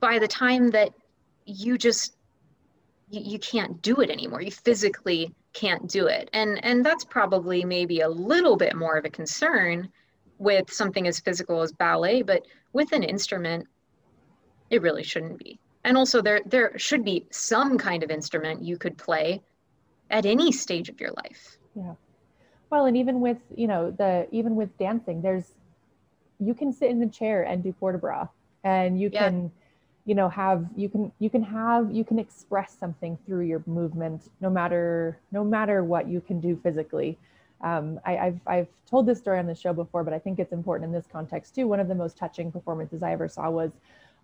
by 0.00 0.18
the 0.18 0.26
time 0.26 0.70
that 0.70 0.90
you 1.46 1.78
just 1.78 2.16
you, 3.10 3.20
you 3.32 3.38
can't 3.38 3.80
do 3.80 4.00
it 4.00 4.10
anymore. 4.10 4.42
You 4.42 4.50
physically 4.50 5.32
can't 5.52 5.88
do 5.88 6.08
it. 6.08 6.28
And 6.32 6.62
and 6.64 6.84
that's 6.84 7.04
probably 7.04 7.64
maybe 7.64 8.00
a 8.00 8.08
little 8.08 8.56
bit 8.56 8.74
more 8.74 8.96
of 8.96 9.04
a 9.04 9.10
concern 9.10 9.88
with 10.38 10.72
something 10.72 11.06
as 11.06 11.20
physical 11.20 11.62
as 11.62 11.72
ballet, 11.72 12.22
but 12.22 12.44
with 12.72 12.92
an 12.92 13.04
instrument, 13.04 13.66
it 14.70 14.82
really 14.82 15.04
shouldn't 15.04 15.38
be. 15.38 15.60
And 15.84 15.96
also 15.96 16.22
there 16.22 16.40
there 16.44 16.76
should 16.76 17.04
be 17.04 17.26
some 17.30 17.78
kind 17.78 18.02
of 18.02 18.10
instrument 18.10 18.64
you 18.64 18.78
could 18.78 18.98
play 18.98 19.42
at 20.10 20.26
any 20.26 20.50
stage 20.50 20.88
of 20.88 21.00
your 21.00 21.12
life. 21.12 21.57
Yeah. 21.78 21.94
Well, 22.70 22.86
and 22.86 22.96
even 22.96 23.20
with, 23.20 23.38
you 23.54 23.66
know, 23.66 23.90
the 23.90 24.26
even 24.30 24.56
with 24.56 24.76
dancing, 24.78 25.22
there's 25.22 25.54
you 26.40 26.54
can 26.54 26.72
sit 26.72 26.90
in 26.90 27.00
the 27.00 27.08
chair 27.08 27.42
and 27.42 27.62
do 27.62 27.72
port 27.72 27.94
de 27.94 27.98
bras 27.98 28.28
and 28.64 29.00
you 29.00 29.10
can 29.10 29.50
you 30.04 30.14
know 30.14 30.28
have 30.28 30.66
you 30.76 30.88
can 30.88 31.12
you 31.18 31.28
can 31.30 31.42
have 31.42 31.90
you 31.90 32.04
can 32.04 32.18
express 32.18 32.76
something 32.78 33.18
through 33.26 33.40
your 33.40 33.62
movement 33.66 34.30
no 34.40 34.50
matter 34.50 35.18
no 35.32 35.44
matter 35.44 35.84
what 35.84 36.08
you 36.08 36.20
can 36.20 36.40
do 36.40 36.58
physically. 36.62 37.18
Um, 37.60 37.98
I, 38.04 38.12
have 38.12 38.40
I've 38.46 38.68
told 38.88 39.06
this 39.06 39.18
story 39.18 39.40
on 39.40 39.46
the 39.46 39.54
show 39.54 39.72
before 39.72 40.04
but 40.04 40.12
i 40.12 40.18
think 40.18 40.38
it's 40.38 40.52
important 40.52 40.86
in 40.88 40.92
this 40.92 41.06
context 41.10 41.54
too. 41.56 41.66
One 41.66 41.80
of 41.80 41.88
the 41.88 41.94
most 41.94 42.16
touching 42.16 42.52
performances 42.52 43.02
i 43.02 43.12
ever 43.12 43.28
saw 43.28 43.50
was 43.50 43.72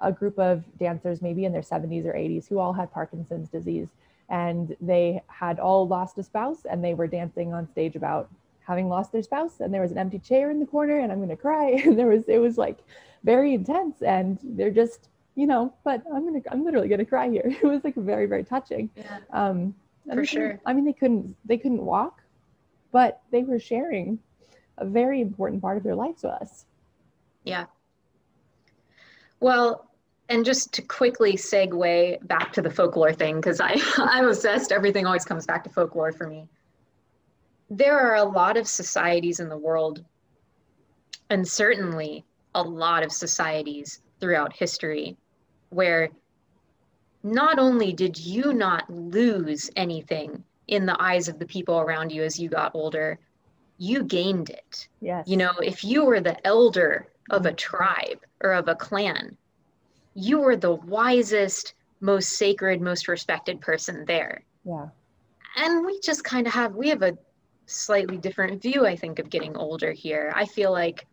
a 0.00 0.12
group 0.12 0.38
of 0.38 0.62
dancers 0.78 1.20
maybe 1.20 1.44
in 1.44 1.52
their 1.52 1.62
70s 1.62 2.04
or 2.04 2.12
80s 2.12 2.48
who 2.48 2.58
all 2.58 2.72
had 2.72 2.92
parkinson's 2.92 3.48
disease 3.48 3.88
and 4.28 4.76
they 4.80 5.22
had 5.26 5.58
all 5.58 5.86
lost 5.86 6.18
a 6.18 6.22
spouse 6.22 6.64
and 6.68 6.82
they 6.82 6.94
were 6.94 7.06
dancing 7.06 7.52
on 7.52 7.68
stage 7.68 7.96
about 7.96 8.30
having 8.60 8.88
lost 8.88 9.12
their 9.12 9.22
spouse 9.22 9.60
and 9.60 9.72
there 9.72 9.82
was 9.82 9.92
an 9.92 9.98
empty 9.98 10.18
chair 10.18 10.50
in 10.50 10.58
the 10.58 10.66
corner 10.66 10.98
and 11.00 11.12
i'm 11.12 11.18
going 11.18 11.28
to 11.28 11.36
cry 11.36 11.70
and 11.84 11.98
there 11.98 12.06
was 12.06 12.24
it 12.28 12.38
was 12.38 12.56
like 12.56 12.78
very 13.22 13.52
intense 13.54 14.02
and 14.02 14.38
they're 14.42 14.70
just 14.70 15.08
you 15.34 15.46
know, 15.46 15.74
but 15.84 16.02
I'm 16.12 16.24
gonna, 16.24 16.40
I'm 16.50 16.64
literally 16.64 16.88
gonna 16.88 17.04
cry 17.04 17.28
here. 17.28 17.44
It 17.62 17.64
was 17.64 17.84
like 17.84 17.94
very, 17.96 18.26
very 18.26 18.44
touching. 18.44 18.90
Yeah. 18.96 19.18
Um, 19.30 19.74
For 20.12 20.24
sure. 20.24 20.60
I 20.64 20.72
mean, 20.72 20.84
they 20.84 20.92
couldn't, 20.92 21.36
they 21.44 21.58
couldn't 21.58 21.84
walk, 21.84 22.22
but 22.92 23.22
they 23.30 23.42
were 23.42 23.58
sharing 23.58 24.18
a 24.78 24.84
very 24.84 25.20
important 25.20 25.62
part 25.62 25.76
of 25.76 25.82
their 25.82 25.94
life 25.94 26.18
to 26.18 26.28
us. 26.28 26.66
Yeah. 27.44 27.66
Well, 29.40 29.90
and 30.28 30.44
just 30.44 30.72
to 30.74 30.82
quickly 30.82 31.34
segue 31.34 32.26
back 32.26 32.52
to 32.52 32.62
the 32.62 32.70
folklore 32.70 33.12
thing, 33.12 33.36
because 33.36 33.60
I, 33.60 33.76
I'm 33.98 34.28
obsessed. 34.28 34.72
Everything 34.72 35.06
always 35.06 35.24
comes 35.24 35.46
back 35.46 35.64
to 35.64 35.70
folklore 35.70 36.12
for 36.12 36.26
me. 36.26 36.48
There 37.70 37.98
are 37.98 38.16
a 38.16 38.24
lot 38.24 38.56
of 38.56 38.66
societies 38.66 39.40
in 39.40 39.48
the 39.48 39.56
world, 39.56 40.04
and 41.30 41.46
certainly 41.46 42.24
a 42.54 42.62
lot 42.62 43.02
of 43.02 43.12
societies 43.12 44.00
throughout 44.20 44.52
history 44.52 45.16
where 45.70 46.08
not 47.22 47.58
only 47.58 47.92
did 47.92 48.18
you 48.18 48.52
not 48.52 48.88
lose 48.88 49.70
anything 49.76 50.44
in 50.68 50.86
the 50.86 51.00
eyes 51.02 51.28
of 51.28 51.38
the 51.38 51.46
people 51.46 51.80
around 51.80 52.12
you 52.12 52.22
as 52.22 52.38
you 52.38 52.48
got 52.48 52.74
older, 52.74 53.18
you 53.78 54.04
gained 54.04 54.50
it. 54.50 54.88
Yes. 55.00 55.26
You 55.26 55.36
know, 55.36 55.52
if 55.62 55.82
you 55.82 56.04
were 56.04 56.20
the 56.20 56.44
elder 56.46 57.08
of 57.30 57.46
a 57.46 57.52
tribe 57.52 58.20
or 58.42 58.52
of 58.52 58.68
a 58.68 58.74
clan, 58.74 59.36
you 60.14 60.38
were 60.38 60.56
the 60.56 60.74
wisest, 60.74 61.74
most 62.00 62.30
sacred, 62.30 62.80
most 62.80 63.08
respected 63.08 63.60
person 63.60 64.04
there. 64.06 64.44
Yeah. 64.64 64.88
And 65.56 65.84
we 65.84 66.00
just 66.00 66.24
kind 66.24 66.46
of 66.46 66.52
have 66.52 66.74
we 66.74 66.88
have 66.88 67.02
a 67.02 67.16
slightly 67.66 68.16
different 68.16 68.60
view, 68.62 68.86
I 68.86 68.96
think, 68.96 69.18
of 69.18 69.30
getting 69.30 69.56
older 69.56 69.92
here. 69.92 70.32
I 70.34 70.46
feel 70.46 70.72
like 70.72 71.06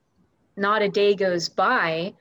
not 0.57 0.81
a 0.81 0.89
day 0.89 1.15
goes 1.15 1.49
by 1.49 2.13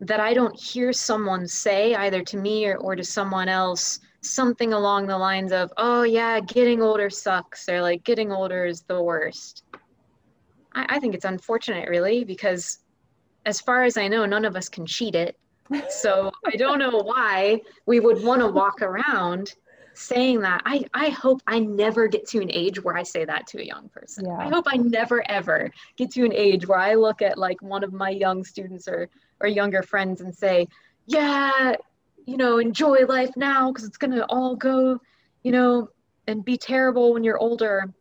that 0.00 0.20
I 0.20 0.32
don't 0.32 0.58
hear 0.58 0.92
someone 0.92 1.46
say 1.46 1.94
either 1.94 2.22
to 2.22 2.36
me 2.36 2.66
or, 2.66 2.76
or 2.76 2.94
to 2.94 3.04
someone 3.04 3.48
else 3.48 4.00
something 4.20 4.72
along 4.72 5.06
the 5.06 5.18
lines 5.18 5.52
of, 5.52 5.72
oh 5.76 6.02
yeah, 6.02 6.40
getting 6.40 6.82
older 6.82 7.10
sucks, 7.10 7.68
or 7.68 7.80
like 7.82 8.04
getting 8.04 8.32
older 8.32 8.64
is 8.66 8.82
the 8.82 9.02
worst. 9.02 9.64
I, 10.72 10.86
I 10.88 11.00
think 11.00 11.14
it's 11.14 11.24
unfortunate 11.24 11.88
really 11.88 12.24
because 12.24 12.78
as 13.46 13.60
far 13.60 13.84
as 13.84 13.96
I 13.96 14.08
know, 14.08 14.26
none 14.26 14.44
of 14.44 14.56
us 14.56 14.68
can 14.68 14.86
cheat 14.86 15.14
it. 15.14 15.36
So 15.90 16.30
I 16.46 16.56
don't 16.56 16.78
know 16.78 16.98
why 16.98 17.60
we 17.86 18.00
would 18.00 18.22
want 18.22 18.40
to 18.40 18.48
walk 18.48 18.82
around 18.82 19.54
saying 19.94 20.40
that. 20.40 20.62
I, 20.64 20.84
I 20.94 21.08
hope 21.08 21.42
I 21.46 21.58
never 21.58 22.06
get 22.06 22.26
to 22.28 22.40
an 22.40 22.50
age 22.52 22.82
where 22.82 22.96
I 22.96 23.02
say 23.02 23.24
that 23.24 23.46
to 23.48 23.60
a 23.60 23.64
young 23.64 23.88
person. 23.88 24.26
Yeah. 24.26 24.38
I 24.38 24.48
hope 24.48 24.66
I 24.68 24.76
never 24.76 25.28
ever 25.28 25.70
get 25.96 26.12
to 26.12 26.24
an 26.24 26.32
age 26.32 26.66
where 26.66 26.78
I 26.78 26.94
look 26.94 27.20
at 27.20 27.36
like 27.36 27.60
one 27.62 27.82
of 27.82 27.92
my 27.92 28.10
young 28.10 28.44
students 28.44 28.86
or 28.86 29.08
or 29.40 29.48
younger 29.48 29.82
friends 29.82 30.20
and 30.20 30.34
say, 30.34 30.68
yeah, 31.06 31.74
you 32.26 32.36
know, 32.36 32.58
enjoy 32.58 33.06
life 33.06 33.30
now 33.36 33.72
because 33.72 33.84
it's 33.84 33.96
going 33.96 34.12
to 34.12 34.24
all 34.26 34.54
go, 34.56 35.00
you 35.42 35.52
know, 35.52 35.88
and 36.26 36.44
be 36.44 36.56
terrible 36.56 37.12
when 37.12 37.24
you're 37.24 37.38
older. 37.38 37.92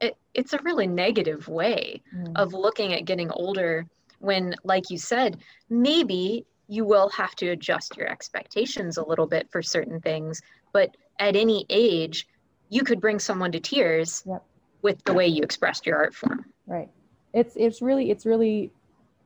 It, 0.00 0.16
it's 0.34 0.52
a 0.52 0.60
really 0.62 0.86
negative 0.86 1.48
way 1.48 2.02
mm. 2.14 2.32
of 2.36 2.52
looking 2.52 2.92
at 2.94 3.04
getting 3.04 3.30
older 3.30 3.86
when 4.20 4.54
like 4.64 4.90
you 4.90 4.98
said 4.98 5.38
maybe 5.70 6.44
you 6.70 6.84
will 6.84 7.08
have 7.08 7.34
to 7.34 7.48
adjust 7.48 7.96
your 7.96 8.08
expectations 8.08 8.96
a 8.96 9.04
little 9.04 9.26
bit 9.26 9.50
for 9.50 9.60
certain 9.60 10.00
things 10.00 10.40
but 10.72 10.96
at 11.18 11.36
any 11.36 11.66
age 11.68 12.26
you 12.68 12.82
could 12.82 13.00
bring 13.00 13.18
someone 13.18 13.50
to 13.50 13.58
tears 13.58 14.22
yep. 14.26 14.44
with 14.82 15.02
the 15.04 15.12
way 15.12 15.26
you 15.26 15.42
expressed 15.42 15.84
your 15.84 15.96
art 15.96 16.14
form 16.14 16.44
right 16.66 16.88
it's 17.34 17.54
it's 17.56 17.82
really 17.82 18.10
it's 18.10 18.24
really 18.24 18.70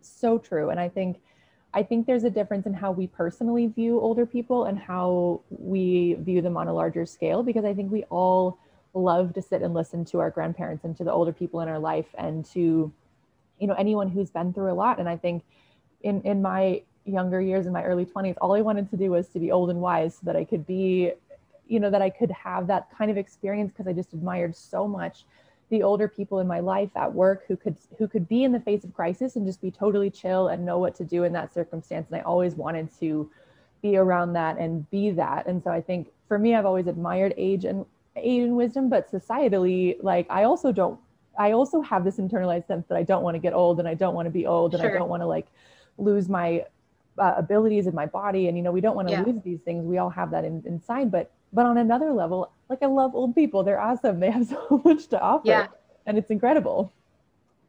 so 0.01 0.39
true 0.39 0.71
and 0.71 0.81
i 0.81 0.89
think 0.89 1.19
i 1.75 1.83
think 1.83 2.07
there's 2.07 2.25
a 2.25 2.31
difference 2.31 2.67
in 2.67 2.73
how 2.73 2.91
we 2.91 3.07
personally 3.07 3.67
view 3.67 4.01
older 4.01 4.25
people 4.25 4.65
and 4.65 4.79
how 4.79 5.41
we 5.51 6.15
view 6.21 6.41
them 6.41 6.57
on 6.57 6.67
a 6.69 6.73
larger 6.73 7.05
scale 7.05 7.43
because 7.43 7.65
i 7.65 7.75
think 7.75 7.93
we 7.93 8.05
all 8.05 8.59
love 8.95 9.35
to 9.35 9.43
sit 9.43 9.61
and 9.61 9.75
listen 9.75 10.05
to 10.05 10.19
our 10.19 10.31
grandparents 10.31 10.85
and 10.85 10.97
to 10.97 11.05
the 11.05 11.13
older 11.13 11.33
people 11.33 11.61
in 11.61 11.69
our 11.69 11.79
life 11.79 12.07
and 12.17 12.45
to 12.45 12.93
you 13.59 13.67
know 13.67 13.75
anyone 13.75 14.09
who's 14.09 14.31
been 14.31 14.53
through 14.53 14.73
a 14.73 14.75
lot 14.75 14.99
and 14.99 15.09
i 15.09 15.17
think 15.17 15.45
in 16.03 16.23
in 16.23 16.41
my 16.41 16.81
younger 17.05 17.41
years 17.41 17.67
in 17.67 17.73
my 17.73 17.85
early 17.85 18.05
20s 18.05 18.35
all 18.41 18.55
i 18.55 18.61
wanted 18.61 18.89
to 18.91 18.97
do 18.97 19.11
was 19.11 19.29
to 19.29 19.39
be 19.39 19.53
old 19.53 19.71
and 19.71 19.81
wise 19.81 20.15
so 20.15 20.21
that 20.25 20.37
i 20.37 20.45
could 20.45 20.67
be 20.67 21.13
you 21.69 21.79
know 21.79 21.91
that 21.91 22.03
i 22.03 22.09
could 22.09 22.31
have 22.31 22.67
that 22.67 22.89
kind 22.97 23.11
of 23.11 23.17
experience 23.17 23.71
because 23.71 23.87
i 23.87 23.93
just 23.93 24.13
admired 24.13 24.57
so 24.57 24.89
much 24.89 25.25
the 25.71 25.83
older 25.83 26.09
people 26.09 26.41
in 26.41 26.47
my 26.47 26.61
life 26.61 26.91
at 26.97 27.13
work 27.13 27.45
who 27.47 27.57
could 27.57 27.77
who 27.99 28.07
could 28.07 28.29
be 28.29 28.45
in 28.45 28.53
the 28.53 28.61
face 28.61 28.85
of 28.85 28.95
crisis 28.95 29.37
and 29.37 29.47
just 29.47 29.61
be 29.61 29.71
totally 29.71 30.11
chill 30.11 30.49
and 30.49 30.65
know 30.65 30.79
what 30.79 30.95
to 30.95 31.05
do 31.05 31.25
in 31.25 31.33
that 31.33 31.53
circumstance 31.53 32.07
and 32.11 32.19
i 32.19 32.23
always 32.23 32.55
wanted 32.55 32.89
to 32.99 33.31
be 33.83 33.97
around 33.97 34.33
that 34.33 34.59
and 34.59 34.89
be 34.91 35.11
that 35.11 35.47
and 35.47 35.63
so 35.63 35.71
i 35.71 35.81
think 35.81 36.09
for 36.29 36.39
me 36.39 36.55
i've 36.55 36.67
always 36.67 36.87
admired 36.87 37.35
age 37.37 37.65
and 37.65 37.85
age 38.17 38.45
and 38.45 38.57
wisdom 38.57 38.89
but 38.89 39.11
societally 39.11 39.97
like 40.03 40.27
i 40.31 40.45
also 40.45 40.71
don't 40.71 40.99
i 41.39 41.53
also 41.53 41.81
have 41.81 42.05
this 42.05 42.19
internalized 42.19 42.67
sense 42.67 42.87
that 42.89 42.97
i 42.97 43.03
don't 43.03 43.23
want 43.23 43.35
to 43.35 43.39
get 43.39 43.53
old 43.53 43.79
and 43.79 43.89
i 43.89 43.95
don't 43.95 44.15
want 44.15 44.27
to 44.27 44.31
be 44.31 44.47
old 44.47 44.75
and 44.75 44.83
sure. 44.83 44.95
i 44.95 44.99
don't 44.99 45.09
want 45.09 45.23
to 45.23 45.27
like 45.27 45.47
lose 45.99 46.29
my 46.29 46.65
uh, 47.19 47.35
abilities 47.37 47.87
in 47.87 47.95
my 47.95 48.07
body 48.07 48.49
and 48.49 48.57
you 48.57 48.63
know 48.63 48.73
we 48.73 48.81
don't 48.81 48.97
want 48.97 49.09
to 49.09 49.13
yeah. 49.15 49.23
lose 49.23 49.41
these 49.45 49.61
things 49.61 49.85
we 49.85 49.99
all 49.99 50.11
have 50.11 50.31
that 50.31 50.45
in, 50.45 50.63
inside 50.67 51.11
but 51.11 51.31
but 51.53 51.65
on 51.65 51.79
another 51.79 52.13
level 52.13 52.51
like 52.69 52.83
i 52.83 52.87
love 52.87 53.15
old 53.15 53.35
people 53.35 53.63
they're 53.63 53.81
awesome 53.81 54.19
they 54.19 54.31
have 54.31 54.47
so 54.49 54.83
much 54.85 55.07
to 55.07 55.21
offer 55.21 55.43
yeah. 55.47 55.67
and 56.07 56.19
it's 56.19 56.31
incredible 56.31 56.93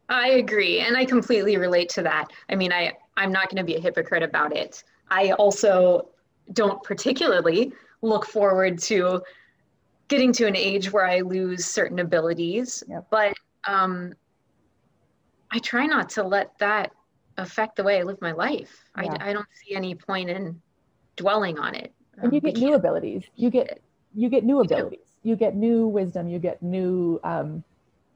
i 0.08 0.30
agree 0.30 0.80
and 0.80 0.96
i 0.96 1.04
completely 1.04 1.56
relate 1.56 1.88
to 1.88 2.02
that 2.02 2.26
i 2.50 2.54
mean 2.54 2.72
i 2.72 2.92
i'm 3.16 3.32
not 3.32 3.48
going 3.48 3.56
to 3.58 3.64
be 3.64 3.76
a 3.76 3.80
hypocrite 3.80 4.22
about 4.22 4.54
it 4.54 4.82
i 5.10 5.30
also 5.32 6.08
don't 6.52 6.82
particularly 6.82 7.72
look 8.02 8.26
forward 8.26 8.78
to 8.78 9.20
getting 10.08 10.32
to 10.32 10.46
an 10.46 10.56
age 10.56 10.92
where 10.92 11.06
i 11.06 11.20
lose 11.20 11.64
certain 11.64 12.00
abilities 12.00 12.82
yep. 12.88 13.06
but 13.10 13.34
um 13.68 14.12
i 15.52 15.58
try 15.60 15.86
not 15.86 16.08
to 16.08 16.22
let 16.22 16.56
that 16.58 16.90
affect 17.38 17.76
the 17.76 17.84
way 17.84 17.98
I 17.98 18.02
live 18.02 18.20
my 18.20 18.32
life. 18.32 18.84
Yeah. 19.00 19.16
I, 19.20 19.30
I 19.30 19.32
don't 19.32 19.46
see 19.52 19.74
any 19.74 19.94
point 19.94 20.30
in 20.30 20.60
dwelling 21.16 21.58
on 21.58 21.74
it. 21.74 21.92
And 22.18 22.32
you 22.32 22.38
um, 22.38 22.44
get 22.44 22.56
new 22.56 22.74
abilities. 22.74 23.24
You 23.36 23.50
get 23.50 23.80
you 24.14 24.28
get 24.28 24.44
new 24.44 24.60
abilities. 24.60 25.00
You 25.22 25.36
get 25.36 25.54
new 25.54 25.86
wisdom. 25.86 26.28
You 26.28 26.38
get 26.38 26.62
new 26.62 27.20
um, 27.24 27.62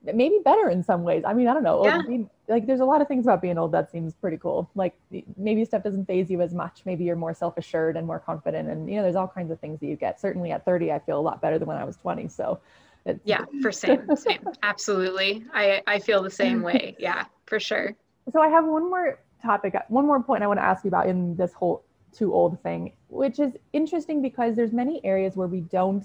maybe 0.02 0.38
better 0.44 0.70
in 0.70 0.82
some 0.82 1.02
ways. 1.02 1.24
I 1.26 1.34
mean, 1.34 1.48
I 1.48 1.54
don't 1.54 1.62
know. 1.62 1.84
Yeah. 1.84 2.00
like 2.48 2.66
there's 2.66 2.80
a 2.80 2.84
lot 2.84 3.02
of 3.02 3.08
things 3.08 3.26
about 3.26 3.42
being 3.42 3.58
old 3.58 3.72
that 3.72 3.90
seems 3.90 4.14
pretty 4.14 4.38
cool. 4.38 4.70
Like 4.74 4.94
maybe 5.36 5.64
stuff 5.64 5.82
doesn't 5.82 6.06
faze 6.06 6.30
you 6.30 6.40
as 6.40 6.54
much. 6.54 6.82
Maybe 6.84 7.04
you're 7.04 7.16
more 7.16 7.34
self-assured 7.34 7.96
and 7.96 8.06
more 8.06 8.18
confident. 8.18 8.68
And 8.68 8.88
you 8.88 8.96
know, 8.96 9.02
there's 9.02 9.16
all 9.16 9.28
kinds 9.28 9.50
of 9.50 9.60
things 9.60 9.80
that 9.80 9.86
you 9.86 9.96
get. 9.96 10.20
Certainly 10.20 10.52
at 10.52 10.64
30, 10.64 10.92
I 10.92 10.98
feel 11.00 11.18
a 11.18 11.20
lot 11.20 11.40
better 11.42 11.58
than 11.58 11.68
when 11.68 11.76
I 11.76 11.84
was 11.84 11.96
20. 11.96 12.28
So 12.28 12.60
it's, 13.04 13.20
yeah, 13.24 13.44
for 13.60 13.72
same, 13.72 14.04
same. 14.16 14.40
Absolutely. 14.62 15.44
I, 15.52 15.82
I 15.86 15.98
feel 15.98 16.22
the 16.22 16.30
same 16.30 16.62
way. 16.70 16.96
Yeah, 16.98 17.24
for 17.46 17.60
sure. 17.60 17.94
So 18.28 18.40
I 18.40 18.48
have 18.48 18.66
one 18.66 18.90
more 18.90 19.20
topic, 19.42 19.74
one 19.88 20.06
more 20.06 20.22
point 20.22 20.42
I 20.42 20.46
want 20.46 20.58
to 20.58 20.64
ask 20.64 20.84
you 20.84 20.88
about 20.88 21.06
in 21.06 21.36
this 21.36 21.52
whole 21.52 21.84
too 22.12 22.34
old 22.34 22.60
thing, 22.62 22.92
which 23.08 23.38
is 23.38 23.52
interesting 23.72 24.22
because 24.22 24.56
there's 24.56 24.72
many 24.72 25.04
areas 25.04 25.36
where 25.36 25.48
we 25.48 25.60
don't 25.60 26.04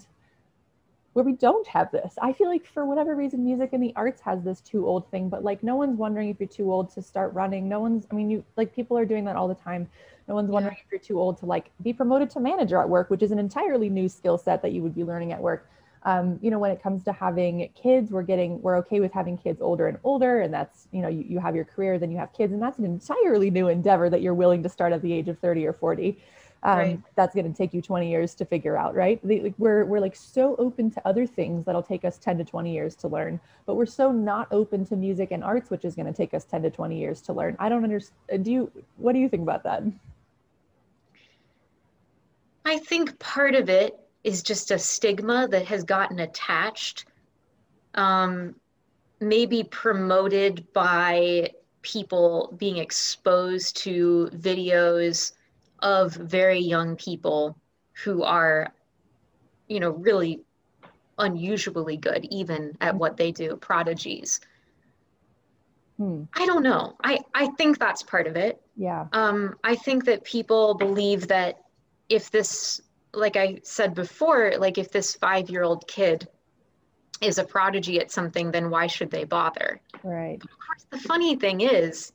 where 1.14 1.24
we 1.24 1.32
don't 1.32 1.66
have 1.66 1.90
this. 1.92 2.16
I 2.22 2.34
feel 2.34 2.50
like 2.50 2.66
for 2.66 2.86
whatever 2.86 3.16
reason, 3.16 3.46
music 3.46 3.70
and 3.72 3.82
the 3.82 3.94
arts 3.96 4.20
has 4.22 4.44
this 4.44 4.60
too 4.60 4.86
old 4.86 5.10
thing, 5.12 5.30
but 5.30 5.46
like 5.46 5.64
no 5.64 5.78
one's 5.78 5.98
wondering 5.98 6.30
if 6.30 6.42
you're 6.42 6.50
too 6.50 6.72
old 6.74 6.94
to 6.94 7.02
start 7.02 7.34
running. 7.34 7.70
No 7.70 7.80
one's, 7.80 8.06
I 8.12 8.16
mean, 8.16 8.30
you 8.30 8.44
like 8.58 8.76
people 8.76 8.98
are 8.98 9.06
doing 9.06 9.24
that 9.26 9.38
all 9.38 9.48
the 9.48 9.56
time. 9.56 9.88
No 10.28 10.36
one's 10.36 10.50
wondering 10.50 10.76
if 10.76 10.92
you're 10.92 11.00
too 11.00 11.20
old 11.20 11.38
to 11.38 11.46
like 11.46 11.72
be 11.82 11.94
promoted 11.94 12.30
to 12.32 12.42
manager 12.42 12.80
at 12.80 12.90
work, 12.90 13.10
which 13.10 13.24
is 13.24 13.32
an 13.32 13.40
entirely 13.40 13.90
new 13.90 14.10
skill 14.10 14.38
set 14.38 14.62
that 14.62 14.74
you 14.74 14.82
would 14.82 14.94
be 14.94 15.06
learning 15.06 15.32
at 15.32 15.40
work 15.40 15.70
um, 16.06 16.38
you 16.40 16.52
know, 16.52 16.60
when 16.60 16.70
it 16.70 16.82
comes 16.82 17.04
to 17.04 17.12
having 17.12 17.68
kids, 17.74 18.12
we're 18.12 18.22
getting, 18.22 18.62
we're 18.62 18.78
okay 18.78 19.00
with 19.00 19.12
having 19.12 19.38
kids 19.40 19.60
older 19.60 19.88
and 19.88 19.98
older. 20.04 20.42
And 20.42 20.54
that's, 20.54 20.88
you 20.92 21.02
know, 21.02 21.08
you, 21.08 21.26
you 21.28 21.40
have 21.40 21.56
your 21.56 21.66
career, 21.66 21.98
then 21.98 22.12
you 22.12 22.18
have 22.20 22.32
kids. 22.32 22.54
And 22.54 22.62
that's 22.62 22.78
an 22.78 22.86
entirely 22.86 23.50
new 23.50 23.70
endeavor 23.70 24.08
that 24.12 24.22
you're 24.22 24.36
willing 24.36 24.62
to 24.64 24.70
start 24.70 24.94
at 24.94 25.02
the 25.02 25.12
age 25.12 25.28
of 25.30 25.40
30 25.40 25.66
or 25.66 25.74
40. 25.74 26.16
Um, 26.62 26.78
right. 26.78 27.00
That's 27.16 27.34
going 27.34 27.52
to 27.52 27.58
take 27.58 27.74
you 27.74 27.82
20 27.82 28.10
years 28.10 28.36
to 28.36 28.46
figure 28.46 28.78
out, 28.78 28.94
right? 28.94 29.20
The, 29.24 29.42
like 29.42 29.56
we're, 29.58 29.84
we're 29.86 30.00
like 30.00 30.16
so 30.16 30.56
open 30.58 30.92
to 30.92 31.08
other 31.08 31.26
things 31.26 31.66
that'll 31.66 31.84
take 31.84 32.06
us 32.06 32.20
10 32.20 32.38
to 32.38 32.44
20 32.44 32.72
years 32.72 32.96
to 32.98 33.08
learn, 33.08 33.40
but 33.66 33.74
we're 33.74 33.86
so 33.88 34.12
not 34.12 34.48
open 34.52 34.86
to 34.86 34.96
music 34.96 35.32
and 35.32 35.44
arts, 35.44 35.72
which 35.72 35.86
is 35.86 35.96
going 35.96 36.08
to 36.08 36.14
take 36.14 36.36
us 36.36 36.46
10 36.46 36.64
to 36.64 36.70
20 36.70 36.98
years 37.00 37.20
to 37.22 37.34
learn. 37.34 37.56
I 37.60 37.68
don't 37.68 37.84
understand. 37.84 38.46
Do 38.46 38.52
you, 38.52 38.72
what 38.98 39.14
do 39.14 39.20
you 39.20 39.30
think 39.30 39.44
about 39.44 39.64
that? 39.64 39.84
I 42.64 42.80
think 42.80 43.18
part 43.20 43.54
of 43.54 43.70
it 43.70 44.05
is 44.26 44.42
just 44.42 44.72
a 44.72 44.80
stigma 44.80 45.48
that 45.48 45.68
has 45.68 45.84
gotten 45.84 46.20
attached, 46.20 47.06
um, 47.94 48.56
maybe 49.20 49.64
promoted 49.64 50.66
by 50.74 51.52
people 51.84 52.52
being 52.58 52.78
exposed 52.78 53.78
to 53.78 54.28
videos 54.34 55.34
of 55.80 56.16
very 56.16 56.60
young 56.60 56.96
people 56.96 57.56
who 58.04 58.24
are, 58.24 58.74
you 59.68 59.80
know, 59.80 59.92
really 59.92 60.42
unusually 61.20 61.96
good, 61.96 62.26
even 62.32 62.76
at 62.82 62.96
what 62.96 63.18
they 63.18 63.32
do, 63.32 63.56
prodigies. 63.56 64.42
Hmm. 65.98 66.24
I 66.36 66.48
don't 66.48 66.64
know. 66.64 66.96
I, 67.04 67.20
I 67.36 67.50
think 67.60 67.78
that's 67.78 68.02
part 68.02 68.26
of 68.26 68.36
it. 68.36 68.60
Yeah. 68.76 69.06
Um, 69.14 69.56
I 69.64 69.76
think 69.76 70.06
that 70.06 70.24
people 70.24 70.74
believe 70.74 71.28
that 71.28 71.62
if 72.10 72.32
this 72.32 72.82
like 73.16 73.36
I 73.36 73.60
said 73.64 73.94
before, 73.94 74.54
like 74.58 74.78
if 74.78 74.92
this 74.92 75.16
five 75.16 75.50
year 75.50 75.64
old 75.64 75.88
kid 75.88 76.28
is 77.22 77.38
a 77.38 77.44
prodigy 77.44 78.00
at 78.00 78.12
something, 78.12 78.52
then 78.52 78.70
why 78.70 78.88
should 78.88 79.12
they 79.12 79.24
bother? 79.24 79.82
Right. 80.04 80.38
But 80.40 80.52
of 80.52 80.58
course, 80.58 80.86
the 80.90 81.08
funny 81.08 81.36
thing 81.36 81.62
is, 81.62 82.12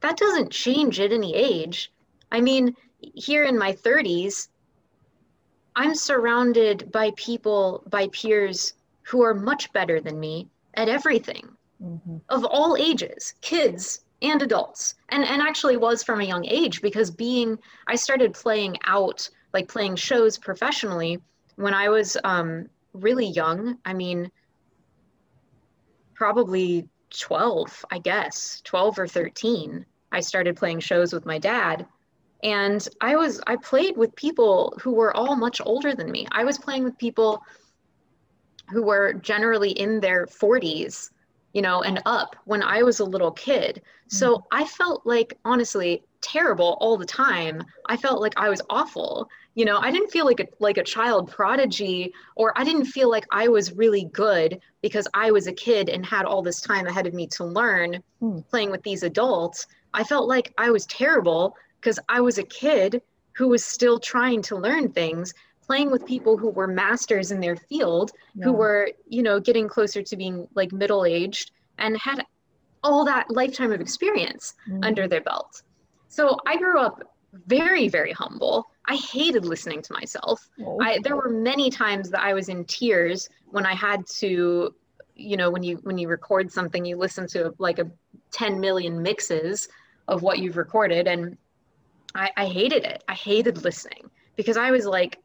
that 0.00 0.16
doesn't 0.16 0.50
change 0.50 1.00
at 1.00 1.12
any 1.12 1.34
age. 1.34 1.92
I 2.30 2.40
mean, 2.40 2.74
here 2.98 3.44
in 3.44 3.58
my 3.58 3.72
30s, 3.72 4.48
I'm 5.74 5.94
surrounded 5.94 6.90
by 6.92 7.12
people, 7.16 7.82
by 7.88 8.08
peers 8.08 8.74
who 9.02 9.22
are 9.22 9.34
much 9.34 9.72
better 9.72 10.00
than 10.00 10.20
me 10.20 10.48
at 10.74 10.88
everything 10.88 11.48
mm-hmm. 11.82 12.16
of 12.28 12.44
all 12.44 12.76
ages, 12.76 13.34
kids 13.40 14.04
and 14.20 14.42
adults. 14.42 14.94
And, 15.08 15.24
and 15.24 15.42
actually 15.42 15.76
was 15.76 16.02
from 16.02 16.20
a 16.20 16.24
young 16.24 16.44
age 16.46 16.82
because 16.82 17.10
being, 17.10 17.58
I 17.86 17.96
started 17.96 18.34
playing 18.34 18.76
out 18.84 19.28
like 19.52 19.68
playing 19.68 19.96
shows 19.96 20.38
professionally 20.38 21.20
when 21.56 21.74
I 21.74 21.88
was 21.88 22.16
um, 22.24 22.68
really 22.92 23.26
young. 23.26 23.78
I 23.84 23.94
mean, 23.94 24.30
probably 26.14 26.88
12, 27.10 27.84
I 27.90 27.98
guess, 27.98 28.60
12 28.64 28.98
or 28.98 29.06
13. 29.06 29.84
I 30.10 30.20
started 30.20 30.56
playing 30.56 30.80
shows 30.80 31.12
with 31.12 31.26
my 31.26 31.38
dad. 31.38 31.86
And 32.42 32.86
I 33.00 33.16
was, 33.16 33.40
I 33.46 33.56
played 33.56 33.96
with 33.96 34.14
people 34.16 34.76
who 34.80 34.92
were 34.92 35.16
all 35.16 35.36
much 35.36 35.60
older 35.64 35.94
than 35.94 36.10
me. 36.10 36.26
I 36.32 36.44
was 36.44 36.58
playing 36.58 36.84
with 36.84 36.98
people 36.98 37.42
who 38.70 38.82
were 38.82 39.12
generally 39.12 39.70
in 39.70 40.00
their 40.00 40.26
40s, 40.26 41.10
you 41.52 41.62
know, 41.62 41.82
and 41.82 42.02
up 42.06 42.34
when 42.44 42.62
I 42.62 42.82
was 42.82 43.00
a 43.00 43.04
little 43.04 43.30
kid. 43.30 43.76
Mm-hmm. 43.76 44.16
So 44.16 44.44
I 44.50 44.64
felt 44.64 45.06
like, 45.06 45.38
honestly, 45.44 46.02
terrible 46.20 46.78
all 46.80 46.96
the 46.96 47.06
time. 47.06 47.62
I 47.86 47.96
felt 47.96 48.20
like 48.20 48.34
I 48.36 48.48
was 48.48 48.62
awful 48.70 49.28
you 49.54 49.64
know 49.64 49.78
i 49.78 49.90
didn't 49.90 50.10
feel 50.10 50.24
like 50.24 50.40
a 50.40 50.46
like 50.58 50.78
a 50.78 50.82
child 50.82 51.30
prodigy 51.30 52.12
or 52.36 52.52
i 52.58 52.64
didn't 52.64 52.86
feel 52.86 53.10
like 53.10 53.24
i 53.30 53.48
was 53.48 53.72
really 53.72 54.04
good 54.12 54.60
because 54.80 55.06
i 55.14 55.30
was 55.30 55.46
a 55.46 55.52
kid 55.52 55.88
and 55.88 56.04
had 56.04 56.24
all 56.24 56.42
this 56.42 56.60
time 56.60 56.86
ahead 56.86 57.06
of 57.06 57.14
me 57.14 57.26
to 57.26 57.44
learn 57.44 58.02
mm. 58.22 58.48
playing 58.48 58.70
with 58.70 58.82
these 58.82 59.02
adults 59.02 59.66
i 59.94 60.02
felt 60.02 60.28
like 60.28 60.52
i 60.58 60.70
was 60.70 60.86
terrible 60.86 61.54
because 61.80 61.98
i 62.08 62.20
was 62.20 62.38
a 62.38 62.44
kid 62.44 63.02
who 63.34 63.48
was 63.48 63.64
still 63.64 63.98
trying 63.98 64.42
to 64.42 64.56
learn 64.56 64.90
things 64.90 65.32
playing 65.64 65.90
with 65.90 66.04
people 66.06 66.36
who 66.36 66.50
were 66.50 66.66
masters 66.66 67.30
in 67.30 67.40
their 67.40 67.56
field 67.56 68.12
yeah. 68.34 68.44
who 68.44 68.52
were 68.52 68.90
you 69.08 69.22
know 69.22 69.38
getting 69.38 69.68
closer 69.68 70.02
to 70.02 70.16
being 70.16 70.46
like 70.54 70.72
middle 70.72 71.04
aged 71.04 71.50
and 71.78 71.96
had 71.98 72.24
all 72.84 73.04
that 73.04 73.30
lifetime 73.30 73.72
of 73.72 73.80
experience 73.80 74.54
mm. 74.68 74.84
under 74.84 75.06
their 75.06 75.20
belt 75.20 75.62
so 76.08 76.36
i 76.46 76.56
grew 76.56 76.78
up 76.78 77.02
very 77.46 77.88
very 77.88 78.12
humble 78.12 78.66
i 78.86 78.96
hated 78.96 79.44
listening 79.44 79.82
to 79.82 79.92
myself. 79.92 80.48
Oh. 80.64 80.78
I, 80.80 80.98
there 81.02 81.16
were 81.16 81.28
many 81.28 81.70
times 81.70 82.10
that 82.10 82.20
i 82.20 82.34
was 82.34 82.48
in 82.48 82.64
tears 82.64 83.28
when 83.46 83.66
i 83.66 83.74
had 83.74 84.06
to 84.18 84.74
you 85.14 85.36
know 85.36 85.50
when 85.50 85.62
you 85.62 85.76
when 85.82 85.98
you 85.98 86.08
record 86.08 86.50
something 86.50 86.84
you 86.84 86.96
listen 86.96 87.26
to 87.28 87.54
like 87.58 87.78
a 87.78 87.90
10 88.32 88.58
million 88.60 89.00
mixes 89.02 89.68
of 90.08 90.22
what 90.22 90.38
you've 90.38 90.56
recorded 90.56 91.06
and 91.06 91.36
I, 92.14 92.30
I 92.36 92.46
hated 92.46 92.84
it. 92.84 93.02
I 93.08 93.14
hated 93.14 93.64
listening 93.64 94.10
because 94.36 94.56
i 94.56 94.70
was 94.70 94.86
like 94.86 95.18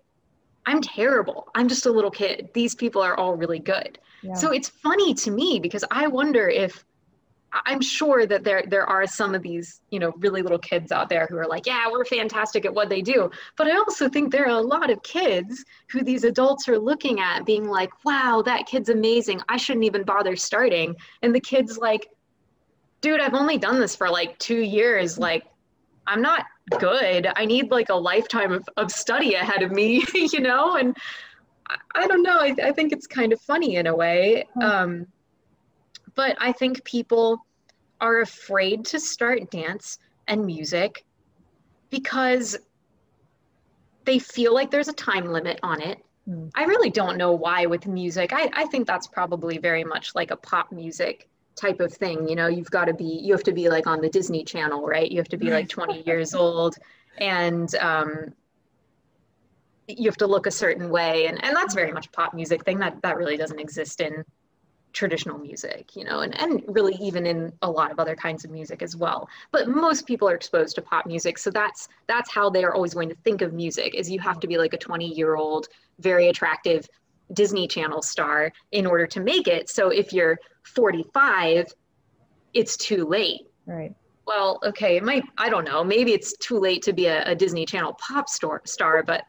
i'm 0.65 0.81
terrible. 0.81 1.47
I'm 1.55 1.69
just 1.69 1.85
a 1.85 1.91
little 1.91 2.11
kid. 2.11 2.49
These 2.53 2.75
people 2.75 3.01
are 3.01 3.15
all 3.15 3.35
really 3.35 3.59
good. 3.59 3.99
Yeah. 4.21 4.33
so 4.33 4.51
it's 4.51 4.67
funny 4.69 5.13
to 5.13 5.31
me 5.31 5.59
because 5.59 5.83
i 5.91 6.07
wonder 6.07 6.49
if 6.49 6.83
I'm 7.53 7.81
sure 7.81 8.25
that 8.25 8.43
there 8.43 8.63
there 8.67 8.85
are 8.85 9.07
some 9.07 9.33
of 9.33 9.41
these, 9.41 9.81
you 9.89 9.99
know, 9.99 10.13
really 10.17 10.41
little 10.41 10.59
kids 10.59 10.91
out 10.91 11.09
there 11.09 11.27
who 11.29 11.37
are 11.37 11.47
like, 11.47 11.65
yeah, 11.65 11.89
we're 11.89 12.05
fantastic 12.05 12.65
at 12.65 12.73
what 12.73 12.89
they 12.89 13.01
do. 13.01 13.31
But 13.55 13.67
I 13.67 13.77
also 13.77 14.09
think 14.09 14.31
there 14.31 14.45
are 14.45 14.57
a 14.57 14.61
lot 14.61 14.89
of 14.89 15.01
kids 15.03 15.63
who 15.89 16.03
these 16.03 16.23
adults 16.23 16.67
are 16.67 16.77
looking 16.77 17.19
at 17.19 17.45
being 17.45 17.67
like, 17.67 17.89
wow, 18.03 18.41
that 18.45 18.65
kid's 18.65 18.89
amazing. 18.89 19.41
I 19.47 19.57
shouldn't 19.57 19.85
even 19.85 20.03
bother 20.03 20.35
starting. 20.35 20.95
And 21.21 21.33
the 21.33 21.39
kid's 21.39 21.77
like, 21.77 22.09
dude, 23.01 23.21
I've 23.21 23.33
only 23.33 23.57
done 23.57 23.79
this 23.79 23.95
for 23.95 24.09
like 24.09 24.37
2 24.39 24.57
years, 24.57 25.17
like 25.17 25.45
I'm 26.05 26.21
not 26.21 26.45
good. 26.79 27.27
I 27.35 27.45
need 27.45 27.71
like 27.71 27.89
a 27.89 27.95
lifetime 27.95 28.51
of, 28.51 28.67
of 28.77 28.91
study 28.91 29.35
ahead 29.35 29.63
of 29.63 29.71
me, 29.71 30.03
you 30.13 30.41
know? 30.41 30.75
And 30.75 30.97
I, 31.69 31.77
I 31.95 32.07
don't 32.07 32.23
know. 32.23 32.39
I, 32.39 32.55
I 32.63 32.71
think 32.71 32.91
it's 32.91 33.07
kind 33.07 33.31
of 33.31 33.39
funny 33.41 33.75
in 33.75 33.87
a 33.87 33.95
way. 33.95 34.45
Um, 34.61 35.07
but 36.17 36.35
I 36.39 36.51
think 36.51 36.83
people 36.83 37.45
are 38.01 38.21
afraid 38.21 38.83
to 38.85 38.99
start 38.99 39.49
dance 39.51 39.99
and 40.27 40.45
music 40.45 41.05
because 41.91 42.57
they 44.03 44.19
feel 44.19 44.53
like 44.53 44.71
there's 44.71 44.87
a 44.87 44.93
time 44.93 45.31
limit 45.31 45.59
on 45.61 45.79
it. 45.79 46.03
Mm. 46.27 46.49
I 46.55 46.63
really 46.63 46.89
don't 46.89 47.17
know 47.17 47.33
why 47.33 47.67
with 47.67 47.85
music. 47.85 48.33
I, 48.33 48.49
I 48.53 48.65
think 48.65 48.87
that's 48.87 49.05
probably 49.05 49.59
very 49.59 49.83
much 49.83 50.15
like 50.15 50.31
a 50.31 50.35
pop 50.35 50.71
music 50.71 51.29
type 51.55 51.79
of 51.79 51.93
thing. 51.93 52.27
You 52.27 52.35
know, 52.35 52.47
you've 52.47 52.71
got 52.71 52.85
to 52.85 52.93
be, 52.93 53.21
you 53.23 53.31
have 53.33 53.43
to 53.43 53.53
be 53.53 53.69
like 53.69 53.85
on 53.85 54.01
the 54.01 54.09
Disney 54.09 54.43
Channel, 54.43 54.85
right? 54.87 55.09
You 55.09 55.17
have 55.17 55.29
to 55.29 55.37
be 55.37 55.51
like 55.51 55.69
20 55.69 56.01
years 56.07 56.33
old 56.33 56.77
and 57.19 57.73
um, 57.75 58.33
you 59.87 60.05
have 60.05 60.17
to 60.17 60.27
look 60.27 60.47
a 60.47 60.51
certain 60.51 60.89
way. 60.89 61.27
And, 61.27 61.43
and 61.43 61.55
that's 61.55 61.75
very 61.75 61.91
much 61.91 62.11
pop 62.11 62.33
music 62.33 62.65
thing 62.65 62.79
that, 62.79 63.01
that 63.03 63.17
really 63.17 63.37
doesn't 63.37 63.59
exist 63.59 64.01
in 64.01 64.25
traditional 64.97 65.37
music, 65.37 65.95
you 65.95 66.03
know, 66.03 66.21
and, 66.21 66.37
and 66.41 66.63
really 66.67 66.95
even 66.99 67.27
in 67.27 67.53
a 67.61 67.69
lot 67.69 67.91
of 67.91 67.99
other 67.99 68.15
kinds 68.15 68.43
of 68.43 68.49
music 68.49 68.81
as 68.81 68.95
well. 68.95 69.29
But 69.51 69.67
most 69.67 70.07
people 70.07 70.27
are 70.27 70.33
exposed 70.33 70.75
to 70.75 70.81
pop 70.81 71.05
music. 71.05 71.37
So 71.37 71.51
that's 71.51 71.87
that's 72.07 72.31
how 72.31 72.49
they 72.49 72.63
are 72.63 72.73
always 72.73 72.95
going 72.95 73.09
to 73.09 73.15
think 73.23 73.43
of 73.43 73.53
music 73.53 73.93
is 73.93 74.09
you 74.09 74.19
have 74.19 74.39
to 74.39 74.47
be 74.47 74.57
like 74.57 74.73
a 74.73 74.77
20 74.77 75.13
year 75.13 75.35
old, 75.35 75.67
very 75.99 76.29
attractive 76.29 76.89
Disney 77.33 77.67
Channel 77.67 78.01
star 78.01 78.51
in 78.71 78.87
order 78.87 79.05
to 79.05 79.19
make 79.19 79.47
it. 79.47 79.69
So 79.69 79.89
if 79.89 80.11
you're 80.13 80.39
45, 80.63 81.67
it's 82.55 82.75
too 82.75 83.05
late. 83.05 83.41
Right. 83.67 83.93
Well, 84.25 84.59
okay, 84.65 84.97
it 84.97 85.03
might, 85.03 85.23
I 85.37 85.47
don't 85.47 85.63
know, 85.63 85.83
maybe 85.83 86.11
it's 86.11 86.35
too 86.37 86.59
late 86.59 86.81
to 86.83 86.91
be 86.91 87.05
a, 87.05 87.23
a 87.23 87.35
Disney 87.35 87.65
Channel 87.65 87.93
pop 87.93 88.27
star, 88.27 88.61
star, 88.65 89.03
but 89.03 89.23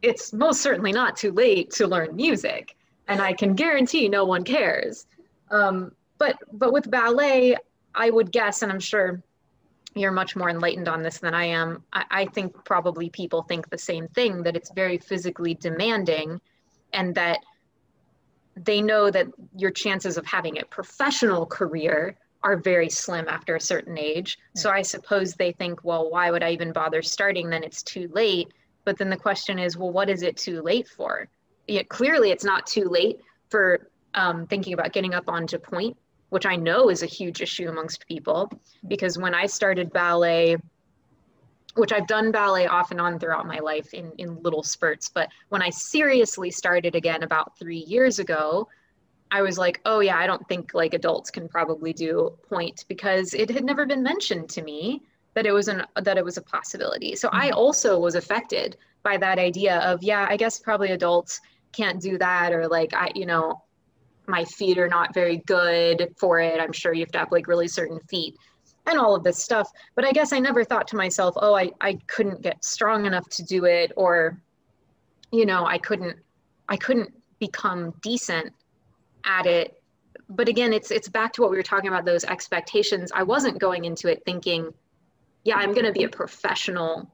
it's 0.00 0.32
most 0.32 0.62
certainly 0.62 0.90
not 0.90 1.16
too 1.16 1.32
late 1.32 1.70
to 1.72 1.86
learn 1.86 2.16
music 2.16 2.76
and 3.12 3.20
I 3.20 3.32
can 3.32 3.54
guarantee 3.54 4.08
no 4.08 4.24
one 4.24 4.44
cares. 4.44 5.06
Um, 5.50 5.92
but 6.18 6.36
but 6.52 6.72
with 6.72 6.90
ballet, 6.90 7.56
I 7.94 8.10
would 8.10 8.32
guess, 8.32 8.62
and 8.62 8.72
I'm 8.72 8.80
sure 8.80 9.22
you're 9.94 10.12
much 10.12 10.34
more 10.34 10.48
enlightened 10.48 10.88
on 10.88 11.02
this 11.02 11.18
than 11.18 11.34
I 11.34 11.44
am. 11.44 11.84
I, 11.92 12.04
I 12.10 12.24
think 12.26 12.64
probably 12.64 13.10
people 13.10 13.42
think 13.42 13.68
the 13.68 13.78
same 13.78 14.08
thing 14.08 14.42
that 14.44 14.56
it's 14.56 14.72
very 14.72 14.98
physically 14.98 15.54
demanding, 15.54 16.40
and 16.92 17.14
that 17.14 17.40
they 18.56 18.80
know 18.80 19.10
that 19.10 19.26
your 19.56 19.70
chances 19.70 20.16
of 20.16 20.26
having 20.26 20.58
a 20.58 20.64
professional 20.64 21.46
career 21.46 22.16
are 22.42 22.56
very 22.56 22.90
slim 22.90 23.26
after 23.28 23.56
a 23.56 23.60
certain 23.60 23.96
age. 23.98 24.38
So 24.54 24.70
I 24.70 24.82
suppose 24.82 25.34
they 25.34 25.52
think, 25.52 25.84
well, 25.84 26.10
why 26.10 26.30
would 26.30 26.42
I 26.42 26.50
even 26.50 26.72
bother 26.72 27.02
starting? 27.02 27.50
Then 27.50 27.62
it's 27.62 27.82
too 27.82 28.10
late. 28.12 28.48
But 28.84 28.98
then 28.98 29.10
the 29.10 29.16
question 29.16 29.58
is, 29.58 29.76
well, 29.76 29.92
what 29.92 30.10
is 30.10 30.22
it 30.22 30.36
too 30.36 30.60
late 30.60 30.88
for? 30.88 31.28
Yeah, 31.68 31.82
clearly 31.84 32.30
it's 32.30 32.44
not 32.44 32.66
too 32.66 32.84
late 32.84 33.20
for 33.48 33.88
um, 34.14 34.46
thinking 34.46 34.72
about 34.74 34.92
getting 34.92 35.14
up 35.14 35.24
onto 35.28 35.58
pointe, 35.58 35.96
which 36.30 36.46
I 36.46 36.56
know 36.56 36.90
is 36.90 37.02
a 37.02 37.06
huge 37.06 37.40
issue 37.40 37.68
amongst 37.68 38.06
people. 38.06 38.50
Because 38.88 39.18
when 39.18 39.34
I 39.34 39.46
started 39.46 39.92
ballet, 39.92 40.56
which 41.74 41.92
I've 41.92 42.06
done 42.06 42.32
ballet 42.32 42.66
off 42.66 42.90
and 42.90 43.00
on 43.00 43.18
throughout 43.18 43.46
my 43.46 43.58
life 43.58 43.94
in, 43.94 44.12
in 44.18 44.42
little 44.42 44.62
spurts, 44.62 45.08
but 45.08 45.28
when 45.48 45.62
I 45.62 45.70
seriously 45.70 46.50
started 46.50 46.94
again 46.94 47.22
about 47.22 47.58
three 47.58 47.78
years 47.78 48.18
ago, 48.18 48.68
I 49.30 49.40
was 49.40 49.56
like, 49.56 49.80
oh 49.86 50.00
yeah, 50.00 50.18
I 50.18 50.26
don't 50.26 50.46
think 50.46 50.74
like 50.74 50.92
adults 50.92 51.30
can 51.30 51.48
probably 51.48 51.94
do 51.94 52.36
pointe 52.48 52.84
because 52.86 53.32
it 53.32 53.50
had 53.50 53.64
never 53.64 53.86
been 53.86 54.02
mentioned 54.02 54.50
to 54.50 54.62
me 54.62 55.00
that 55.34 55.46
it 55.46 55.52
was 55.52 55.68
an 55.68 55.84
that 56.02 56.18
it 56.18 56.24
was 56.24 56.36
a 56.36 56.42
possibility. 56.42 57.16
So 57.16 57.30
I 57.32 57.48
mm-hmm. 57.48 57.56
also 57.58 57.98
was 57.98 58.14
affected 58.14 58.76
by 59.02 59.16
that 59.16 59.38
idea 59.38 59.78
of 59.78 60.02
yeah, 60.02 60.26
I 60.28 60.36
guess 60.36 60.58
probably 60.58 60.90
adults 60.90 61.40
can't 61.72 62.00
do 62.00 62.18
that 62.18 62.52
or 62.52 62.68
like 62.68 62.94
I 62.94 63.10
you 63.14 63.26
know 63.26 63.62
my 64.26 64.44
feet 64.44 64.78
are 64.78 64.88
not 64.88 65.14
very 65.14 65.38
good 65.46 66.14
for 66.16 66.40
it. 66.40 66.60
I'm 66.60 66.72
sure 66.72 66.92
you 66.92 67.00
have 67.00 67.12
to 67.12 67.18
have 67.18 67.32
like 67.32 67.48
really 67.48 67.68
certain 67.68 68.00
feet 68.08 68.36
and 68.86 68.98
all 68.98 69.14
of 69.14 69.22
this 69.22 69.38
stuff. 69.38 69.70
But 69.94 70.04
I 70.04 70.12
guess 70.12 70.32
I 70.32 70.38
never 70.38 70.64
thought 70.64 70.88
to 70.88 70.96
myself, 70.96 71.34
oh, 71.36 71.54
I, 71.54 71.70
I 71.80 71.98
couldn't 72.06 72.42
get 72.42 72.64
strong 72.64 73.06
enough 73.06 73.28
to 73.30 73.42
do 73.42 73.64
it 73.64 73.92
or, 73.96 74.40
you 75.30 75.46
know, 75.46 75.66
I 75.66 75.78
couldn't 75.78 76.16
I 76.68 76.76
couldn't 76.76 77.12
become 77.38 77.92
decent 78.00 78.52
at 79.24 79.46
it. 79.46 79.82
But 80.28 80.48
again, 80.48 80.72
it's 80.72 80.90
it's 80.90 81.08
back 81.08 81.32
to 81.34 81.42
what 81.42 81.50
we 81.50 81.56
were 81.56 81.62
talking 81.62 81.88
about, 81.88 82.04
those 82.04 82.24
expectations. 82.24 83.12
I 83.14 83.22
wasn't 83.22 83.58
going 83.58 83.84
into 83.84 84.08
it 84.08 84.22
thinking, 84.24 84.72
yeah, 85.44 85.56
I'm 85.56 85.74
gonna 85.74 85.92
be 85.92 86.04
a 86.04 86.08
professional 86.08 87.11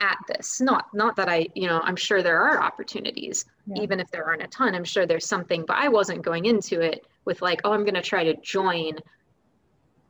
at 0.00 0.18
this. 0.28 0.60
Not 0.60 0.92
not 0.92 1.16
that 1.16 1.28
I, 1.28 1.46
you 1.54 1.66
know, 1.66 1.80
I'm 1.82 1.96
sure 1.96 2.22
there 2.22 2.40
are 2.40 2.62
opportunities, 2.62 3.44
yeah. 3.66 3.82
even 3.82 4.00
if 4.00 4.10
there 4.10 4.24
aren't 4.24 4.42
a 4.42 4.48
ton. 4.48 4.74
I'm 4.74 4.84
sure 4.84 5.06
there's 5.06 5.26
something, 5.26 5.64
but 5.66 5.76
I 5.76 5.88
wasn't 5.88 6.22
going 6.22 6.46
into 6.46 6.80
it 6.80 7.06
with 7.24 7.42
like, 7.42 7.60
oh, 7.64 7.72
I'm 7.72 7.82
going 7.82 7.94
to 7.94 8.02
try 8.02 8.24
to 8.24 8.36
join 8.40 8.98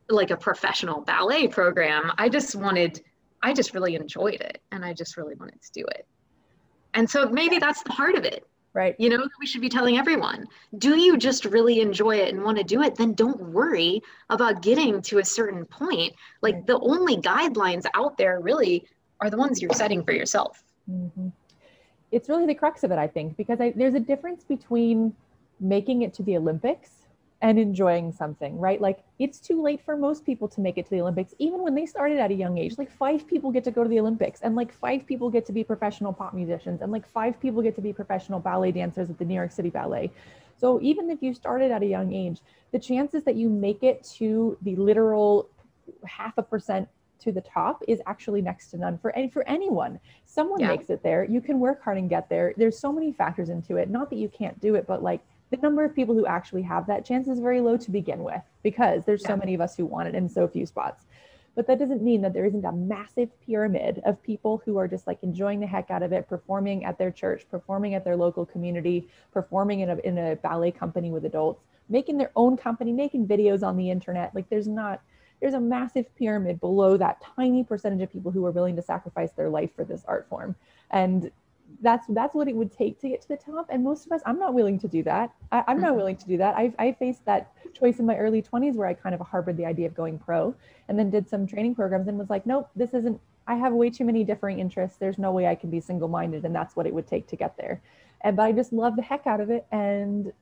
like 0.09 0.31
a 0.31 0.37
professional 0.37 1.01
ballet 1.01 1.47
program. 1.47 2.11
I 2.17 2.29
just 2.29 2.55
wanted, 2.55 3.01
I 3.41 3.53
just 3.53 3.73
really 3.73 3.95
enjoyed 3.95 4.41
it, 4.41 4.61
and 4.71 4.85
I 4.85 4.93
just 4.93 5.17
really 5.17 5.35
wanted 5.35 5.61
to 5.61 5.71
do 5.73 5.85
it. 5.85 6.05
And 6.93 7.09
so 7.09 7.29
maybe 7.29 7.59
that's 7.59 7.83
the 7.83 7.91
heart 7.91 8.15
of 8.15 8.25
it. 8.25 8.45
Right. 8.73 8.95
You 8.99 9.09
know, 9.09 9.27
we 9.39 9.47
should 9.47 9.61
be 9.61 9.69
telling 9.69 9.97
everyone 9.97 10.45
do 10.77 10.99
you 10.99 11.17
just 11.17 11.45
really 11.45 11.79
enjoy 11.79 12.17
it 12.17 12.31
and 12.31 12.43
want 12.43 12.59
to 12.59 12.63
do 12.63 12.83
it? 12.83 12.93
Then 12.95 13.13
don't 13.13 13.41
worry 13.51 14.03
about 14.29 14.61
getting 14.61 15.01
to 15.01 15.17
a 15.17 15.25
certain 15.25 15.65
point. 15.65 16.13
Like 16.43 16.55
right. 16.55 16.67
the 16.67 16.79
only 16.81 17.17
guidelines 17.17 17.85
out 17.95 18.17
there 18.17 18.39
really 18.39 18.85
are 19.21 19.29
the 19.29 19.37
ones 19.37 19.61
you're 19.61 19.73
setting 19.73 20.03
for 20.03 20.11
yourself. 20.11 20.63
Mm-hmm. 20.89 21.29
It's 22.11 22.29
really 22.29 22.45
the 22.45 22.55
crux 22.55 22.83
of 22.83 22.91
it, 22.91 22.97
I 22.97 23.07
think, 23.07 23.35
because 23.35 23.59
I, 23.59 23.73
there's 23.75 23.95
a 23.95 23.99
difference 23.99 24.43
between 24.43 25.13
making 25.59 26.03
it 26.03 26.13
to 26.15 26.23
the 26.23 26.37
Olympics 26.37 26.91
and 27.41 27.59
enjoying 27.59 28.11
something, 28.11 28.57
right? 28.57 28.81
Like 28.81 29.03
it's 29.19 29.39
too 29.39 29.61
late 29.61 29.81
for 29.83 29.95
most 29.95 30.25
people 30.25 30.47
to 30.47 30.61
make 30.61 30.77
it 30.77 30.85
to 30.85 30.91
the 30.91 31.01
Olympics, 31.01 31.35
even 31.37 31.61
when 31.61 31.75
they 31.75 31.85
started 31.85 32.17
at 32.17 32.31
a 32.31 32.33
young 32.33 32.57
age. 32.57 32.77
Like 32.77 32.91
five 32.91 33.27
people 33.27 33.51
get 33.51 33.63
to 33.65 33.71
go 33.71 33.83
to 33.83 33.89
the 33.89 33.99
Olympics, 33.99 34.41
and 34.41 34.55
like 34.55 34.71
five 34.73 35.05
people 35.05 35.29
get 35.29 35.45
to 35.47 35.51
be 35.51 35.63
professional 35.63 36.13
pop 36.13 36.33
musicians, 36.33 36.81
and 36.81 36.91
like 36.91 37.07
five 37.07 37.39
people 37.39 37.61
get 37.61 37.75
to 37.75 37.81
be 37.81 37.93
professional 37.93 38.39
ballet 38.39 38.71
dancers 38.71 39.09
at 39.09 39.19
the 39.19 39.25
New 39.25 39.35
York 39.35 39.51
City 39.51 39.69
Ballet. 39.69 40.11
So 40.59 40.81
even 40.81 41.11
if 41.11 41.21
you 41.21 41.35
started 41.35 41.69
at 41.69 41.83
a 41.83 41.85
young 41.85 42.11
age, 42.11 42.39
the 42.71 42.79
chances 42.79 43.23
that 43.23 43.35
you 43.35 43.49
make 43.49 43.83
it 43.83 44.03
to 44.17 44.57
the 44.63 44.75
literal 44.75 45.49
half 46.05 46.37
a 46.37 46.43
percent 46.43 46.89
to 47.19 47.31
the 47.31 47.41
top 47.41 47.83
is 47.87 48.01
actually 48.05 48.41
next 48.41 48.69
to 48.71 48.77
none 48.77 48.97
for 48.97 49.15
any 49.15 49.29
for 49.29 49.47
anyone. 49.47 49.99
Someone 50.25 50.59
yeah. 50.59 50.67
makes 50.67 50.89
it 50.89 51.03
there. 51.03 51.23
You 51.23 51.41
can 51.41 51.59
work 51.59 51.83
hard 51.83 51.97
and 51.97 52.09
get 52.09 52.29
there. 52.29 52.53
There's 52.57 52.79
so 52.79 52.91
many 52.91 53.11
factors 53.11 53.49
into 53.49 53.77
it. 53.77 53.89
Not 53.89 54.09
that 54.09 54.17
you 54.17 54.29
can't 54.29 54.59
do 54.59 54.75
it, 54.75 54.87
but 54.87 55.03
like 55.03 55.21
the 55.49 55.57
number 55.57 55.83
of 55.83 55.95
people 55.95 56.13
who 56.13 56.25
actually 56.25 56.61
have 56.63 56.87
that 56.87 57.05
chance 57.05 57.27
is 57.27 57.39
very 57.39 57.61
low 57.61 57.77
to 57.77 57.91
begin 57.91 58.23
with 58.23 58.41
because 58.63 59.05
there's 59.05 59.21
yeah. 59.21 59.29
so 59.29 59.37
many 59.37 59.53
of 59.53 59.61
us 59.61 59.75
who 59.75 59.85
want 59.85 60.07
it 60.07 60.15
in 60.15 60.27
so 60.27 60.47
few 60.47 60.65
spots. 60.65 61.05
But 61.55 61.65
that 61.67 61.79
doesn't 61.79 62.03
mean 62.03 62.21
that 62.21 62.33
there 62.33 62.45
isn't 62.45 62.65
a 62.65 62.71
massive 62.71 63.29
pyramid 63.41 63.99
of 64.05 64.21
people 64.21 64.61
who 64.63 64.77
are 64.77 64.87
just 64.87 65.07
like 65.07 65.17
enjoying 65.23 65.59
the 65.59 65.65
heck 65.65 65.89
out 65.89 66.03
of 66.03 66.11
it, 66.11 66.29
performing 66.29 66.85
at 66.85 66.99
their 66.99 67.09
church, 67.09 67.47
performing 67.49 67.95
at 67.95 68.03
their 68.03 68.15
local 68.15 68.45
community, 68.45 69.07
performing 69.31 69.79
in 69.79 69.89
a, 69.89 69.97
in 70.03 70.17
a 70.19 70.35
ballet 70.35 70.69
company 70.69 71.09
with 71.09 71.25
adults, 71.25 71.63
making 71.89 72.17
their 72.17 72.31
own 72.35 72.57
company, 72.57 72.91
making 72.91 73.25
videos 73.25 73.63
on 73.63 73.75
the 73.75 73.89
internet. 73.89 74.35
Like 74.35 74.47
there's 74.49 74.67
not, 74.67 75.01
there's 75.39 75.53
a 75.53 75.59
massive 75.59 76.13
pyramid 76.15 76.59
below 76.59 76.97
that 76.97 77.21
tiny 77.35 77.63
percentage 77.63 78.01
of 78.01 78.11
people 78.11 78.31
who 78.31 78.45
are 78.45 78.51
willing 78.51 78.75
to 78.75 78.81
sacrifice 78.81 79.31
their 79.31 79.49
life 79.49 79.69
for 79.75 79.83
this 79.83 80.03
art 80.07 80.27
form. 80.29 80.55
And 80.91 81.31
that's 81.81 82.07
that's 82.09 82.33
what 82.33 82.47
it 82.47 82.55
would 82.55 82.71
take 82.71 82.99
to 83.01 83.09
get 83.09 83.21
to 83.21 83.27
the 83.27 83.37
top. 83.37 83.67
And 83.69 83.83
most 83.83 84.05
of 84.05 84.11
us, 84.11 84.21
I'm 84.25 84.39
not 84.39 84.53
willing 84.53 84.79
to 84.79 84.87
do 84.87 85.03
that. 85.03 85.31
I, 85.51 85.63
am 85.67 85.79
not 85.79 85.89
mm-hmm. 85.89 85.97
willing 85.97 86.15
to 86.17 86.25
do 86.25 86.37
that. 86.37 86.55
I've 86.55 86.73
I 86.79 86.93
faced 86.93 87.25
that 87.25 87.51
choice 87.73 87.99
in 87.99 88.05
my 88.05 88.15
early 88.17 88.41
20s 88.41 88.75
where 88.75 88.87
I 88.87 88.93
kind 88.93 89.13
of 89.13 89.21
harbored 89.21 89.57
the 89.57 89.65
idea 89.65 89.85
of 89.85 89.93
going 89.93 90.17
pro 90.17 90.55
and 90.87 90.97
then 90.97 91.09
did 91.09 91.29
some 91.29 91.45
training 91.45 91.75
programs 91.75 92.07
and 92.07 92.17
was 92.17 92.29
like, 92.29 92.45
nope, 92.45 92.69
this 92.75 92.93
isn't 92.93 93.19
I 93.47 93.55
have 93.55 93.73
way 93.73 93.89
too 93.89 94.05
many 94.05 94.23
differing 94.23 94.59
interests. 94.59 94.97
There's 94.97 95.17
no 95.17 95.31
way 95.31 95.47
I 95.47 95.55
can 95.55 95.69
be 95.69 95.79
single-minded, 95.79 96.43
and 96.43 96.53
that's 96.53 96.75
what 96.75 96.85
it 96.85 96.93
would 96.93 97.07
take 97.07 97.27
to 97.27 97.35
get 97.35 97.55
there. 97.57 97.81
And 98.21 98.35
but 98.35 98.43
I 98.43 98.51
just 98.51 98.73
love 98.73 98.95
the 98.95 99.01
heck 99.01 99.25
out 99.25 99.39
of 99.39 99.49
it, 99.49 99.65
and 99.71 100.33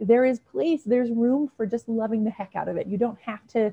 there 0.00 0.24
is 0.24 0.40
place, 0.40 0.82
there's 0.84 1.10
room 1.10 1.50
for 1.56 1.64
just 1.64 1.88
loving 1.88 2.24
the 2.24 2.30
heck 2.30 2.54
out 2.54 2.68
of 2.68 2.76
it. 2.76 2.86
You 2.86 2.98
don't 2.98 3.18
have 3.20 3.46
to 3.48 3.72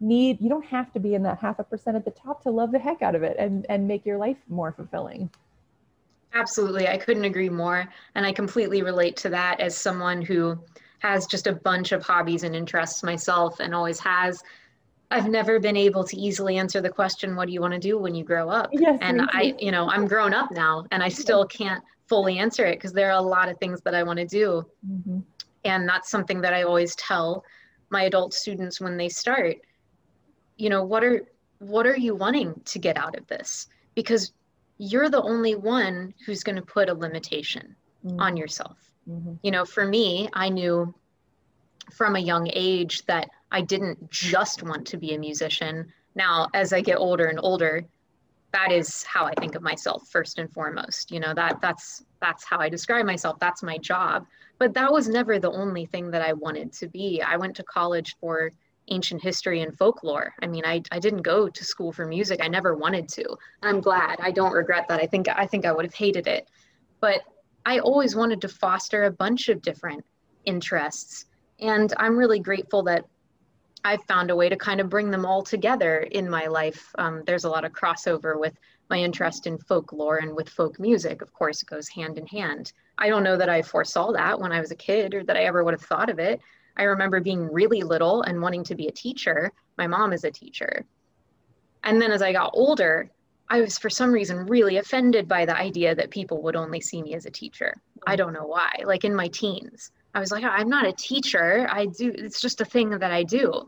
need, 0.00 0.40
you 0.40 0.48
don't 0.48 0.64
have 0.64 0.92
to 0.92 1.00
be 1.00 1.14
in 1.14 1.22
that 1.24 1.38
half 1.38 1.58
a 1.58 1.64
percent 1.64 1.96
at 1.96 2.04
the 2.04 2.10
top 2.10 2.42
to 2.42 2.50
love 2.50 2.72
the 2.72 2.78
heck 2.78 3.02
out 3.02 3.14
of 3.14 3.22
it 3.22 3.36
and, 3.38 3.66
and 3.68 3.86
make 3.86 4.06
your 4.06 4.16
life 4.16 4.38
more 4.48 4.72
fulfilling. 4.72 5.30
Absolutely. 6.32 6.88
I 6.88 6.96
couldn't 6.96 7.24
agree 7.24 7.48
more. 7.48 7.88
And 8.14 8.24
I 8.24 8.32
completely 8.32 8.82
relate 8.82 9.16
to 9.18 9.28
that 9.30 9.60
as 9.60 9.76
someone 9.76 10.22
who 10.22 10.58
has 11.00 11.26
just 11.26 11.46
a 11.46 11.52
bunch 11.52 11.92
of 11.92 12.02
hobbies 12.02 12.44
and 12.44 12.54
interests 12.54 13.02
myself 13.02 13.58
and 13.60 13.74
always 13.74 13.98
has. 14.00 14.42
I've 15.10 15.28
never 15.28 15.58
been 15.58 15.76
able 15.76 16.04
to 16.04 16.16
easily 16.16 16.56
answer 16.56 16.80
the 16.80 16.88
question, 16.88 17.34
what 17.34 17.46
do 17.46 17.52
you 17.52 17.60
want 17.60 17.74
to 17.74 17.80
do 17.80 17.98
when 17.98 18.14
you 18.14 18.22
grow 18.22 18.48
up? 18.48 18.70
Yes, 18.72 18.96
and 19.00 19.22
I, 19.32 19.54
you 19.58 19.72
know, 19.72 19.88
I'm 19.88 20.06
grown 20.06 20.32
up 20.32 20.52
now 20.52 20.86
and 20.92 21.02
I 21.02 21.08
still 21.08 21.44
can't 21.46 21.82
fully 22.06 22.38
answer 22.38 22.64
it 22.64 22.76
because 22.76 22.92
there 22.92 23.08
are 23.08 23.18
a 23.18 23.22
lot 23.22 23.48
of 23.48 23.58
things 23.58 23.80
that 23.82 23.94
I 23.94 24.04
want 24.04 24.20
to 24.20 24.26
do. 24.26 24.64
Mm-hmm. 24.88 25.18
And 25.64 25.88
that's 25.88 26.10
something 26.10 26.40
that 26.42 26.54
I 26.54 26.62
always 26.62 26.94
tell 26.94 27.44
my 27.90 28.04
adult 28.04 28.34
students 28.34 28.80
when 28.80 28.96
they 28.96 29.08
start. 29.08 29.56
You 30.60 30.70
know, 30.70 30.84
what 30.84 31.02
are 31.02 31.22
what 31.58 31.86
are 31.86 31.96
you 31.96 32.14
wanting 32.14 32.60
to 32.64 32.78
get 32.78 32.96
out 32.96 33.16
of 33.16 33.26
this? 33.26 33.68
Because 33.94 34.32
you're 34.78 35.10
the 35.10 35.22
only 35.22 35.54
one 35.54 36.14
who's 36.24 36.42
going 36.42 36.56
to 36.56 36.62
put 36.62 36.88
a 36.88 36.94
limitation 36.94 37.76
mm-hmm. 38.04 38.20
on 38.20 38.36
yourself. 38.36 38.78
Mm-hmm. 39.08 39.34
You 39.42 39.50
know, 39.50 39.64
for 39.64 39.84
me, 39.84 40.28
I 40.32 40.48
knew 40.48 40.94
from 41.92 42.16
a 42.16 42.20
young 42.20 42.48
age 42.52 43.04
that 43.06 43.30
I 43.50 43.60
didn't 43.60 44.10
just 44.10 44.62
want 44.62 44.86
to 44.88 44.96
be 44.96 45.14
a 45.14 45.18
musician. 45.18 45.92
Now, 46.14 46.48
as 46.54 46.72
I 46.72 46.80
get 46.80 46.98
older 46.98 47.26
and 47.26 47.38
older, 47.42 47.84
that 48.52 48.72
is 48.72 49.02
how 49.04 49.26
I 49.26 49.32
think 49.34 49.54
of 49.54 49.62
myself 49.62 50.08
first 50.08 50.38
and 50.38 50.50
foremost. 50.52 51.10
You 51.10 51.20
know, 51.20 51.34
that 51.34 51.60
that's 51.60 52.04
that's 52.20 52.44
how 52.44 52.58
I 52.58 52.68
describe 52.68 53.06
myself. 53.06 53.38
That's 53.38 53.62
my 53.62 53.78
job. 53.78 54.26
But 54.58 54.74
that 54.74 54.92
was 54.92 55.08
never 55.08 55.38
the 55.38 55.52
only 55.52 55.86
thing 55.86 56.10
that 56.10 56.22
I 56.22 56.32
wanted 56.32 56.72
to 56.74 56.88
be. 56.88 57.22
I 57.22 57.36
went 57.36 57.56
to 57.56 57.62
college 57.62 58.16
for 58.20 58.50
ancient 58.90 59.22
history 59.22 59.62
and 59.62 59.76
folklore. 59.76 60.34
I 60.42 60.46
mean, 60.46 60.64
I, 60.64 60.82
I 60.90 60.98
didn't 60.98 61.22
go 61.22 61.48
to 61.48 61.64
school 61.64 61.92
for 61.92 62.06
music. 62.06 62.40
I 62.42 62.48
never 62.48 62.74
wanted 62.74 63.08
to. 63.10 63.36
I'm 63.62 63.80
glad. 63.80 64.18
I 64.20 64.30
don't 64.30 64.52
regret 64.52 64.86
that. 64.88 65.00
I 65.00 65.06
think 65.06 65.28
I 65.28 65.46
think 65.46 65.64
I 65.64 65.72
would 65.72 65.84
have 65.84 65.94
hated 65.94 66.26
it. 66.26 66.48
But 67.00 67.22
I 67.64 67.78
always 67.78 68.16
wanted 68.16 68.40
to 68.42 68.48
foster 68.48 69.04
a 69.04 69.10
bunch 69.10 69.48
of 69.48 69.62
different 69.62 70.04
interests. 70.44 71.26
And 71.60 71.92
I'm 71.98 72.16
really 72.16 72.40
grateful 72.40 72.82
that 72.84 73.04
I've 73.84 74.04
found 74.04 74.30
a 74.30 74.36
way 74.36 74.48
to 74.48 74.56
kind 74.56 74.80
of 74.80 74.88
bring 74.88 75.10
them 75.10 75.24
all 75.24 75.42
together 75.42 76.00
in 76.00 76.28
my 76.28 76.46
life. 76.46 76.94
Um, 76.98 77.22
there's 77.26 77.44
a 77.44 77.48
lot 77.48 77.64
of 77.64 77.72
crossover 77.72 78.38
with 78.38 78.54
my 78.90 78.98
interest 78.98 79.46
in 79.46 79.56
folklore 79.58 80.18
and 80.18 80.34
with 80.34 80.48
folk 80.48 80.78
music. 80.78 81.22
Of 81.22 81.32
course, 81.32 81.62
it 81.62 81.68
goes 81.68 81.88
hand 81.88 82.18
in 82.18 82.26
hand. 82.26 82.72
I 82.98 83.08
don't 83.08 83.22
know 83.22 83.36
that 83.36 83.48
I 83.48 83.62
foresaw 83.62 84.12
that 84.12 84.38
when 84.38 84.52
I 84.52 84.60
was 84.60 84.70
a 84.70 84.76
kid 84.76 85.14
or 85.14 85.24
that 85.24 85.36
I 85.36 85.44
ever 85.44 85.64
would 85.64 85.74
have 85.74 85.82
thought 85.82 86.10
of 86.10 86.18
it. 86.18 86.40
I 86.76 86.84
remember 86.84 87.20
being 87.20 87.52
really 87.52 87.82
little 87.82 88.22
and 88.22 88.40
wanting 88.40 88.64
to 88.64 88.74
be 88.74 88.86
a 88.86 88.92
teacher. 88.92 89.52
My 89.76 89.86
mom 89.86 90.12
is 90.12 90.24
a 90.24 90.30
teacher. 90.30 90.84
And 91.84 92.00
then 92.00 92.12
as 92.12 92.22
I 92.22 92.32
got 92.32 92.50
older, 92.54 93.10
I 93.48 93.60
was 93.60 93.78
for 93.78 93.90
some 93.90 94.12
reason 94.12 94.46
really 94.46 94.76
offended 94.76 95.26
by 95.26 95.44
the 95.44 95.56
idea 95.56 95.94
that 95.94 96.10
people 96.10 96.42
would 96.42 96.56
only 96.56 96.80
see 96.80 97.02
me 97.02 97.14
as 97.14 97.26
a 97.26 97.30
teacher. 97.30 97.74
I 98.06 98.16
don't 98.16 98.32
know 98.32 98.46
why. 98.46 98.70
Like 98.84 99.04
in 99.04 99.14
my 99.14 99.28
teens, 99.28 99.90
I 100.14 100.20
was 100.20 100.30
like, 100.30 100.44
I'm 100.44 100.68
not 100.68 100.86
a 100.86 100.92
teacher. 100.92 101.66
I 101.70 101.86
do, 101.86 102.12
it's 102.14 102.40
just 102.40 102.60
a 102.60 102.64
thing 102.64 102.90
that 102.90 103.10
I 103.10 103.24
do. 103.24 103.66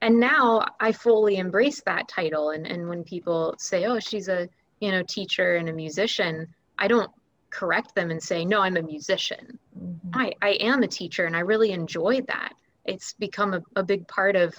And 0.00 0.20
now 0.20 0.64
I 0.80 0.92
fully 0.92 1.36
embrace 1.36 1.82
that 1.86 2.08
title. 2.08 2.50
And, 2.50 2.66
and 2.66 2.88
when 2.88 3.04
people 3.04 3.54
say, 3.58 3.86
oh, 3.86 3.98
she's 3.98 4.28
a, 4.28 4.48
you 4.80 4.90
know, 4.90 5.02
teacher 5.02 5.56
and 5.56 5.68
a 5.68 5.72
musician, 5.72 6.46
I 6.78 6.88
don't 6.88 7.10
correct 7.54 7.94
them 7.94 8.10
and 8.10 8.22
say, 8.22 8.44
no, 8.44 8.60
I'm 8.60 8.76
a 8.76 8.82
musician. 8.82 9.58
Mm-hmm. 9.78 10.10
I, 10.12 10.32
I 10.42 10.50
am 10.54 10.82
a 10.82 10.88
teacher 10.88 11.24
and 11.24 11.36
I 11.36 11.40
really 11.40 11.70
enjoy 11.70 12.20
that. 12.22 12.52
It's 12.84 13.14
become 13.14 13.54
a, 13.54 13.62
a 13.76 13.82
big 13.82 14.06
part 14.08 14.36
of 14.36 14.54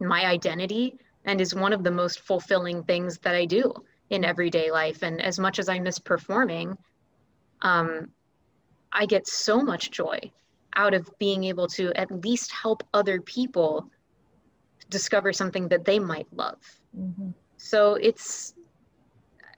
my 0.00 0.26
identity 0.26 0.98
and 1.24 1.40
is 1.40 1.54
one 1.54 1.72
of 1.72 1.84
the 1.84 1.90
most 1.90 2.20
fulfilling 2.20 2.82
things 2.82 3.18
that 3.18 3.34
I 3.34 3.44
do 3.44 3.72
in 4.10 4.24
everyday 4.24 4.70
life. 4.70 5.02
And 5.02 5.22
as 5.22 5.38
much 5.38 5.58
as 5.58 5.68
I 5.68 5.78
miss 5.78 5.98
performing, 5.98 6.76
um, 7.62 8.10
I 8.92 9.06
get 9.06 9.26
so 9.26 9.60
much 9.60 9.90
joy 9.90 10.18
out 10.74 10.94
of 10.94 11.08
being 11.18 11.44
able 11.44 11.68
to 11.68 11.92
at 11.94 12.10
least 12.10 12.52
help 12.52 12.82
other 12.92 13.20
people 13.20 13.90
discover 14.90 15.32
something 15.32 15.68
that 15.68 15.84
they 15.84 15.98
might 15.98 16.26
love. 16.32 16.60
Mm-hmm. 16.98 17.30
So 17.58 17.94
it's 17.94 18.54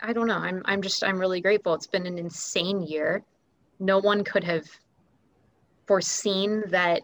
I 0.02 0.12
don't 0.12 0.26
know. 0.26 0.38
I'm 0.38 0.62
I'm 0.64 0.82
just 0.82 1.04
I'm 1.04 1.18
really 1.18 1.40
grateful. 1.40 1.74
It's 1.74 1.86
been 1.86 2.06
an 2.06 2.18
insane 2.18 2.82
year. 2.82 3.22
No 3.78 3.98
one 3.98 4.24
could 4.24 4.44
have 4.44 4.64
foreseen 5.86 6.64
that 6.68 7.02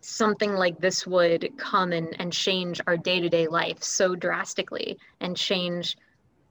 something 0.00 0.54
like 0.54 0.80
this 0.80 1.06
would 1.06 1.50
come 1.58 1.92
and, 1.92 2.16
and 2.18 2.32
change 2.32 2.80
our 2.86 2.96
day-to-day 2.96 3.48
life 3.48 3.82
so 3.82 4.14
drastically 4.14 4.96
and 5.20 5.36
change, 5.36 5.96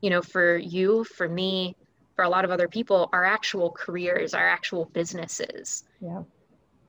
you 0.02 0.10
know, 0.10 0.22
for 0.22 0.58
you, 0.58 1.04
for 1.04 1.28
me, 1.28 1.76
for 2.16 2.24
a 2.24 2.30
lot 2.30 2.46
of 2.46 2.52
other 2.52 2.68
people, 2.68 3.10
our 3.12 3.26
actual 3.26 3.72
careers, 3.72 4.34
our 4.34 4.48
actual 4.48 4.86
businesses. 4.94 5.84
Yeah. 6.00 6.24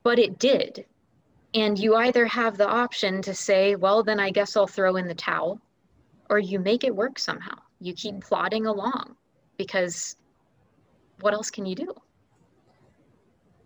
But 0.03 0.19
it 0.19 0.39
did. 0.39 0.85
And 1.55 1.79
you 1.79 1.95
either 1.95 2.27
have 2.27 2.59
the 2.59 2.69
option 2.69 3.23
to 3.23 3.35
say, 3.35 3.75
well, 3.75 4.03
then 4.03 4.21
I 4.21 4.31
guess 4.31 4.57
I'll 4.57 4.67
throw 4.67 4.97
in 4.97 5.09
the 5.09 5.15
towel, 5.15 5.61
or 6.29 6.39
you 6.39 6.59
make 6.59 6.85
it 6.85 6.95
work 6.95 7.19
somehow 7.19 7.57
you 7.81 7.95
keep 7.95 8.21
plodding 8.21 8.67
along 8.67 9.17
because 9.57 10.17
what 11.21 11.35
else 11.35 11.51
can 11.51 11.67
you 11.67 11.75
do? 11.75 11.95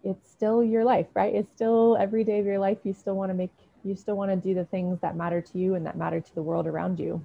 It's 0.04 0.30
still 0.30 0.62
your 0.62 0.84
life, 0.84 1.06
right? 1.14 1.34
It's 1.34 1.50
still 1.54 1.96
every 1.98 2.24
day 2.24 2.38
of 2.38 2.46
your 2.46 2.58
life. 2.58 2.78
You 2.84 2.92
still 2.92 3.16
want 3.16 3.30
to 3.30 3.34
make, 3.34 3.50
you 3.84 3.96
still 3.96 4.16
want 4.16 4.30
to 4.30 4.36
do 4.36 4.54
the 4.54 4.64
things 4.66 5.00
that 5.00 5.16
matter 5.16 5.40
to 5.40 5.58
you 5.58 5.74
and 5.74 5.84
that 5.86 5.96
matter 5.96 6.20
to 6.20 6.34
the 6.34 6.42
world 6.42 6.66
around 6.66 6.98
you. 6.98 7.24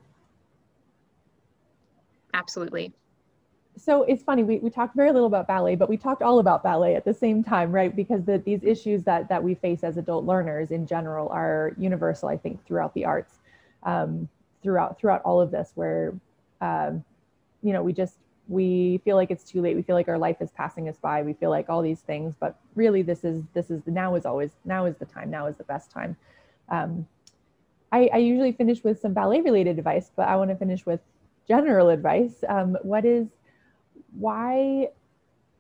Absolutely. 2.34 2.94
So 3.76 4.04
it's 4.04 4.24
funny, 4.24 4.44
we, 4.44 4.58
we 4.60 4.70
talked 4.70 4.96
very 4.96 5.12
little 5.12 5.28
about 5.28 5.48
ballet, 5.48 5.76
but 5.76 5.88
we 5.88 5.96
talked 5.96 6.22
all 6.22 6.40
about 6.40 6.64
ballet 6.64 6.96
at 6.96 7.06
the 7.06 7.14
same 7.14 7.44
time, 7.44 7.72
right? 7.72 7.96
Because 7.96 8.24
the, 8.26 8.38
these 8.40 8.64
issues 8.64 9.04
that, 9.04 9.30
that 9.30 9.42
we 9.42 9.56
face 9.56 9.84
as 9.84 9.98
adult 9.98 10.26
learners 10.26 10.72
in 10.72 10.86
general 10.86 11.30
are 11.30 11.74
universal, 11.78 12.28
I 12.28 12.38
think, 12.38 12.66
throughout 12.66 12.94
the 12.94 13.06
arts, 13.06 13.36
um, 13.84 14.28
throughout, 14.62 15.00
throughout 15.00 15.22
all 15.22 15.40
of 15.40 15.52
this, 15.52 15.72
where 15.76 16.14
um, 16.62 17.04
you 17.62 17.74
know, 17.74 17.84
we 17.84 17.94
just 17.94 18.18
we 18.48 19.00
feel 19.06 19.16
like 19.16 19.30
it's 19.30 19.44
too 19.44 19.62
late. 19.62 19.76
We 19.76 19.84
feel 19.84 19.96
like 19.96 20.08
our 20.08 20.18
life 20.18 20.38
is 20.42 20.50
passing 20.52 20.90
us 20.90 20.98
by. 20.98 21.22
We 21.22 21.34
feel 21.34 21.52
like 21.52 21.70
all 21.70 21.82
these 21.82 22.02
things, 22.02 22.34
but 22.40 22.60
really, 22.76 23.02
this 23.02 23.24
is 23.24 23.44
this 23.54 23.70
is 23.70 23.82
now 23.86 24.16
is 24.16 24.26
always 24.26 24.52
now 24.66 24.86
is 24.86 24.98
the 24.98 25.06
time. 25.06 25.30
Now 25.30 25.46
is 25.46 25.56
the 25.58 25.64
best 25.64 25.92
time. 25.92 26.18
Um, 26.70 27.08
I, 27.92 28.10
I 28.14 28.18
usually 28.18 28.52
finish 28.52 28.84
with 28.84 29.00
some 29.00 29.14
ballet 29.14 29.42
related 29.42 29.78
advice, 29.78 30.12
but 30.16 30.28
I 30.28 30.36
want 30.36 30.50
to 30.52 30.56
finish 30.56 30.86
with 30.86 31.00
general 31.48 31.90
advice. 31.90 32.44
Um, 32.48 32.78
what 32.84 33.06
is 33.06 33.28
why 34.18 34.90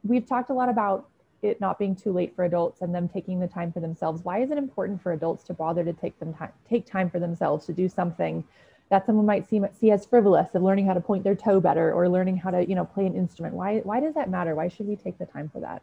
we've 0.04 0.26
talked 0.26 0.50
a 0.50 0.54
lot 0.54 0.70
about 0.70 1.10
it 1.41 1.62
not 1.62 1.80
being 1.80 1.95
too 1.95 2.12
late 2.12 2.36
for 2.36 2.43
adults 2.43 2.82
and 2.82 2.93
them 2.93 3.08
taking 3.08 3.39
the 3.39 3.47
time 3.47 3.72
for 3.72 3.80
themselves. 3.80 4.24
Why 4.24 4.39
is 4.39 4.52
it 4.52 4.58
important 4.58 5.02
for 5.02 5.14
adults 5.14 5.43
to 5.45 5.54
bother 5.54 5.84
to 5.84 5.93
take 5.93 6.20
them 6.20 6.34
time 6.34 6.52
take 6.68 6.86
time 6.86 7.10
for 7.10 7.20
themselves 7.20 7.66
to 7.68 7.74
do 7.74 7.88
something 7.88 8.43
that 8.90 9.06
someone 9.06 9.26
might 9.26 9.48
see, 9.48 9.62
see 9.80 9.92
as 9.92 10.06
frivolous 10.06 10.48
of 10.54 10.64
learning 10.64 10.88
how 10.88 10.94
to 10.94 11.02
point 11.02 11.24
their 11.24 11.36
toe 11.36 11.60
better 11.60 11.94
or 11.94 12.10
learning 12.10 12.38
how 12.38 12.52
to 12.52 12.68
you 12.68 12.76
know 12.76 12.86
play 12.86 13.06
an 13.06 13.16
instrument. 13.16 13.56
Why 13.56 13.80
why 13.80 14.00
does 14.00 14.16
that 14.16 14.30
matter? 14.30 14.56
Why 14.56 14.68
should 14.68 14.88
we 14.88 14.96
take 14.96 15.18
the 15.18 15.26
time 15.26 15.50
for 15.50 15.60
that? 15.60 15.82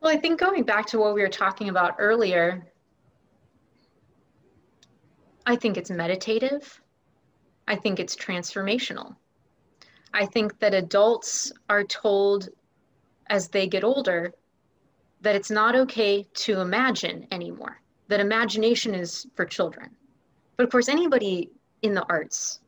Well 0.00 0.12
i 0.12 0.16
think 0.16 0.38
going 0.40 0.62
back 0.62 0.86
to 0.86 0.98
what 0.98 1.14
we 1.14 1.22
were 1.22 1.28
talking 1.28 1.68
about 1.68 1.96
earlier 1.98 2.66
i 5.46 5.56
think 5.56 5.76
it's 5.76 5.90
meditative. 5.90 6.80
I 7.66 7.76
think 7.76 8.00
it's 8.00 8.16
transformational. 8.16 9.14
I 10.14 10.24
think 10.24 10.58
that 10.60 10.72
adults 10.72 11.52
are 11.68 11.84
told 11.84 12.48
as 13.28 13.48
they 13.48 13.66
get 13.66 13.84
older 13.84 14.32
that 15.20 15.36
it's 15.36 15.50
not 15.50 15.76
okay 15.76 16.26
to 16.32 16.60
imagine 16.60 17.26
anymore 17.30 17.82
that 18.08 18.20
imagination 18.20 18.94
is 18.94 19.26
for 19.34 19.44
children 19.44 19.90
but 20.58 20.64
of 20.64 20.70
course, 20.70 20.88
anybody 20.88 21.50
in 21.82 21.94
the 21.94 22.04
arts, 22.10 22.60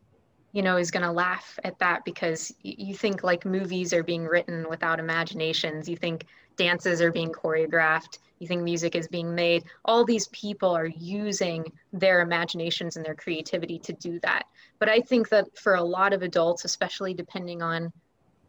you 0.53 0.63
know, 0.63 0.77
is 0.77 0.93
going 0.93 1.03
to 1.03 1.11
laugh 1.11 1.59
at 1.65 1.79
that 1.81 2.05
because 2.05 2.55
you 2.63 2.95
think 2.95 3.25
like 3.25 3.45
movies 3.45 3.93
are 3.93 4.05
being 4.05 4.25
written 4.25 4.67
without 4.71 5.01
imaginations. 5.01 5.89
You 5.89 5.97
think 5.97 6.25
dances 6.57 7.03
are 7.03 7.11
being 7.11 7.33
choreographed. 7.33 8.19
You 8.39 8.47
think 8.47 8.63
music 8.63 8.95
is 8.95 9.09
being 9.09 9.35
made. 9.35 9.65
All 9.85 10.05
these 10.05 10.29
people 10.29 10.71
are 10.71 10.87
using 10.87 11.65
their 11.93 12.21
imaginations 12.21 12.97
and 12.97 13.05
their 13.05 13.17
creativity 13.17 13.79
to 13.81 13.93
do 13.95 14.21
that. 14.21 14.45
But 14.79 14.89
I 14.89 15.01
think 15.01 15.29
that 15.31 15.59
for 15.59 15.75
a 15.75 15.83
lot 15.83 16.13
of 16.13 16.23
adults, 16.23 16.65
especially 16.65 17.13
depending 17.13 17.61
on 17.61 17.93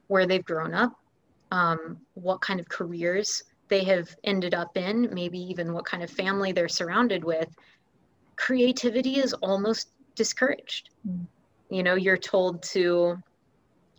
where 0.07 0.27
they've 0.27 0.45
grown 0.45 0.75
up, 0.75 0.93
um, 1.51 1.97
what 2.13 2.41
kind 2.41 2.59
of 2.59 2.69
careers 2.69 3.43
they 3.69 3.83
have 3.85 4.15
ended 4.23 4.53
up 4.53 4.77
in, 4.77 5.09
maybe 5.13 5.39
even 5.39 5.73
what 5.73 5.85
kind 5.85 6.03
of 6.03 6.11
family 6.11 6.51
they're 6.51 6.69
surrounded 6.69 7.23
with, 7.23 7.49
creativity 8.41 9.19
is 9.19 9.33
almost 9.33 9.89
discouraged. 10.15 10.89
Mm. 11.07 11.27
You 11.69 11.83
know, 11.83 11.93
you're 11.93 12.17
told 12.17 12.63
to, 12.73 13.21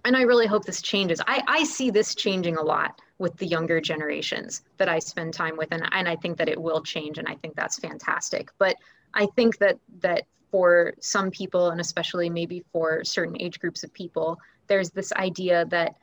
and 0.05 0.17
I 0.17 0.23
really 0.23 0.49
hope 0.49 0.65
this 0.65 0.83
changes. 0.83 1.21
I, 1.29 1.45
I 1.47 1.63
see 1.63 1.91
this 1.91 2.17
changing 2.17 2.57
a 2.57 2.63
lot 2.63 3.01
with 3.19 3.37
the 3.37 3.47
younger 3.47 3.81
generations 3.81 4.63
that 4.79 4.89
I 4.89 4.99
spend 4.99 5.33
time 5.33 5.57
with. 5.57 5.69
And, 5.71 5.89
and 5.93 6.09
I 6.09 6.17
think 6.17 6.37
that 6.39 6.49
it 6.49 6.61
will 6.61 6.83
change. 6.83 7.19
And 7.19 7.29
I 7.29 7.37
think 7.37 7.55
that's 7.55 7.79
fantastic. 7.79 8.51
But 8.59 8.75
I 9.15 9.27
think 9.37 9.59
that 9.59 9.79
that 10.01 10.25
for 10.51 10.93
some 11.01 11.31
people, 11.31 11.71
and 11.71 11.81
especially 11.81 12.29
maybe 12.29 12.65
for 12.73 13.05
certain 13.05 13.41
age 13.41 13.61
groups 13.61 13.85
of 13.85 13.95
people, 13.95 14.39
there's 14.67 14.91
this 14.91 15.13
idea 15.13 15.67
that 15.67 15.95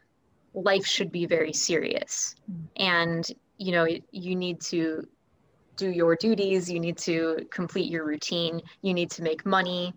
life 0.54 0.86
should 0.86 1.12
be 1.12 1.26
very 1.26 1.52
serious. 1.52 2.36
Mm. 2.50 2.68
And, 2.78 3.32
you 3.58 3.74
know, 3.74 3.86
you 4.12 4.36
need 4.36 4.62
to 4.62 5.06
do 5.80 5.90
your 5.90 6.16
duties, 6.16 6.70
you 6.70 6.80
need 6.80 6.98
to 7.00 7.48
complete 7.52 7.90
your 7.90 8.06
routine, 8.06 8.62
you 8.82 8.94
need 8.94 9.10
to 9.12 9.24
make 9.24 9.46
money. 9.46 9.94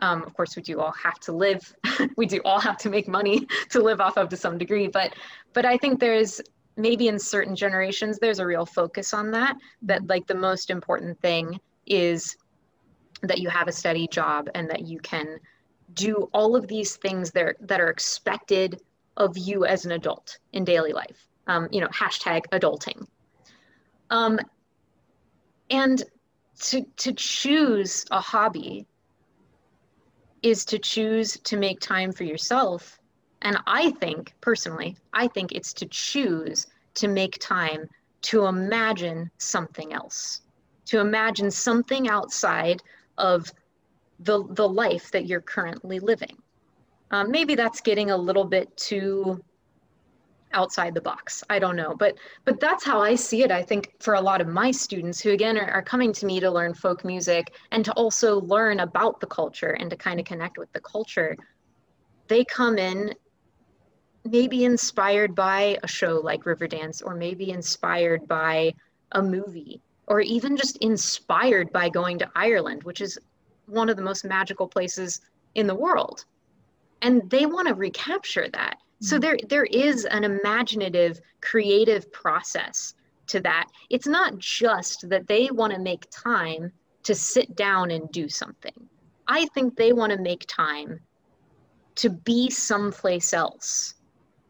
Um, 0.00 0.22
of 0.22 0.32
course, 0.34 0.56
we 0.56 0.62
do 0.62 0.80
all 0.80 0.92
have 0.92 1.18
to 1.20 1.32
live. 1.32 1.74
we 2.16 2.26
do 2.26 2.40
all 2.44 2.60
have 2.60 2.78
to 2.78 2.88
make 2.88 3.08
money 3.08 3.46
to 3.70 3.82
live 3.82 4.00
off 4.00 4.16
of 4.16 4.28
to 4.30 4.36
some 4.36 4.56
degree. 4.56 4.88
But, 4.88 5.14
but 5.52 5.64
I 5.64 5.76
think 5.76 6.00
there's 6.00 6.40
maybe 6.76 7.08
in 7.08 7.18
certain 7.18 7.56
generations 7.56 8.18
there's 8.18 8.38
a 8.38 8.46
real 8.46 8.64
focus 8.64 9.12
on 9.12 9.30
that. 9.32 9.56
That 9.82 10.06
like 10.06 10.26
the 10.26 10.34
most 10.34 10.70
important 10.70 11.20
thing 11.20 11.60
is 11.86 12.36
that 13.22 13.38
you 13.38 13.48
have 13.48 13.68
a 13.68 13.72
steady 13.72 14.06
job 14.08 14.48
and 14.54 14.70
that 14.70 14.86
you 14.86 14.98
can 15.00 15.38
do 15.94 16.28
all 16.32 16.54
of 16.54 16.68
these 16.68 16.96
things 16.96 17.32
that 17.32 17.42
are, 17.42 17.56
that 17.60 17.80
are 17.80 17.88
expected 17.88 18.80
of 19.16 19.36
you 19.36 19.64
as 19.64 19.84
an 19.84 19.92
adult 19.92 20.38
in 20.52 20.64
daily 20.64 20.92
life. 20.92 21.26
Um, 21.48 21.68
you 21.72 21.80
know, 21.80 21.88
hashtag 21.88 22.42
adulting. 22.52 23.06
Um, 24.10 24.38
and 25.70 26.02
to, 26.60 26.84
to 26.96 27.12
choose 27.12 28.04
a 28.10 28.20
hobby 28.20 28.86
is 30.42 30.64
to 30.66 30.78
choose 30.78 31.38
to 31.44 31.56
make 31.56 31.80
time 31.80 32.12
for 32.12 32.24
yourself. 32.24 32.98
And 33.42 33.58
I 33.66 33.90
think, 33.92 34.34
personally, 34.40 34.96
I 35.12 35.28
think 35.28 35.52
it's 35.52 35.72
to 35.74 35.86
choose 35.86 36.66
to 36.94 37.08
make 37.08 37.38
time 37.38 37.88
to 38.22 38.46
imagine 38.46 39.30
something 39.38 39.92
else, 39.92 40.42
to 40.86 40.98
imagine 41.00 41.50
something 41.50 42.08
outside 42.08 42.82
of 43.16 43.52
the, 44.20 44.44
the 44.50 44.68
life 44.68 45.10
that 45.12 45.26
you're 45.26 45.40
currently 45.40 46.00
living. 46.00 46.36
Um, 47.10 47.30
maybe 47.30 47.54
that's 47.54 47.80
getting 47.80 48.10
a 48.10 48.16
little 48.16 48.44
bit 48.44 48.76
too 48.76 49.42
outside 50.52 50.94
the 50.94 51.00
box. 51.00 51.44
I 51.50 51.58
don't 51.58 51.76
know 51.76 51.94
but 51.94 52.16
but 52.44 52.60
that's 52.60 52.84
how 52.84 53.00
i 53.00 53.14
see 53.14 53.42
it 53.42 53.50
i 53.50 53.62
think 53.62 53.94
for 54.00 54.14
a 54.14 54.20
lot 54.20 54.40
of 54.40 54.48
my 54.48 54.70
students 54.70 55.20
who 55.20 55.30
again 55.30 55.56
are, 55.58 55.70
are 55.70 55.82
coming 55.82 56.12
to 56.12 56.26
me 56.26 56.40
to 56.40 56.50
learn 56.50 56.74
folk 56.74 57.04
music 57.04 57.54
and 57.70 57.84
to 57.84 57.92
also 57.92 58.40
learn 58.40 58.80
about 58.80 59.20
the 59.20 59.26
culture 59.26 59.76
and 59.80 59.90
to 59.90 59.96
kind 59.96 60.18
of 60.20 60.26
connect 60.26 60.58
with 60.58 60.72
the 60.72 60.80
culture 60.80 61.36
they 62.28 62.44
come 62.44 62.78
in 62.78 63.14
maybe 64.24 64.64
inspired 64.64 65.34
by 65.34 65.78
a 65.82 65.88
show 65.88 66.20
like 66.22 66.44
riverdance 66.44 67.02
or 67.04 67.14
maybe 67.14 67.50
inspired 67.50 68.26
by 68.28 68.72
a 69.12 69.22
movie 69.22 69.80
or 70.06 70.20
even 70.20 70.56
just 70.56 70.76
inspired 70.78 71.72
by 71.72 71.88
going 71.88 72.18
to 72.18 72.28
ireland 72.34 72.82
which 72.82 73.00
is 73.00 73.18
one 73.68 73.88
of 73.88 73.96
the 73.96 74.02
most 74.02 74.24
magical 74.24 74.66
places 74.66 75.20
in 75.54 75.66
the 75.66 75.74
world. 75.74 76.24
And 77.02 77.28
they 77.30 77.46
want 77.46 77.68
to 77.68 77.74
recapture 77.74 78.48
that 78.52 78.78
so 79.00 79.16
mm-hmm. 79.16 79.20
there 79.22 79.38
there 79.48 79.64
is 79.64 80.04
an 80.06 80.24
imaginative 80.24 81.20
creative 81.40 82.10
process 82.12 82.94
to 83.26 83.40
that 83.40 83.66
it's 83.90 84.06
not 84.06 84.38
just 84.38 85.08
that 85.08 85.26
they 85.26 85.50
want 85.50 85.72
to 85.72 85.78
make 85.78 86.06
time 86.10 86.72
to 87.02 87.14
sit 87.14 87.56
down 87.56 87.90
and 87.90 88.10
do 88.10 88.28
something 88.28 88.88
i 89.26 89.46
think 89.46 89.76
they 89.76 89.92
want 89.92 90.12
to 90.12 90.18
make 90.18 90.44
time 90.46 91.00
to 91.94 92.10
be 92.10 92.48
someplace 92.48 93.32
else 93.32 93.94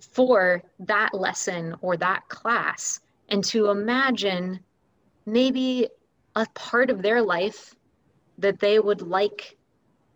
for 0.01 0.63
that 0.81 1.15
lesson 1.15 1.75
or 1.81 1.97
that 1.97 2.29
class 2.29 3.01
and 3.29 3.43
to 3.45 3.71
imagine 3.71 4.61
maybe 5.27 5.89
a 6.37 6.47
part 6.55 6.91
of 6.91 7.03
their 7.03 7.23
life 7.23 7.75
that 8.39 8.61
they 8.61 8.79
would 8.79 9.03
like 9.03 9.57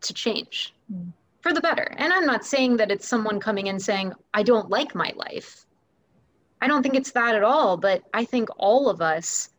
to 0.01 0.15
change. 0.15 0.75
Mm 0.93 1.13
for 1.43 1.53
the 1.53 1.61
better. 1.61 1.95
And 1.99 2.13
I'm 2.13 2.27
not 2.27 2.45
saying 2.45 2.77
that 2.79 2.91
it's 2.91 3.09
someone 3.09 3.41
coming 3.41 3.67
in 3.67 3.79
saying, 3.79 4.13
I 4.33 4.43
don't 4.43 4.71
like 4.71 4.95
my 4.95 5.13
life. 5.17 5.67
I 6.61 6.69
don't 6.69 6.83
think 6.83 6.95
it's 6.95 7.13
that 7.13 7.35
at 7.35 7.43
all, 7.43 7.77
but 7.77 8.03
I 8.15 8.25
think 8.25 8.49
all 8.57 8.89
of 8.89 9.03
us 9.03 9.51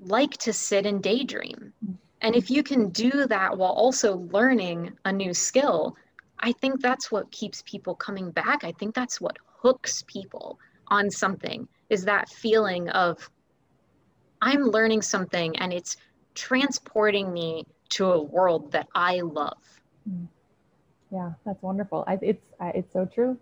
like 0.00 0.36
to 0.38 0.52
sit 0.52 0.84
and 0.84 1.02
daydream. 1.02 1.72
And 2.20 2.34
if 2.34 2.50
you 2.50 2.62
can 2.62 2.88
do 2.90 3.26
that 3.26 3.56
while 3.56 3.72
also 3.72 4.16
learning 4.32 4.92
a 5.04 5.12
new 5.12 5.32
skill, 5.32 5.96
I 6.40 6.52
think 6.52 6.82
that's 6.82 7.12
what 7.12 7.30
keeps 7.30 7.62
people 7.64 7.94
coming 7.94 8.30
back. 8.30 8.64
I 8.64 8.72
think 8.72 8.94
that's 8.94 9.20
what 9.20 9.38
hooks 9.62 10.04
people 10.06 10.58
on 10.88 11.10
something 11.10 11.68
is 11.88 12.04
that 12.04 12.28
feeling 12.28 12.88
of 12.90 13.30
I'm 14.42 14.64
learning 14.64 15.02
something 15.02 15.56
and 15.58 15.72
it's 15.72 15.96
transporting 16.34 17.32
me 17.32 17.66
to 17.90 18.12
a 18.12 18.22
world 18.22 18.72
that 18.72 18.88
I 18.94 19.20
love. 19.20 19.62
Mm. 20.08 20.28
Yeah, 21.16 21.32
that's 21.46 21.62
wonderful. 21.62 22.04
I, 22.06 22.18
it's 22.20 22.44
it's 22.60 22.92
so 22.92 23.06
true. 23.06 23.38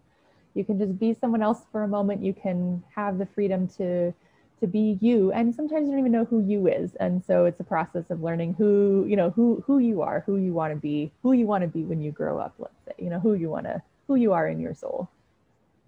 You 0.54 0.64
can 0.64 0.78
just 0.78 0.96
be 0.96 1.12
someone 1.12 1.42
else 1.42 1.62
for 1.72 1.82
a 1.82 1.88
moment. 1.88 2.22
You 2.22 2.32
can 2.32 2.84
have 2.94 3.18
the 3.18 3.26
freedom 3.26 3.66
to 3.78 4.14
to 4.60 4.66
be 4.68 4.96
you, 5.00 5.32
and 5.32 5.52
sometimes 5.52 5.86
you 5.86 5.90
don't 5.92 5.98
even 5.98 6.12
know 6.12 6.24
who 6.24 6.40
you 6.40 6.68
is. 6.68 6.94
And 7.00 7.24
so 7.24 7.46
it's 7.46 7.58
a 7.58 7.64
process 7.64 8.10
of 8.10 8.22
learning 8.22 8.54
who 8.54 9.04
you 9.08 9.16
know 9.16 9.30
who 9.30 9.64
who 9.66 9.80
you 9.80 10.02
are, 10.02 10.22
who 10.24 10.36
you 10.36 10.52
want 10.52 10.72
to 10.72 10.78
be, 10.80 11.10
who 11.24 11.32
you 11.32 11.46
want 11.46 11.62
to 11.62 11.68
be 11.68 11.82
when 11.82 12.00
you 12.00 12.12
grow 12.12 12.38
up. 12.38 12.54
Let's 12.58 12.80
say 12.86 12.94
you 13.04 13.10
know 13.10 13.18
who 13.18 13.34
you 13.34 13.50
want 13.50 13.66
to 13.66 13.82
who 14.06 14.14
you 14.14 14.32
are 14.32 14.46
in 14.46 14.60
your 14.60 14.74
soul. 14.74 15.08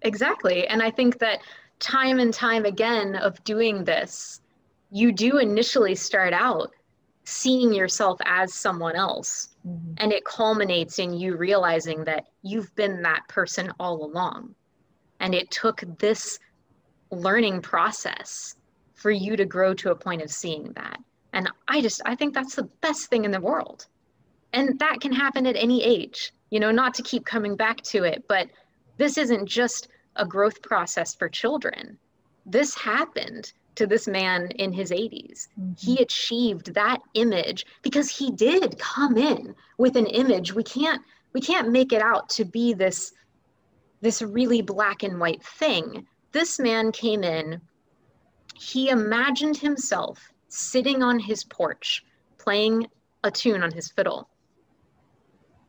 Exactly, 0.01 0.67
and 0.67 0.83
I 0.83 0.91
think 0.91 1.19
that 1.19 1.39
time 1.79 2.19
and 2.19 2.33
time 2.33 2.65
again 2.65 3.15
of 3.15 3.41
doing 3.45 3.85
this, 3.85 4.41
you 4.91 5.13
do 5.13 5.37
initially 5.37 5.95
start 5.95 6.33
out 6.33 6.73
seeing 7.29 7.73
yourself 7.73 8.17
as 8.25 8.53
someone 8.53 8.95
else. 8.95 9.49
Mm-hmm. 9.67 9.95
And 9.97 10.13
it 10.13 10.23
culminates 10.23 10.97
in 10.97 11.13
you 11.13 11.35
realizing 11.35 12.05
that 12.05 12.27
you've 12.41 12.73
been 12.75 13.01
that 13.01 13.27
person 13.27 13.69
all 13.81 14.05
along. 14.05 14.55
And 15.19 15.35
it 15.35 15.51
took 15.51 15.83
this 15.99 16.39
learning 17.11 17.63
process 17.63 18.55
for 18.95 19.11
you 19.11 19.35
to 19.35 19.43
grow 19.43 19.73
to 19.73 19.91
a 19.91 19.95
point 19.95 20.21
of 20.21 20.31
seeing 20.31 20.71
that. 20.77 20.99
And 21.33 21.51
I 21.67 21.81
just, 21.81 22.01
I 22.05 22.15
think 22.15 22.33
that's 22.33 22.55
the 22.55 22.69
best 22.79 23.09
thing 23.09 23.25
in 23.25 23.31
the 23.31 23.41
world. 23.41 23.87
And 24.53 24.79
that 24.79 25.01
can 25.01 25.11
happen 25.11 25.45
at 25.45 25.57
any 25.57 25.83
age, 25.83 26.31
you 26.49 26.61
know, 26.61 26.71
not 26.71 26.93
to 26.93 27.03
keep 27.03 27.25
coming 27.25 27.57
back 27.57 27.81
to 27.81 28.05
it, 28.05 28.23
but 28.29 28.47
this 28.95 29.17
isn't 29.17 29.47
just 29.47 29.89
a 30.15 30.25
growth 30.25 30.61
process 30.61 31.13
for 31.13 31.27
children. 31.27 31.97
This 32.45 32.73
happened 32.73 33.51
to 33.77 33.87
this 33.87 34.07
man 34.07 34.49
in 34.55 34.73
his 34.73 34.91
80s. 34.91 35.47
Mm-hmm. 35.59 35.73
He 35.77 36.01
achieved 36.01 36.73
that 36.73 36.99
image 37.13 37.65
because 37.81 38.09
he 38.09 38.31
did 38.31 38.77
come 38.77 39.17
in 39.17 39.55
with 39.77 39.95
an 39.95 40.07
image. 40.07 40.53
We 40.53 40.63
can't 40.63 41.01
we 41.33 41.41
can't 41.41 41.71
make 41.71 41.93
it 41.93 42.01
out 42.01 42.29
to 42.29 42.45
be 42.45 42.73
this 42.73 43.13
this 44.01 44.21
really 44.21 44.61
black 44.61 45.03
and 45.03 45.19
white 45.19 45.43
thing. 45.43 46.05
This 46.31 46.59
man 46.59 46.91
came 46.91 47.23
in, 47.23 47.61
he 48.55 48.89
imagined 48.89 49.57
himself 49.57 50.31
sitting 50.49 51.01
on 51.01 51.19
his 51.19 51.43
porch 51.43 52.03
playing 52.37 52.87
a 53.23 53.31
tune 53.31 53.63
on 53.63 53.71
his 53.71 53.89
fiddle. 53.89 54.29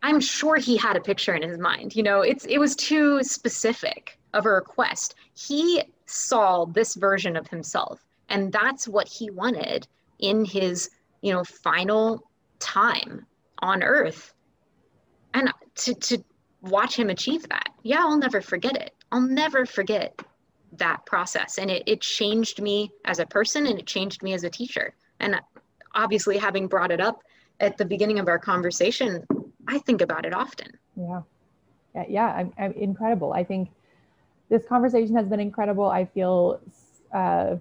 I'm 0.02 0.20
sure 0.20 0.56
he 0.56 0.76
had 0.76 0.96
a 0.96 1.00
picture 1.00 1.34
in 1.34 1.42
his 1.42 1.59
mind. 1.59 1.96
You 1.96 2.02
know, 2.02 2.20
it's 2.22 2.44
it 2.44 2.59
was 2.59 2.76
too 2.76 3.22
specific 3.22 4.18
of 4.32 4.46
a 4.46 4.50
request. 4.50 5.16
He 5.34 5.82
saw 6.09 6.64
this 6.64 6.94
version 6.94 7.36
of 7.36 7.48
himself. 7.48 8.04
And 8.28 8.52
that's 8.52 8.88
what 8.88 9.09
he 9.09 9.30
wanted 9.30 9.86
in 10.18 10.44
his 10.44 10.90
you 11.20 11.32
know 11.32 11.44
final 11.44 12.22
time 12.59 13.26
on 13.61 13.82
earth. 13.82 14.32
And 15.34 15.52
to 15.76 15.94
to 15.94 16.24
watch 16.62 16.96
him 16.96 17.09
achieve 17.09 17.48
that 17.48 17.68
yeah 17.84 18.00
i'll 18.00 18.18
never 18.18 18.40
forget 18.40 18.76
it. 18.76 18.92
I'll 19.12 19.20
never 19.20 19.64
forget 19.64 20.20
that 20.72 21.06
process. 21.06 21.59
And 21.59 21.70
it, 21.70 21.82
it 21.86 22.00
changed 22.00 22.61
me 22.61 22.90
as 23.04 23.20
a 23.20 23.26
person 23.26 23.66
and 23.66 23.78
it 23.78 23.86
changed 23.86 24.22
me 24.22 24.34
as 24.34 24.44
a 24.44 24.50
teacher. 24.50 24.94
And 25.20 25.40
obviously 25.94 26.36
having 26.36 26.66
brought 26.66 26.90
it 26.90 27.00
up 27.00 27.22
at 27.61 27.78
the 27.78 27.84
beginning 27.84 28.18
of 28.18 28.28
our 28.28 28.38
conversation 28.38 29.24
i 29.68 29.78
think 29.78 30.00
about 30.00 30.24
it 30.24 30.34
often. 30.34 30.68
Yeah. 30.96 31.22
Yeah, 31.94 32.04
yeah 32.09 32.26
I'm, 32.26 32.52
I'm 32.59 32.72
incredible. 32.72 33.32
I 33.32 33.44
think 33.44 33.70
this 34.49 34.64
conversation 34.66 35.14
has 35.14 35.26
been 35.26 35.40
incredible 35.40 35.86
i 35.86 36.05
feel 36.05 36.61
uh, 37.12 37.57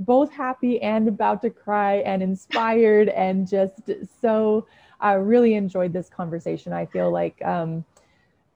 both 0.00 0.32
happy 0.32 0.80
and 0.80 1.08
about 1.08 1.42
to 1.42 1.50
cry 1.50 1.96
and 1.96 2.22
inspired 2.22 3.08
and 3.26 3.48
just 3.48 3.90
so 4.20 4.66
I 5.00 5.14
really 5.14 5.54
enjoyed 5.54 5.92
this 5.92 6.08
conversation. 6.08 6.72
I 6.72 6.86
feel 6.86 7.10
like 7.10 7.42
um, 7.44 7.84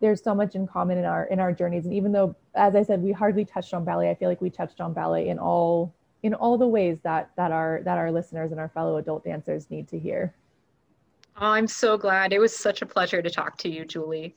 there's 0.01 0.22
so 0.22 0.35
much 0.35 0.55
in 0.55 0.66
common 0.66 0.99
in 0.99 1.05
our 1.05 1.25
in 1.27 1.41
our 1.41 1.53
journeys, 1.53 1.85
and 1.85 1.95
even 1.95 2.12
though, 2.12 2.37
as 2.55 2.75
I 2.75 2.83
said, 2.83 3.03
we 3.03 3.12
hardly 3.12 3.45
touched 3.45 3.72
on 3.72 3.85
ballet, 3.85 4.11
I 4.11 4.14
feel 4.14 4.29
like 4.29 4.41
we 4.41 4.51
touched 4.51 4.81
on 4.81 4.93
ballet 4.93 5.29
in 5.29 5.39
all 5.39 5.95
in 6.22 6.35
all 6.35 6.59
the 6.59 6.68
ways 6.68 6.99
that 7.03 7.31
that 7.37 7.51
our 7.51 7.81
that 7.85 7.99
our 7.99 8.12
listeners 8.12 8.51
and 8.51 8.61
our 8.61 8.68
fellow 8.68 8.99
adult 8.99 9.25
dancers 9.25 9.70
need 9.70 9.89
to 9.89 9.99
hear. 9.99 10.35
Oh, 11.41 11.47
I'm 11.47 11.66
so 11.66 11.97
glad. 11.97 12.33
It 12.33 12.39
was 12.39 12.55
such 12.55 12.83
a 12.83 12.87
pleasure 12.87 13.20
to 13.22 13.31
talk 13.31 13.57
to 13.59 13.68
you, 13.68 13.85
Julie. 13.85 14.35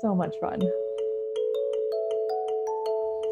So 0.00 0.14
much 0.14 0.34
fun. 0.40 0.60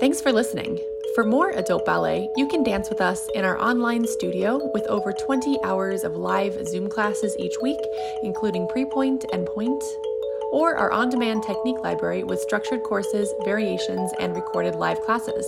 Thanks 0.01 0.21
for 0.21 0.31
listening. 0.31 0.79
For 1.17 1.25
more 1.25 1.51
adult 1.51 1.85
ballet, 1.85 2.31
you 2.37 2.47
can 2.47 2.63
dance 2.63 2.89
with 2.89 3.01
us 3.01 3.29
in 3.35 3.45
our 3.45 3.61
online 3.61 4.07
studio 4.07 4.71
with 4.73 4.87
over 4.87 5.13
20 5.13 5.59
hours 5.65 6.05
of 6.05 6.15
live 6.15 6.55
Zoom 6.69 6.89
classes 6.89 7.35
each 7.37 7.57
week, 7.61 7.81
including 8.23 8.69
pre 8.69 8.85
pointe 8.85 9.25
and 9.33 9.45
pointe, 9.45 9.83
or 10.53 10.77
our 10.77 10.93
on 10.93 11.11
demand 11.11 11.43
technique 11.43 11.81
library 11.83 12.23
with 12.23 12.39
structured 12.39 12.85
courses, 12.85 13.35
variations, 13.45 14.13
and 14.21 14.37
recorded 14.37 14.77
live 14.77 15.01
classes. 15.01 15.45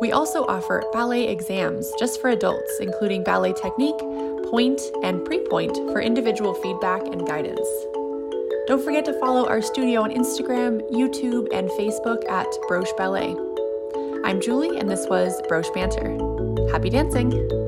We 0.00 0.12
also 0.12 0.44
offer 0.44 0.84
ballet 0.92 1.26
exams 1.26 1.92
just 1.98 2.20
for 2.20 2.30
adults, 2.30 2.78
including 2.78 3.24
ballet 3.24 3.54
technique, 3.54 3.98
pointe, 4.50 4.82
and 5.02 5.24
pre 5.24 5.40
pointe 5.40 5.76
for 5.90 6.00
individual 6.00 6.54
feedback 6.54 7.02
and 7.08 7.26
guidance. 7.26 7.66
Don't 8.66 8.82
forget 8.84 9.04
to 9.04 9.12
follow 9.20 9.46
our 9.46 9.62
studio 9.62 10.02
on 10.02 10.10
Instagram, 10.10 10.80
YouTube, 10.90 11.46
and 11.52 11.70
Facebook 11.70 12.28
at 12.28 12.48
Broche 12.66 12.96
Ballet. 12.96 13.36
I'm 14.24 14.40
Julie, 14.40 14.80
and 14.80 14.90
this 14.90 15.06
was 15.08 15.40
Broche 15.42 15.72
Banter. 15.72 16.18
Happy 16.72 16.90
dancing! 16.90 17.65